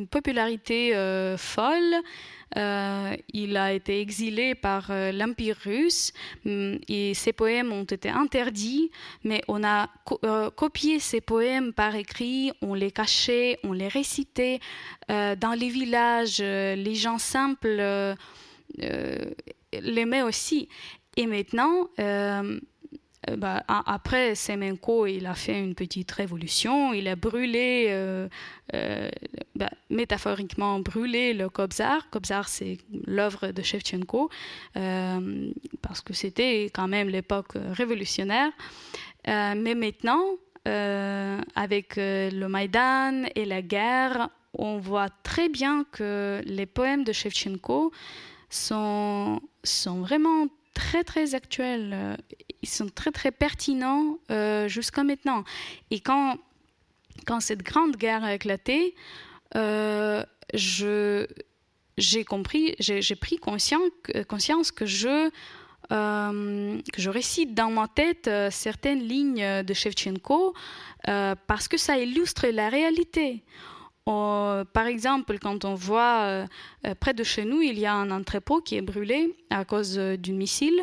popularité 0.08 0.94
euh, 0.94 1.36
folle. 1.36 1.94
Euh, 2.56 3.16
il 3.32 3.56
a 3.56 3.72
été 3.72 4.00
exilé 4.00 4.54
par 4.54 4.90
euh, 4.90 5.10
l'Empire 5.10 5.56
russe 5.64 6.12
hum, 6.44 6.78
et 6.86 7.14
ses 7.14 7.32
poèmes 7.32 7.72
ont 7.72 7.84
été 7.84 8.10
interdits, 8.10 8.90
mais 9.24 9.42
on 9.48 9.64
a 9.64 9.88
copié 10.54 10.98
ses 10.98 11.20
poèmes 11.22 11.72
par 11.72 11.94
écrit, 11.94 12.52
on 12.60 12.74
les 12.74 12.90
cachait, 12.90 13.58
on 13.64 13.72
les 13.72 13.88
récitait 13.88 14.60
dans 15.08 15.56
les 15.58 15.68
villages, 15.68 16.40
les 16.40 16.94
gens 16.94 17.18
simples 17.18 18.14
l'aimaient 19.72 20.22
aussi. 20.22 20.68
Et 21.16 21.26
maintenant, 21.26 21.88
bah, 23.36 23.62
après 23.68 24.34
Semenko, 24.34 25.06
il 25.06 25.26
a 25.26 25.34
fait 25.34 25.58
une 25.58 25.74
petite 25.74 26.10
révolution. 26.10 26.92
Il 26.92 27.06
a 27.06 27.14
brûlé, 27.14 27.86
euh, 27.88 28.28
euh, 28.74 29.10
bah, 29.54 29.70
métaphoriquement 29.90 30.80
brûlé 30.80 31.32
le 31.32 31.48
Kobzar. 31.48 32.10
Kobzar, 32.10 32.48
c'est 32.48 32.78
l'œuvre 33.06 33.48
de 33.52 33.62
Shevchenko, 33.62 34.28
parce 34.74 36.00
que 36.00 36.12
c'était 36.12 36.64
quand 36.74 36.88
même 36.88 37.08
l'époque 37.08 37.52
révolutionnaire. 37.54 38.50
mais 39.26 39.74
maintenant, 39.74 40.24
avec 40.64 41.94
le 41.96 42.46
Maïdan 42.46 43.24
et 43.36 43.44
la 43.44 43.62
guerre, 43.62 44.30
on 44.54 44.78
voit 44.78 45.08
très 45.22 45.48
bien 45.48 45.84
que 45.92 46.42
les 46.44 46.66
poèmes 46.66 47.04
de 47.04 47.12
Shevchenko 47.12 47.92
sont 48.50 49.40
vraiment 49.86 50.48
très 50.74 51.04
très 51.04 51.34
actuels, 51.34 51.92
euh, 51.94 52.16
ils 52.62 52.68
sont 52.68 52.88
très 52.88 53.10
très 53.10 53.30
pertinents 53.30 54.18
euh, 54.30 54.68
jusqu'à 54.68 55.04
maintenant. 55.04 55.44
Et 55.90 56.00
quand, 56.00 56.38
quand 57.26 57.40
cette 57.40 57.62
grande 57.62 57.96
guerre 57.96 58.24
a 58.24 58.34
éclaté, 58.34 58.94
euh, 59.56 60.24
j'ai 60.54 62.24
compris, 62.24 62.74
j'ai, 62.78 63.16
pris 63.16 63.36
conscience, 63.36 63.90
conscience 64.28 64.72
que 64.72 64.86
je, 64.86 65.30
que 65.90 67.00
je 67.00 67.10
récite 67.10 67.54
dans 67.54 67.70
ma 67.70 67.86
tête 67.86 68.30
certaines 68.50 69.00
lignes 69.00 69.62
de 69.62 69.74
Shevchenko 69.74 70.54
parce 71.04 71.68
que 71.68 71.76
ça 71.76 71.98
illustre 71.98 72.46
la 72.48 72.70
réalité 72.70 73.42
par 74.04 74.86
exemple, 74.86 75.38
quand 75.38 75.64
on 75.64 75.74
voit 75.74 76.22
euh, 76.22 76.46
euh, 76.86 76.94
près 76.98 77.14
de 77.14 77.24
chez 77.24 77.44
nous, 77.44 77.62
il 77.62 77.78
y 77.78 77.86
a 77.86 77.94
un 77.94 78.10
entrepôt 78.10 78.60
qui 78.60 78.76
est 78.76 78.82
brûlé 78.82 79.34
à 79.50 79.64
cause 79.64 79.98
euh, 79.98 80.16
du 80.16 80.32
missile, 80.32 80.82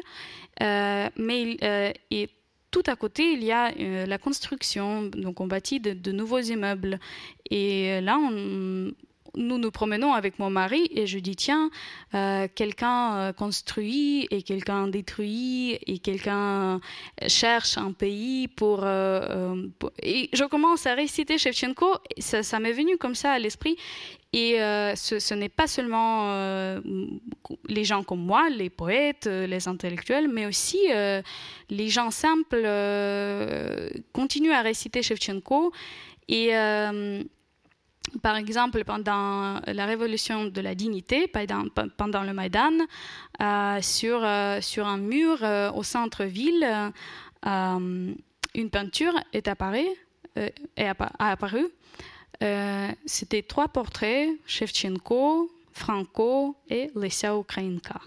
mais 0.62 1.58
et 2.12 2.30
tout 2.72 2.84
à 2.86 2.96
côté, 2.96 3.32
il 3.34 3.44
y 3.44 3.52
a 3.52 3.72
la 4.06 4.18
construction, 4.18 5.04
donc 5.06 5.40
on 5.42 5.48
bâtit 5.48 5.80
de 5.80 6.12
nouveaux 6.12 6.40
immeubles. 6.40 7.00
Et 7.50 8.00
là, 8.02 8.20
on, 8.20 8.92
nous 9.36 9.58
nous 9.58 9.72
promenons 9.72 10.14
avec 10.14 10.40
mon 10.40 10.50
mari 10.50 10.90
et 10.92 11.08
je 11.08 11.20
dis 11.20 11.36
tiens, 11.36 11.70
euh, 12.14 12.48
quelqu'un 12.54 13.16
euh, 13.16 13.34
construit 13.34 14.28
et 14.32 14.42
quelqu'un 14.42 14.88
détruit 14.88 15.78
et 15.86 16.00
quelqu'un 16.00 16.80
cherche 17.28 17.78
un 17.78 17.92
pays 17.92 18.48
pour, 18.48 18.82
euh, 18.84 19.68
Et 20.02 20.30
je 20.34 20.44
commence 20.46 20.86
à 20.86 20.94
réciter 20.94 21.38
Shevchenko, 21.38 21.98
ça, 22.20 22.60
m'est 22.60 22.72
venu 22.72 22.98
comme 22.98 23.16
ça 23.16 23.32
à 23.32 23.40
l'esprit. 23.40 23.78
Et 24.32 24.58
ce 24.96 25.34
n'est 25.34 25.50
pas 25.50 25.66
seulement 25.66 26.80
les 27.68 27.84
gens 27.84 28.04
comme 28.04 28.24
moi, 28.24 28.48
les 28.52 28.70
poètes, 28.70 29.26
les 29.26 29.68
intellectuels, 29.68 30.28
mais 30.28 30.46
aussi 30.46 30.78
les 31.70 31.88
gens 31.90 32.12
simples 32.12 32.62
continuent 34.14 34.52
à 34.52 34.62
réciter 34.62 35.02
Shevchenko. 35.02 35.72
Et 36.28 36.52
par 38.22 38.36
exemple, 38.36 38.84
pendant 38.84 39.60
la 39.66 39.86
révolution 39.86 40.46
de 40.46 40.62
la 40.62 40.76
dignité, 40.76 41.28
pendant, 41.28 42.24
le 42.24 42.34
Maïdan, 42.34 42.74
euh, 43.42 43.82
sur, 43.82 44.24
euh, 44.24 44.62
sur 44.62 44.88
un 44.88 44.98
mur 44.98 45.38
euh, 45.44 45.72
au 45.72 45.84
centre-ville, 45.84 46.92
une 47.46 48.70
peinture 48.72 49.14
est 49.32 49.48
apparue. 49.48 49.88
est 50.36 50.92
apparue. 51.20 51.68
C'était 53.06 53.44
trois 53.44 53.68
portraits, 53.68 54.30
Shevchenko, 54.46 55.52
Franco 55.72 56.58
et 56.70 56.92
Lesia 56.96 57.38
Ukrainka, 57.38 58.02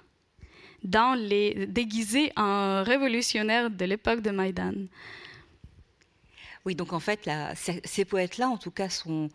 dans 0.82 1.14
les, 1.14 1.66
déguisés 1.66 2.32
en 2.36 2.82
révolutionnaires 2.82 3.70
de 3.70 3.84
l'époque 3.84 4.20
de 4.20 4.30
Maïdan. 4.30 4.74
Oui, 6.64 6.76
donc 6.76 6.92
en 6.92 7.00
fait, 7.00 7.28
ces 7.84 8.04
poètes-là, 8.04 8.48
en 8.48 8.56
tout 8.56 8.70
cas, 8.70 8.88
sont, 8.88 9.28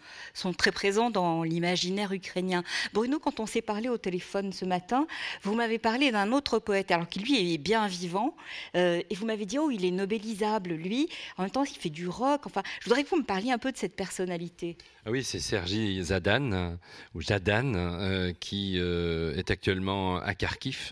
très 0.57 0.71
présents 0.71 1.09
dans 1.09 1.43
l'imaginaire 1.43 2.13
ukrainien. 2.13 2.63
Bruno, 2.93 3.19
quand 3.19 3.41
on 3.41 3.45
s'est 3.45 3.61
parlé 3.61 3.89
au 3.89 3.97
téléphone 3.97 4.53
ce 4.53 4.63
matin, 4.63 5.07
vous 5.43 5.53
m'avez 5.53 5.78
parlé 5.78 6.11
d'un 6.11 6.32
autre 6.32 6.59
poète, 6.59 6.89
alors 6.89 7.09
qui 7.09 7.19
lui 7.19 7.53
est 7.53 7.57
bien 7.57 7.86
vivant, 7.88 8.36
euh, 8.75 9.01
et 9.09 9.15
vous 9.15 9.25
m'avez 9.25 9.45
dit, 9.45 9.59
oh, 9.59 9.69
il 9.69 9.84
est 9.84 9.91
nobélisable, 9.91 10.73
lui. 10.73 11.09
En 11.38 11.43
même 11.43 11.51
temps, 11.51 11.65
il 11.65 11.75
fait 11.75 11.89
du 11.89 12.07
rock. 12.07 12.45
Enfin, 12.45 12.63
je 12.80 12.86
voudrais 12.86 13.03
que 13.03 13.09
vous 13.09 13.17
me 13.17 13.25
parliez 13.25 13.51
un 13.51 13.57
peu 13.57 13.73
de 13.73 13.78
cette 13.78 13.95
personnalité. 13.95 14.78
Ah 15.08 15.12
oui, 15.12 15.24
c'est 15.24 15.39
Sergi 15.39 16.03
Zadan, 16.03 16.78
ou 17.16 17.22
Jadan, 17.22 17.76
euh, 17.76 18.34
qui 18.41 18.74
euh, 18.78 19.34
est 19.38 19.51
actuellement 19.51 20.18
à 20.18 20.36
Kharkiv 20.36 20.91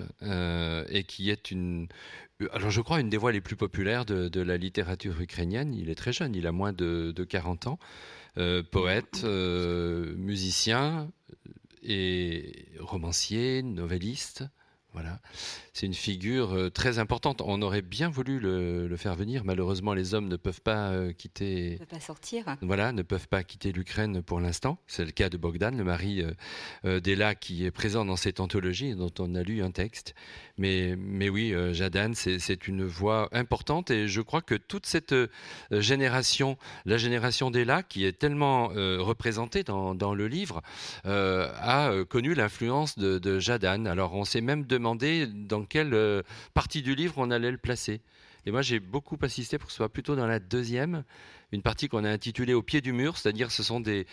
et 0.89 1.03
qui 1.03 1.30
est 1.30 1.51
une, 1.51 1.89
euh, 2.41 2.47
alors 2.53 2.70
je 2.70 2.82
crois 2.82 2.99
une 2.99 3.09
des 3.09 3.18
voix 3.18 3.32
les 3.32 3.41
plus 3.41 3.55
populaires 3.55 4.05
de, 4.05 4.41
la 4.41 4.57
littérature 4.57 5.20
ukrainienne. 5.22 5.74
Il 5.74 5.89
est 5.89 5.95
très 5.95 6.13
jeune, 6.13 6.36
il 6.36 6.47
a 6.47 6.51
moins 6.51 6.74
de, 6.74 7.13
40 7.28 7.68
ans. 7.68 7.80
Euh, 8.38 8.63
poète, 8.63 9.22
euh, 9.24 10.13
musicien 10.18 11.09
et 11.82 12.68
romancier, 12.80 13.63
novelliste. 13.63 14.43
Voilà. 14.96 15.20
C'est 15.74 15.88
une 15.88 15.93
figure 15.93 16.56
euh, 16.56 16.70
très 16.70 17.00
importante. 17.00 17.41
On 17.43 17.62
aurait 17.62 17.82
bien 17.82 18.08
voulu 18.08 18.39
le, 18.39 18.96
faire 18.96 19.14
venir. 19.14 19.43
Malheureusement, 19.43 19.93
les 19.93 20.14
hommes 20.14 20.30
ne 20.30 20.38
peuvent 20.38 20.62
pas 20.62 20.91
euh, 20.91 21.12
quitter. 21.12 21.72
Ne 21.72 21.78
peuvent 21.80 21.88
pas 21.88 22.00
sortir. 22.00 22.46
Voilà, 22.62 22.93
ne 22.93 23.02
peuvent 23.02 23.28
pas 23.28 23.43
quitter 23.43 23.74
l'Ukraine 23.74 24.22
pour 24.22 24.39
l'instant. 24.39 24.78
C'est 24.88 25.04
le 25.04 25.12
cas 25.12 25.28
de 25.28 25.36
Bogdan, 25.36 25.78
le 25.78 25.84
mari 25.84 26.24
euh, 26.86 27.02
d'Ella, 27.02 27.36
qui 27.36 27.66
est 27.66 27.72
présent 27.72 28.06
dans 28.06 28.16
cette 28.16 28.39
anthologie, 28.39 28.96
dont 28.96 29.12
on 29.20 29.36
a 29.36 29.43
lu 29.43 29.62
un 29.62 29.72
texte. 29.72 30.16
Mais, 30.58 30.96
mais 30.98 31.28
oui, 31.28 31.54
Jadan, 31.74 32.14
c'est 32.14 32.68
une 32.70 32.86
voix 32.86 33.28
importante. 33.34 33.91
Et 33.91 34.08
je 34.08 34.22
crois 34.22 34.41
que 34.41 34.56
toute 34.56 34.86
cette 34.86 35.14
génération, 35.72 36.58
la 36.86 36.96
génération 36.96 37.52
d'Ella, 37.52 37.84
qui 37.84 38.06
est 38.06 38.18
tellement 38.18 38.68
représentée 38.70 39.64
dans, 39.64 39.93
dans, 39.93 40.14
le 40.14 40.30
livre, 40.30 40.62
a 41.04 41.91
connu 42.08 42.34
l'influence 42.34 42.98
de, 42.98 43.20
de 43.20 43.39
Jadan. 43.39 43.84
Alors, 43.84 44.14
on 44.14 44.24
s'est 44.24 44.39
même 44.39 44.64
demandé 44.64 44.84
dans 44.93 45.65
quelle 45.65 45.93
euh, 45.93 46.21
partie 46.53 46.83
du 46.83 46.93
livre 46.93 47.15
on 47.17 47.31
allait 47.31 47.51
le 47.51 47.57
placer. 47.57 48.01
Et 48.45 48.51
moi, 48.51 48.61
j'ai 48.61 48.79
beaucoup 48.79 49.17
assisté 49.23 49.57
pour 49.57 49.67
que 49.67 49.71
ce 49.71 49.77
soit 49.77 49.89
plutôt 49.89 50.15
dans 50.15 50.27
la 50.27 50.39
deuxième, 50.39 51.03
une 51.51 51.63
partie 51.63 51.88
qu'on 51.88 52.03
a 52.03 52.09
intitulée 52.09 52.53
Au 52.53 52.61
pied 52.61 52.79
du 52.79 52.93
mur, 52.93 53.17
c'est-à-dire 53.17 53.49
ce 53.49 53.63
sont 53.63 53.79
des, 53.79 54.05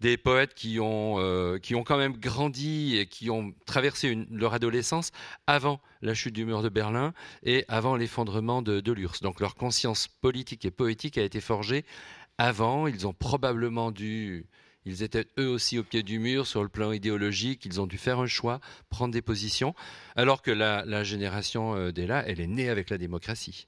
des 0.00 0.16
poètes 0.16 0.54
qui 0.54 0.78
ont, 0.78 1.16
euh, 1.18 1.58
qui 1.58 1.74
ont 1.74 1.82
quand 1.82 1.98
même 1.98 2.16
grandi 2.16 2.96
et 2.96 3.06
qui 3.06 3.30
ont 3.30 3.52
traversé 3.66 4.26
leur 4.30 4.54
adolescence 4.54 5.10
avant 5.48 5.80
la 6.02 6.14
chute 6.14 6.34
du 6.34 6.44
mur 6.44 6.62
de 6.62 6.68
Berlin 6.68 7.14
et 7.42 7.64
avant 7.66 7.96
l'effondrement 7.96 8.62
de, 8.62 8.80
de 8.80 8.92
l'URSS. 8.92 9.22
Donc 9.22 9.40
leur 9.40 9.56
conscience 9.56 10.06
politique 10.06 10.64
et 10.64 10.70
poétique 10.70 11.18
a 11.18 11.22
été 11.22 11.40
forgée 11.40 11.84
avant. 12.38 12.86
Ils 12.86 13.06
ont 13.08 13.12
probablement 13.12 13.90
dû 13.90 14.46
ils 14.86 15.02
étaient 15.02 15.26
eux 15.38 15.48
aussi 15.48 15.78
au 15.78 15.84
pied 15.84 16.02
du 16.02 16.18
mur 16.18 16.46
sur 16.46 16.62
le 16.62 16.68
plan 16.68 16.92
idéologique. 16.92 17.64
Ils 17.66 17.80
ont 17.80 17.86
dû 17.86 17.98
faire 17.98 18.18
un 18.18 18.26
choix, 18.26 18.60
prendre 18.88 19.12
des 19.12 19.22
positions, 19.22 19.74
alors 20.16 20.42
que 20.42 20.50
la, 20.50 21.04
génération 21.04 21.74
euh, 21.74 21.92
d'Ella, 21.92 22.24
elle 22.26 22.40
est 22.40 22.46
née 22.46 22.68
avec 22.68 22.90
la 22.90 22.98
démocratie. 22.98 23.66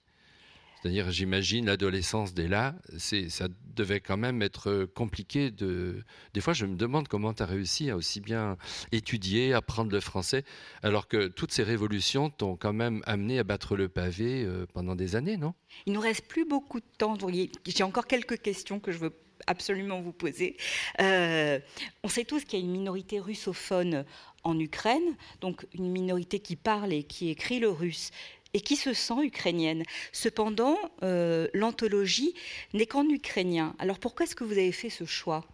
C'est-à-dire, 0.83 1.13
j'imagine 1.13 1.67
l'adolescence 1.67 2.35
d'Ella, 2.35 2.75
ça 2.99 3.47
devait 3.77 4.01
quand 4.01 4.17
même 4.17 4.43
être 4.43 4.85
compliqué. 4.97 5.53
De... 5.53 6.03
Des 6.35 6.41
fois, 6.41 6.55
je 6.55 6.67
me 6.67 6.75
demande 6.75 7.07
comment 7.07 7.33
tu 7.33 7.41
as 7.41 7.47
réussi 7.47 7.89
à 7.89 7.97
aussi 7.97 8.21
bien 8.21 8.57
étudier, 8.91 9.53
apprendre 9.53 9.93
le 9.93 10.01
français, 10.01 10.45
alors 10.83 11.07
que 11.07 11.29
toutes 11.29 11.53
ces 11.53 11.63
révolutions 11.63 12.31
t'ont 12.31 12.57
quand 12.57 12.73
même 12.73 13.01
amené 13.07 13.39
à 13.39 13.45
battre 13.45 13.77
le 13.77 13.89
pavé 13.89 14.45
euh, 14.45 14.67
pendant 14.75 14.97
des 14.97 15.15
années, 15.15 15.37
non? 15.37 15.55
Il 15.87 15.93
nous 15.93 16.01
reste 16.01 16.27
plus 16.27 16.45
beaucoup 16.45 16.81
de 16.81 16.87
temps. 16.99 17.17
J'ai 17.65 17.85
encore 17.85 18.09
quelques 18.09 18.43
questions 18.43 18.81
que 18.81 18.91
je 18.91 18.99
veux 18.99 19.15
absolument 19.47 20.01
vous 20.01 20.13
poser. 20.13 20.57
Euh, 21.01 21.59
on 22.03 22.09
sait 22.09 22.25
tous 22.25 22.45
qu'il 22.45 22.59
y 22.59 22.63
a 22.63 22.65
une 22.65 22.73
minorité 22.73 23.21
russophone 23.21 24.05
en 24.45 24.59
Ukraine, 24.59 25.17
donc 25.41 25.67
une 25.75 25.91
minorité 25.91 26.41
qui 26.41 26.57
parle 26.57 26.93
et 26.93 27.05
qui 27.05 27.31
écrit 27.31 27.61
le 27.61 27.71
russe 27.71 28.11
et 28.55 28.61
qui 28.61 28.77
se 28.77 28.93
sent 28.93 29.23
ukrainienne. 29.23 29.83
Cependant, 30.13 30.77
euh, 31.03 31.49
l'anthologie 31.55 32.35
n'est 32.75 32.87
qu'en 32.87 33.09
ukrainien. 33.09 33.75
Alors 33.79 33.99
pourquoi 33.99 34.25
est-ce 34.25 34.37
que 34.37 34.45
vous 34.45 34.53
avez 34.53 34.73
fait 34.73 34.91
ce 34.91 35.05
choix? 35.05 35.45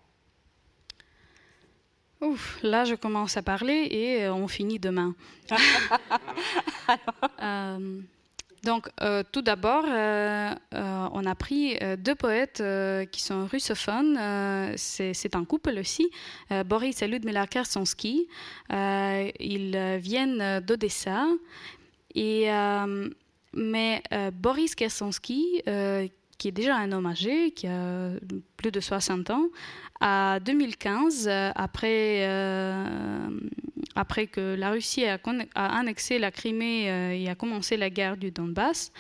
Ouf, 2.21 2.59
là, 2.63 2.85
je 2.85 2.97
commence 2.97 3.37
à 3.37 3.43
parler 3.43 3.87
et 3.91 4.25
euh, 4.25 4.35
on 4.35 4.49
finit 4.49 4.81
demain. 4.81 5.15
euh, 7.43 8.01
donc, 8.65 8.89
euh, 9.01 9.23
tout 9.31 9.43
d'abord, 9.43 9.85
euh, 9.87 10.55
euh, 10.75 11.09
on 11.13 11.25
a 11.27 11.35
pris 11.35 11.79
deux 11.99 12.15
poètes 12.15 12.63
qui 13.11 13.23
sont 13.23 13.47
russophones. 13.47 14.19
c'est 14.77 15.37
un 15.37 15.45
couple 15.45 15.79
aussi, 15.79 16.11
Boris 16.67 17.03
et 17.03 17.09
Ludmila 17.09 17.47
Kersonsky. 17.47 18.29
ils 18.71 19.99
viennent 20.01 20.61
d'Odessa. 20.61 21.27
Et, 22.15 22.49
mais 23.53 24.03
Boris 24.33 24.75
Kersonsky, 24.75 25.63
qui 26.39 26.49
est 26.49 26.53
déjà 26.53 26.77
un 26.77 26.93
homme 26.93 27.07
âgé, 27.07 27.53
qui 27.53 27.67
a 27.67 28.11
plus 28.57 28.71
de 28.71 28.81
60 28.81 29.31
ans, 29.31 29.49
à 30.01 30.39
2015, 30.41 31.29
après 31.55 32.25
après 33.99 34.29
que 34.29 34.55
la 34.55 34.71
Russie 34.71 35.05
a, 35.05 35.19
annexé 35.57 36.21
la 36.21 36.31
Crimée 36.31 36.89
euh, 36.89 37.11
et 37.11 37.29
a 37.29 37.35
commencé 37.35 37.77
la 37.77 37.91
guerre 37.91 38.17
du 38.17 38.31
Donbass, 38.31 38.93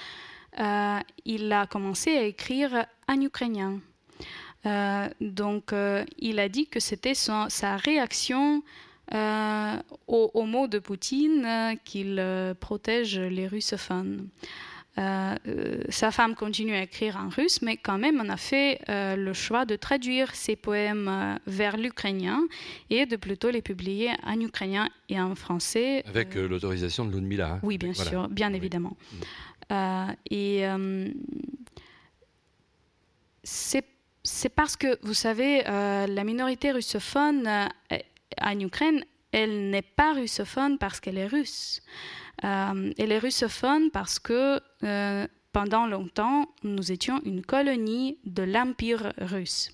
euh, 0.59 0.99
il 1.25 1.53
a 1.53 1.69
commencé 1.69 2.17
à 2.17 2.23
écrire 2.25 2.85
en 3.07 3.21
ukrainien. 3.21 3.79
Euh, 4.67 5.09
donc, 5.21 5.73
il 6.19 6.41
a 6.41 6.49
dit 6.49 6.67
que 6.67 6.81
c'était 6.81 7.15
sa 7.15 7.77
réaction 7.77 8.65
aux 10.09 10.45
mots 10.45 10.67
de 10.67 10.81
Poutine 10.81 11.79
qu'il 11.85 12.21
protège 12.59 13.21
les 13.21 13.47
russophones. 13.47 14.29
Euh, 14.99 15.37
euh, 15.47 15.83
sa 15.91 16.11
femme 16.11 16.35
continue 16.35 16.75
à 16.75 16.83
écrire 16.83 17.17
en 17.17 17.29
russe, 17.29 17.63
mais 17.63 17.77
quand 17.77 17.99
même, 17.99 18.21
on 18.21 18.29
a 18.29 18.37
fait 18.37 18.81
euh, 18.89 19.15
le 19.17 19.33
choix 19.33 19.65
de 19.65 19.77
traduire 19.77 20.35
ses 20.35 20.57
poèmes 20.57 21.39
vers 21.47 21.77
l'ukrainien 21.77 22.41
et 22.91 23.07
de 23.07 23.17
plutôt 23.17 23.51
les 23.51 23.63
publier 23.63 24.11
en 24.25 24.41
ukrainien 24.41 24.89
et 25.09 25.21
en 25.21 25.35
français. 25.35 26.03
Avec 26.07 26.35
l'autorisation 26.35 27.05
de 27.05 27.13
Ludmila. 27.13 27.55
Hein. 27.55 27.61
Oui, 27.63 27.79
bien 27.79 27.95
sûr, 27.95 28.29
bien 28.29 28.53
évidemment. 28.53 28.97
Mm. 29.71 30.13
et 30.31 30.65
c'est 33.45 34.49
parce 34.51 34.77
que, 34.77 34.99
vous 35.03 35.15
savez, 35.15 35.63
la 35.65 36.25
minorité 36.25 36.73
russophone 36.73 37.49
en 38.41 38.61
Ukraine, 38.61 39.05
elle 39.33 39.71
n'est 39.71 39.83
pas 39.83 40.15
russophone 40.15 40.79
parce 40.79 41.01
qu'elle 41.01 41.19
est 41.19 41.27
russe. 41.27 41.83
Euh, 42.45 42.93
elle 42.99 43.13
est 43.13 43.19
russophone 43.19 43.91
parce 43.91 44.19
que 44.19 44.61
euh, 44.85 45.27
pendant 45.53 45.87
longtemps, 45.87 46.47
nous 46.63 46.93
étions 46.93 47.21
une 47.25 47.43
colonie 47.43 48.19
de 48.25 48.43
l'Empire 48.43 49.13
russe. 49.19 49.73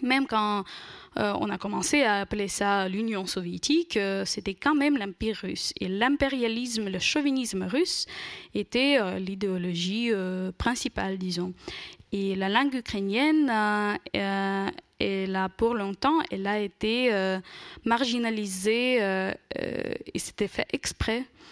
Même 0.00 0.26
quand 0.26 0.64
euh, 1.18 1.32
on 1.38 1.48
a 1.50 1.58
commencé 1.58 2.02
à 2.02 2.20
appeler 2.20 2.48
ça 2.48 2.88
l'Union 2.88 3.26
soviétique, 3.26 3.98
c'était 4.24 4.54
quand 4.54 4.74
même 4.74 4.96
l'Empire 4.96 5.36
russe. 5.42 5.72
Et 5.80 5.88
l'impérialisme, 5.88 6.88
le 6.88 6.98
chauvinisme 6.98 7.64
russe 7.64 8.06
était 8.54 8.98
l'idéologie 9.20 10.10
principale, 10.58 11.18
disons. 11.18 11.52
Et 12.10 12.34
la 12.34 12.48
langue 12.48 12.74
ukrainienne, 12.74 13.48
elle 14.12 15.36
a, 15.36 15.48
pour 15.50 15.74
longtemps, 15.74 16.18
elle 16.32 16.48
a 16.48 16.58
été 16.58 17.38
marginalisée 17.84 18.96
et 18.96 20.18
c'était 20.18 20.48
fait 20.48 20.66
exprès 20.72 21.24
euh, 21.24 21.51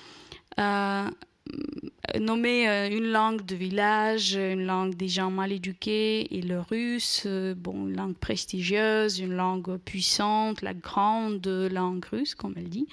nommer 2.19 2.69
euh, 2.69 2.89
une 2.91 3.11
langue 3.11 3.45
de 3.45 3.55
village, 3.55 4.35
une 4.35 4.67
langue 4.67 4.95
des 4.95 5.09
gens 5.09 5.31
mal 5.31 5.53
éduqués, 5.53 6.37
et 6.37 6.43
le 6.43 6.61
russe, 6.61 7.25
euh, 7.27 7.55
bon, 7.55 7.87
une 7.87 7.97
langue 7.97 8.17
prestigieuse, 8.17 9.21
une 9.21 9.35
langue 9.35 9.77
puissante, 9.79 10.63
la 10.63 10.75
grande 10.75 11.47
langue 11.47 12.05
russe, 12.05 12.35
comme 12.35 12.55
elle 12.57 12.69
dit. 12.69 12.89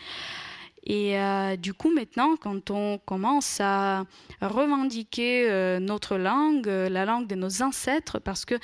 Et 0.90 1.18
du 1.58 1.74
coup, 1.74 1.94
maintenant, 1.94 2.38
quand 2.38 2.72
on 2.72 2.98
commence 2.98 3.60
à 3.60 4.06
revendiquer 4.40 5.78
notre 5.82 6.16
langue, 6.16 6.66
la 6.68 7.04
langue 7.04 7.28
de 7.28 7.36
nos 7.36 7.62
ancêtres, 7.62 8.20
parce 8.20 8.46
que 8.46 8.56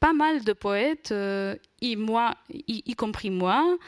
pas 0.00 0.12
mal 0.14 0.42
de 0.42 0.52
poètes, 0.52 1.14
y, 1.80 1.96
moi, 1.96 2.34
y, 2.50 2.94
compris 2.94 3.30
moi, 3.30 3.78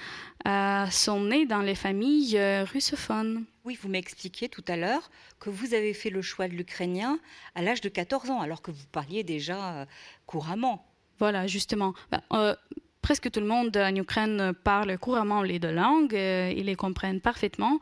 euh, 0.46 0.86
sont 0.86 1.20
nés 1.20 1.46
dans 1.46 1.60
les 1.60 1.74
familles 1.74 2.36
euh, 2.36 2.64
russophones. 2.64 3.44
Oui, 3.64 3.78
vous 3.80 3.88
m'expliquiez 3.88 4.48
tout 4.48 4.64
à 4.66 4.76
l'heure 4.76 5.10
que 5.38 5.50
vous 5.50 5.72
avez 5.74 5.94
fait 5.94 6.10
le 6.10 6.20
choix 6.20 6.48
de 6.48 6.54
l'ukrainien 6.54 7.18
à 7.54 7.62
l'âge 7.62 7.80
de 7.80 7.88
14 7.88 8.30
ans, 8.30 8.40
alors 8.40 8.60
que 8.60 8.72
vous 8.72 8.86
parliez 8.90 9.22
déjà 9.22 9.74
euh, 9.74 9.84
couramment. 10.26 10.84
Voilà, 11.18 11.46
justement. 11.46 11.94
Ben, 12.10 12.56
presque 13.02 13.30
tout 13.30 13.40
le 13.40 13.46
monde 13.46 13.76
en 13.76 13.94
Ukraine 13.94 14.52
parle 14.64 14.98
couramment 14.98 15.42
les 15.42 15.60
deux 15.60 15.70
langues, 15.70 16.14
ils 16.14 16.64
les 16.64 16.74
comprennent 16.74 17.20
parfaitement. 17.20 17.78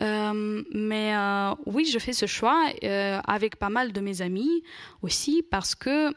mais 0.00 1.14
oui, 1.64 1.86
je 1.86 1.98
fais 1.98 2.12
ce 2.12 2.26
choix 2.26 2.66
avec 3.26 3.56
pas 3.56 3.70
mal 3.70 3.92
de 3.92 4.00
mes 4.00 4.20
amis 4.20 4.62
aussi 5.00 5.42
parce 5.42 5.74
que 5.74 6.12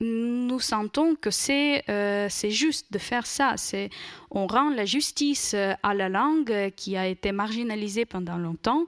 nous 0.00 0.60
sentons 0.60 1.14
que 1.14 1.30
c'est 1.30 1.84
euh, 1.90 2.28
juste 2.28 2.92
de 2.92 2.98
faire 2.98 3.26
ça. 3.26 3.54
On 4.30 4.46
rend 4.46 4.70
la 4.70 4.86
justice 4.86 5.52
euh, 5.54 5.74
à 5.82 5.94
la 5.94 6.08
langue 6.08 6.70
qui 6.74 6.96
a 6.96 7.06
été 7.06 7.32
marginalisée 7.32 8.06
pendant 8.06 8.38
longtemps. 8.38 8.86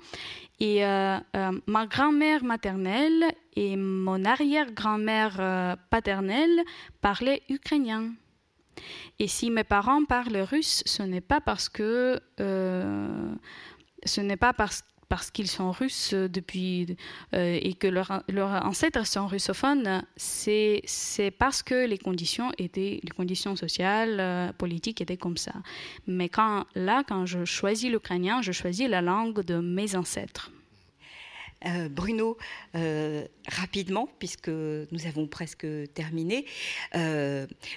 Et 0.58 0.86
euh, 0.86 1.18
ma 1.66 1.86
grand-mère 1.86 2.44
maternelle 2.44 3.24
et 3.56 3.76
mon 3.76 4.24
arrière-grand-mère 4.24 5.76
paternelle 5.90 6.62
parlaient 7.00 7.42
ukrainien. 7.48 8.12
Et 9.18 9.26
si 9.26 9.50
mes 9.50 9.64
parents 9.64 10.04
parlent 10.04 10.46
russe, 10.50 10.82
ce 10.86 11.02
n'est 11.02 11.20
pas 11.20 11.40
parce 11.40 11.68
que 11.68 12.20
parce 15.12 15.30
qu'ils 15.30 15.50
sont 15.50 15.72
russes 15.72 16.14
depuis 16.14 16.96
euh, 17.34 17.58
et 17.60 17.74
que 17.74 17.86
leurs 17.86 18.64
ancêtres 18.64 19.06
sont 19.06 19.26
russophones, 19.26 20.06
c'est 20.16 20.80
parce 21.38 21.62
que 21.62 21.84
les 21.84 21.98
conditions 21.98 22.50
étaient 22.56 22.98
les 23.02 23.10
conditions 23.10 23.54
sociales, 23.54 24.16
euh, 24.20 24.52
politiques 24.54 25.02
étaient 25.02 25.18
comme 25.18 25.36
ça. 25.36 25.52
Mais 26.06 26.30
quand 26.30 26.64
là, 26.74 27.04
quand 27.06 27.26
je 27.26 27.44
choisis 27.44 27.90
l'ukrainien, 27.90 28.40
je 28.40 28.52
choisis 28.52 28.88
la 28.88 29.02
langue 29.02 29.44
de 29.44 29.56
mes 29.56 29.96
ancêtres. 29.96 30.50
Euh, 31.66 31.90
Bruno, 31.90 32.38
rapidement, 33.46 34.08
puisque 34.18 34.48
nous 34.48 35.06
avons 35.06 35.26
presque 35.26 35.66
terminé, 35.92 36.46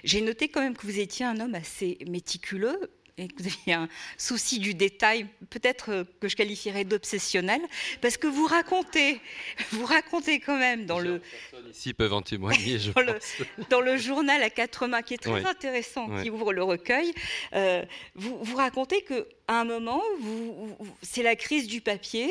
j'ai 0.06 0.22
noté 0.22 0.48
quand 0.48 0.62
même 0.62 0.78
que 0.78 0.88
vous 0.88 1.00
étiez 1.02 1.26
un 1.26 1.42
homme 1.42 1.56
assez 1.56 1.98
méticuleux, 2.08 2.80
et 3.18 3.28
que 3.28 3.42
vous 3.42 3.48
aviez 3.48 3.74
un 3.74 3.88
souci 4.18 4.60
du 4.60 4.74
détail, 4.74 5.28
peut-être 5.50 5.92
euh, 5.92 6.04
que 6.20 6.28
je 6.28 6.36
qualifierais 6.36 6.84
d'obsessionnel, 6.84 7.62
parce 8.02 8.18
que 8.18 8.28
vous 8.28 8.46
racontez, 8.46 9.22
vous 9.72 9.86
racontez 9.86 10.40
quand 10.40 10.58
même 10.58 10.86
dans 10.86 11.00
le 11.00 11.22
ici 11.70 11.94
peuvent 11.94 12.14
en 12.14 12.22
témoigner, 12.22 12.78
je 12.78 12.92
dans, 12.94 13.02
Le, 13.02 13.20
dans 13.70 13.82
le 13.82 13.98
journal 13.98 14.42
à 14.44 14.50
quatre 14.50 14.88
mains 14.88 15.02
qui 15.02 15.14
est 15.14 15.18
très 15.18 15.46
intéressant, 15.46 16.10
qui 16.22 16.30
ouvre 16.30 16.52
le 16.52 16.64
recueil, 16.64 17.14
euh, 17.54 17.84
vous, 18.16 18.38
vous 18.42 18.56
racontez 18.58 19.02
que 19.02 19.28
à 19.48 19.62
un 19.62 19.66
moment, 19.66 20.02
vous, 20.22 20.76
c'est 21.02 21.22
la 21.22 21.36
crise 21.36 21.68
du 21.68 21.82
papier, 21.82 22.30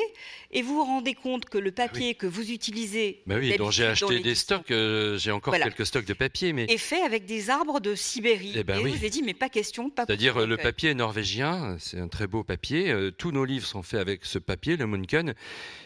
et 0.51 0.63
vous 0.63 0.75
vous 0.75 0.85
rendez 0.85 1.15
compte 1.15 1.45
que 1.45 1.59
le 1.59 1.71
ah 1.71 1.87
papier 1.87 2.15
que 2.15 2.27
vous 2.27 2.51
utilisez, 2.51 3.23
bah 3.27 3.37
oui, 3.39 3.57
dont 3.57 3.71
j'ai 3.71 3.87
acheté 3.87 4.21
des 4.21 4.35
stocks, 4.35 4.71
euh, 4.71 5.17
j'ai 5.19 5.31
encore 5.31 5.55
quelques 5.55 5.87
stocks 5.87 6.05
de 6.07 6.15
papier, 6.15 6.53
mais 6.53 6.65
est 6.65 6.79
fait 6.79 7.03
avec 7.03 7.27
des 7.27 7.51
arbres 7.51 7.81
de 7.81 7.95
Sibérie. 7.95 8.53
Eh 8.57 8.65
ben 8.65 8.79
et, 8.79 8.83
vous 8.83 8.95
avez 8.95 9.11
dit, 9.11 9.23
mais 9.23 9.35
pas 9.35 9.49
question, 9.49 9.91
pas. 9.91 10.07
C'est-à-dire 10.07 10.47
le 10.47 10.57
papier 10.57 10.95
norvégien, 10.95 11.77
c'est 11.79 11.99
un 11.99 12.09
très 12.09 12.27
beau 12.27 12.43
papier. 12.43 12.91
Euh, 12.91 13.11
tous 13.11 13.31
nos 13.31 13.45
livres 13.45 13.67
sont 13.67 13.83
faits 13.83 14.01
avec 14.01 14.25
ce 14.25 14.39
papier, 14.39 14.77
le 14.77 14.87
Munken. 14.87 15.35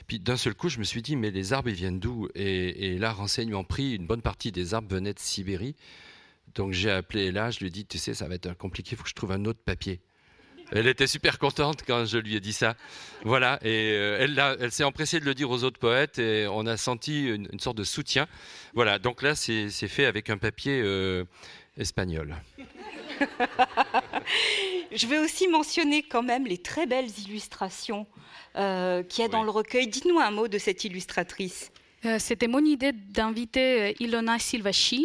Puis 0.06 0.18
d'un 0.18 0.36
seul 0.36 0.54
coup, 0.54 0.68
je 0.68 0.78
me 0.78 0.84
suis 0.84 1.02
dit, 1.02 1.16
mais 1.16 1.30
les 1.30 1.52
arbres, 1.52 1.68
ils 1.68 1.74
viennent 1.74 2.00
d'où? 2.00 2.28
Et, 2.34 2.94
et 2.94 2.98
là, 2.98 3.12
renseignement 3.12 3.64
pris, 3.64 3.94
une 3.94 4.06
bonne 4.06 4.22
partie 4.22 4.50
des 4.50 4.72
arbres 4.72 4.88
venaient 4.94 5.14
de 5.14 5.18
Sibérie. 5.18 5.74
Donc 6.54 6.72
j'ai 6.72 6.90
appelé 6.90 7.30
là, 7.30 7.50
je 7.50 7.60
lui 7.60 7.66
ai 7.66 7.70
dit, 7.70 7.84
tu 7.84 7.98
sais, 7.98 8.14
ça 8.14 8.26
va 8.26 8.34
être 8.34 8.56
compliqué, 8.56 8.90
il 8.92 8.96
faut 8.96 9.04
que 9.04 9.10
je 9.10 9.14
trouve 9.14 9.32
un 9.32 9.44
autre 9.44 9.60
papier. 9.64 10.00
Elle 10.70 10.86
était 10.86 11.06
super 11.06 11.38
contente 11.38 11.82
quand 11.86 12.04
je 12.04 12.18
lui 12.18 12.36
ai 12.36 12.40
dit 12.40 12.52
ça. 12.52 12.74
Voilà, 13.24 13.58
et 13.62 13.92
euh, 13.92 14.18
elle, 14.20 14.38
elle 14.60 14.70
s'est 14.70 14.84
empressée 14.84 15.18
de 15.18 15.24
le 15.24 15.34
dire 15.34 15.50
aux 15.50 15.64
autres 15.64 15.78
poètes 15.78 16.18
et 16.18 16.46
on 16.46 16.66
a 16.66 16.76
senti 16.76 17.26
une, 17.26 17.58
sorte 17.58 17.78
de 17.78 17.84
soutien. 17.84 18.26
Voilà, 18.74 18.98
donc 18.98 19.22
là, 19.22 19.34
c'est 19.34 19.70
fait 19.70 20.04
avec 20.04 20.28
un 20.28 20.36
papier 20.36 20.80
euh, 20.84 21.24
espagnol. 21.78 22.36
je 24.92 25.06
vais 25.06 25.18
aussi 25.18 25.48
mentionner 25.48 26.02
quand 26.02 26.22
même 26.22 26.46
les 26.46 26.58
très 26.58 26.86
belles 26.86 27.10
illustrations 27.26 28.06
euh, 28.56 29.02
qu'il 29.02 29.22
y 29.22 29.24
a 29.24 29.28
dans 29.28 29.44
le 29.44 29.50
recueil. 29.50 29.88
Dites-nous 29.88 30.18
un 30.18 30.30
mot 30.30 30.48
de 30.48 30.58
cette 30.58 30.84
illustratrice. 30.84 31.72
C'était 32.20 32.46
mon 32.46 32.64
idée 32.64 32.92
d'inviter 32.92 33.96
Ilona 33.98 34.38
Silvachi, 34.38 35.04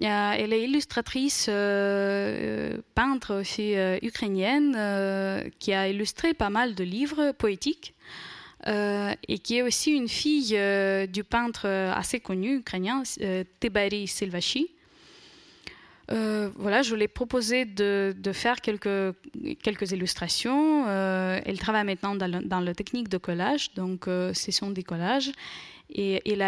elle 0.00 0.52
est 0.52 0.62
illustratrice, 0.62 1.46
euh, 1.48 2.78
peintre 2.94 3.40
aussi 3.40 3.76
euh, 3.76 3.98
ukrainienne, 4.02 4.74
euh, 4.76 5.48
qui 5.58 5.72
a 5.72 5.88
illustré 5.88 6.34
pas 6.34 6.50
mal 6.50 6.74
de 6.74 6.84
livres 6.84 7.32
poétiques. 7.32 7.94
et 8.64 9.38
qui 9.40 9.56
est 9.56 9.62
aussi 9.62 9.90
une 9.90 10.08
fille 10.08 10.56
du 11.08 11.24
peintre 11.24 11.66
assez 11.66 12.20
connu 12.20 12.58
ukrainien, 12.58 13.02
Tebari 13.58 14.06
Silvachi. 14.06 14.70
voilà, 16.08 16.82
je 16.82 16.94
lui 16.94 17.02
ai 17.02 17.08
proposé 17.08 17.64
de, 17.64 18.14
faire 18.32 18.60
quelques, 18.60 19.90
illustrations. 19.90 20.86
elle 20.88 21.58
travaille 21.58 21.84
maintenant 21.84 22.14
dans, 22.14 22.40
dans, 22.40 22.60
la 22.60 22.72
technique 22.72 23.08
de 23.08 23.18
collage, 23.18 23.74
donc 23.74 24.04
ce 24.06 24.52
sont 24.52 24.70
des 24.70 24.84
collages. 24.84 25.32
Et 25.94 26.22
il 26.24 26.42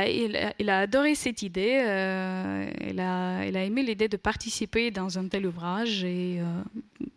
a, 0.70 0.78
adoré 0.78 1.14
cette 1.14 1.42
idée. 1.42 1.82
Euh, 1.84 2.70
il, 2.88 2.98
a, 3.00 3.64
aimé 3.64 3.82
l'idée 3.82 4.08
de 4.08 4.16
participer 4.16 4.90
dans 4.90 5.18
un 5.18 5.28
tel 5.28 5.46
ouvrage. 5.46 6.02
Et 6.04 6.40
euh, 6.40 6.44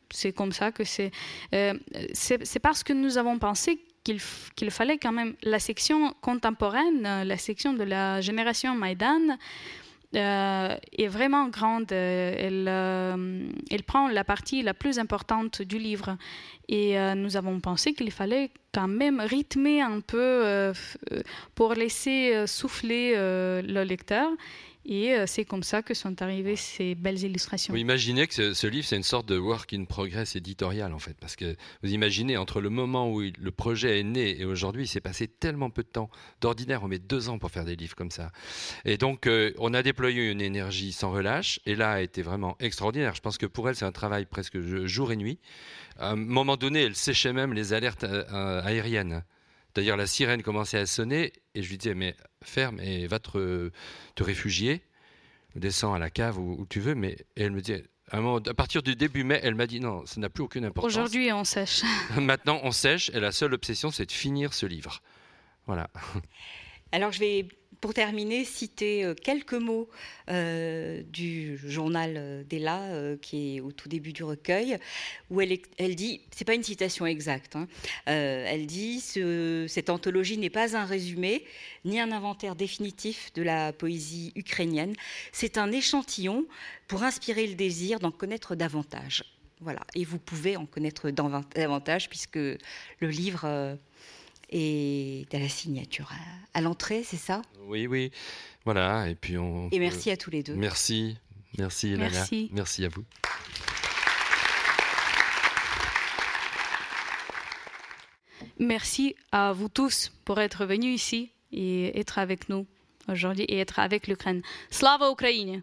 c'est 0.09 0.34
comme 0.34 0.51
ça 0.51 0.71
que 0.71 0.84
c'est. 0.84 1.11
Euh, 1.53 1.73
c'est 2.13 2.59
parce 2.59 2.84
que 2.84 2.93
nous 2.93 3.17
avons 3.17 3.39
pensé 3.39 3.80
qu'il 4.03 4.71
fallait 4.71 4.97
quand 4.97 5.11
même 5.11 5.36
la 5.43 5.59
section 5.59 6.13
contemporaine, 6.21 7.01
la 7.03 7.38
section 7.38 7.73
de 7.73 7.84
la 7.84 8.21
génération 8.21 8.75
Maïdan. 8.75 9.38
Est 10.14 11.08
vraiment 11.08 11.47
grande. 11.49 11.91
Elle, 11.91 12.68
elle, 12.68 13.84
prend 13.84 14.08
la 14.08 14.24
partie 14.24 14.62
la 14.62 14.74
plus 14.74 14.99
importante 14.99 15.62
du 15.62 15.78
livre. 15.78 16.18
Et 16.70 16.99
euh, 16.99 17.16
nous 17.16 17.38
avons 17.38 17.60
pensé 17.60 17.93
qu'il 17.93 18.12
fallait 18.12 18.51
quand 18.74 18.88
même 18.88 19.22
rythmer 19.22 19.82
un 19.82 20.01
peu 20.01 20.18
euh, 20.18 20.74
euh, 21.12 21.22
pour 21.55 21.74
laisser 21.74 22.45
souffler 22.45 23.14
le 23.16 23.84
lecteur. 23.84 24.30
Et 24.90 25.16
c'est 25.28 25.44
comme 25.44 25.64
ça 25.64 25.82
que 25.84 25.94
sont 25.94 26.22
arrivées 26.22 26.56
ces 26.56 26.96
belles 26.96 27.22
illustrations. 27.22 27.74
Vous 27.74 27.80
imaginez 27.80 28.26
que 28.26 28.54
ce, 28.54 28.68
livre, 28.68 28.88
c'est 28.88 28.96
une 28.96 29.04
sorte 29.04 29.28
de 29.28 29.38
work 29.38 29.74
in 29.74 29.84
progress 29.84 30.36
éditorial, 30.36 30.94
en 30.94 31.00
fait. 31.00 31.16
Parce 31.20 31.36
que 31.36 31.58
vous 31.84 31.92
imaginez, 31.92 32.38
entre 32.38 32.62
le 32.62 32.70
moment 32.70 33.12
où 33.12 33.22
le 33.22 33.52
projet 33.52 34.00
est 34.00 34.04
né 34.04 34.40
et 34.40 34.46
aujourd'hui, 34.46 34.86
il 34.86 34.88
s'est 34.88 35.02
passé 35.02 35.28
tellement 35.28 35.70
peu 35.70 35.84
de 35.84 35.90
temps. 35.90 36.10
D'ordinaire, 36.40 36.84
on 36.84 36.88
met 36.88 37.00
deux 37.00 37.28
ans 37.28 37.38
pour 37.38 37.52
faire 37.52 37.66
des 37.66 37.76
livres 37.76 37.96
comme 37.96 38.12
ça. 38.12 38.32
Et 38.86 38.98
donc, 38.98 39.30
on 39.58 39.74
a 39.74 39.84
déployé 39.84 40.32
une 40.32 40.42
énergie 40.42 40.94
sans 40.94 41.12
relâche. 41.12 41.60
Et 41.66 41.76
là, 41.76 41.92
a 41.92 42.02
été 42.02 42.22
vraiment 42.22 42.56
extraordinaire. 42.60 43.14
Je 43.14 43.22
pense 43.22 43.38
que 43.38 43.46
pour 43.46 43.68
elle, 43.68 43.76
c'est 43.76 43.86
un 43.86 43.92
travail 43.92 44.26
presque 44.26 44.60
jour 44.86 45.12
et 45.12 45.18
nuit. 45.18 45.40
À 46.00 46.12
un 46.12 46.16
moment 46.16 46.58
donné, 46.58 46.84
elle 46.84 46.96
séchait 46.96 47.34
même 47.34 47.54
les 47.54 47.74
alertes 47.74 48.04
euh, 48.04 48.24
euh, 48.32 48.62
aériennes. 48.64 49.24
C'est-à-dire 49.78 49.95
la 49.95 50.07
sirène 50.07 50.41
commençait 50.41 50.80
à 50.80 50.88
sonner 50.88 51.34
et 51.53 51.61
je 51.61 51.69
lui 51.69 51.78
disais 51.78 51.93
mais 51.93 52.15
ferme 52.43 52.80
et 52.80 53.05
va 53.05 53.19
te, 53.19 53.69
te 54.15 54.23
réfugier, 54.23 54.82
descends 55.53 55.93
à 55.93 55.99
la 55.99 56.09
cave 56.09 56.39
où, 56.39 56.65
tu 56.67 56.80
veux. 56.80 56.95
Mais 56.95 57.15
elle 57.36 57.51
me 57.51 57.61
dit 57.61 57.75
à, 58.09 58.17
à 58.17 58.53
partir 58.55 58.82
du 58.82 58.95
début 58.95 59.23
mai, 59.23 59.39
elle 59.43 59.53
m'a 59.53 59.67
dit 59.67 59.80
non, 59.80 60.03
ça 60.07 60.19
n'a 60.19 60.30
plus 60.30 60.43
aucune 60.43 60.65
importance. 60.65 60.91
Aujourd'hui, 60.91 61.32
on 61.32 61.43
sèche. 61.43 61.84
Maintenant, 62.19 62.59
on 62.63 62.71
sèche 62.71 63.11
et 63.13 63.19
la 63.19 63.32
seule 63.32 63.53
obsession, 63.53 63.91
c'est 63.91 64.07
de 64.07 64.11
finir 64.11 64.55
ce 64.55 64.65
livre. 64.65 64.99
Voilà. 65.67 65.91
Alors, 66.91 67.11
je 67.11 67.19
vais 67.19 67.47
pour 67.82 67.93
terminer, 67.93 68.45
citer 68.45 69.03
euh, 69.03 69.13
quelques 69.13 69.53
mots 69.53 69.89
euh, 70.30 71.03
du 71.11 71.57
journal 71.57 72.13
euh, 72.17 72.43
d'Ella, 72.43 73.15
qui 73.21 73.57
est 73.57 73.61
au 73.61 73.71
tout 73.71 73.89
début 73.89 74.13
du 74.13 74.23
recueil, 74.23 74.78
où 75.30 75.41
elle, 75.41 75.57
elle 75.78 75.95
dit, 75.95 76.21
c'est 76.32 76.45
pas 76.45 76.55
une 76.55 76.63
citation 76.63 77.05
exacte, 77.05 77.55
hein, 77.55 77.67
elle 78.05 78.65
dit 78.65 78.99
cette 79.67 79.89
anthologie 79.89 80.38
n'est 80.38 80.49
pas 80.49 80.75
un 80.75 80.86
résumé 80.86 81.43
ni 81.86 81.99
un 81.99 82.11
inventaire 82.11 82.55
définitif 82.55 83.32
de 83.34 83.41
la 83.41 83.73
poésie 83.73 84.32
ukrainienne, 84.36 84.93
c'est 85.32 85.57
un 85.57 85.71
échantillon 85.71 86.45
pour 86.88 87.03
inspirer 87.03 87.47
le 87.47 87.55
désir 87.55 87.99
d'en 87.99 88.11
connaître 88.11 88.55
davantage. 88.55 89.23
Voilà, 89.59 89.82
et 89.95 90.05
vous 90.05 90.19
pouvez 90.19 90.55
en 90.55 90.65
connaître 90.65 91.09
davantage 91.09 92.09
puisque 92.09 92.36
le 92.36 92.59
livre 93.01 93.78
et 94.50 95.26
à 95.34 95.39
la 95.39 95.50
signature 95.50 96.12
à, 96.54 96.62
l'entrée, 96.62 97.04
c'est 97.04 97.18
ça? 97.18 97.41
Oui, 97.66 97.88
oui. 97.88 98.12
Voilà. 98.66 99.10
Et 99.10 99.16
puis 99.16 99.38
on. 99.38 99.70
Et 99.72 99.80
merci 99.80 100.10
à 100.10 100.18
tous 100.18 100.32
les 100.32 100.43
deux. 100.43 100.56
Merci, 100.56 101.18
merci, 101.58 101.95
Merci. 101.98 102.50
Merci 102.54 102.86
à 102.86 102.89
vous. 102.89 103.04
Merci 108.60 109.16
à 109.32 109.54
vous 109.54 109.70
tous 109.70 110.12
pour 110.26 110.39
être 110.39 110.66
venus 110.66 110.95
ici 110.95 111.32
et 111.52 112.00
être 112.00 112.18
avec 112.18 112.50
nous 112.50 112.66
aujourd'hui 113.08 113.43
et 113.43 113.60
être 113.60 113.80
avec 113.80 114.08
l'Ukraine. 114.08 114.41
Slava 114.72 115.12
Ukraine! 115.12 115.62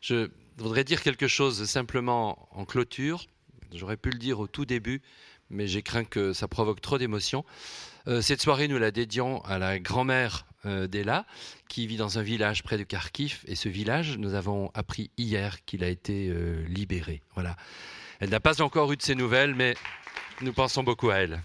Je 0.00 0.28
voudrais 0.56 0.84
dire 0.84 1.02
quelque 1.02 1.28
chose 1.28 1.64
simplement 1.64 2.48
en 2.52 2.64
clôture. 2.64 3.26
J'aurais 3.72 3.96
pu 3.96 4.10
le 4.10 4.18
dire 4.18 4.40
au 4.40 4.46
tout 4.46 4.64
début, 4.64 5.02
mais 5.50 5.66
j'ai 5.66 5.82
craint 5.82 6.04
que 6.04 6.32
ça 6.32 6.48
provoque 6.48 6.80
trop 6.80 6.98
d'émotions. 6.98 7.44
Euh, 8.08 8.20
cette 8.20 8.40
soirée, 8.40 8.68
nous 8.68 8.78
la 8.78 8.90
dédions 8.90 9.44
à 9.44 9.58
la 9.58 9.78
grand-mère 9.78 10.46
euh, 10.64 10.86
d'Ella, 10.86 11.26
qui 11.68 11.86
vit 11.86 11.96
dans 11.96 12.18
un 12.18 12.22
village 12.22 12.62
près 12.62 12.78
de 12.78 12.84
Kharkiv. 12.84 13.40
Et 13.46 13.56
ce 13.56 13.68
village, 13.68 14.16
nous 14.18 14.34
avons 14.34 14.70
appris 14.74 15.10
hier 15.18 15.64
qu'il 15.64 15.82
a 15.82 15.88
été 15.88 16.28
euh, 16.28 16.64
libéré. 16.68 17.22
Voilà. 17.34 17.56
Elle 18.20 18.30
n'a 18.30 18.40
pas 18.40 18.62
encore 18.62 18.92
eu 18.92 18.96
de 18.96 19.02
ses 19.02 19.14
nouvelles, 19.14 19.54
mais 19.54 19.74
nous 20.40 20.52
pensons 20.52 20.82
beaucoup 20.82 21.10
à 21.10 21.16
elle. 21.16 21.42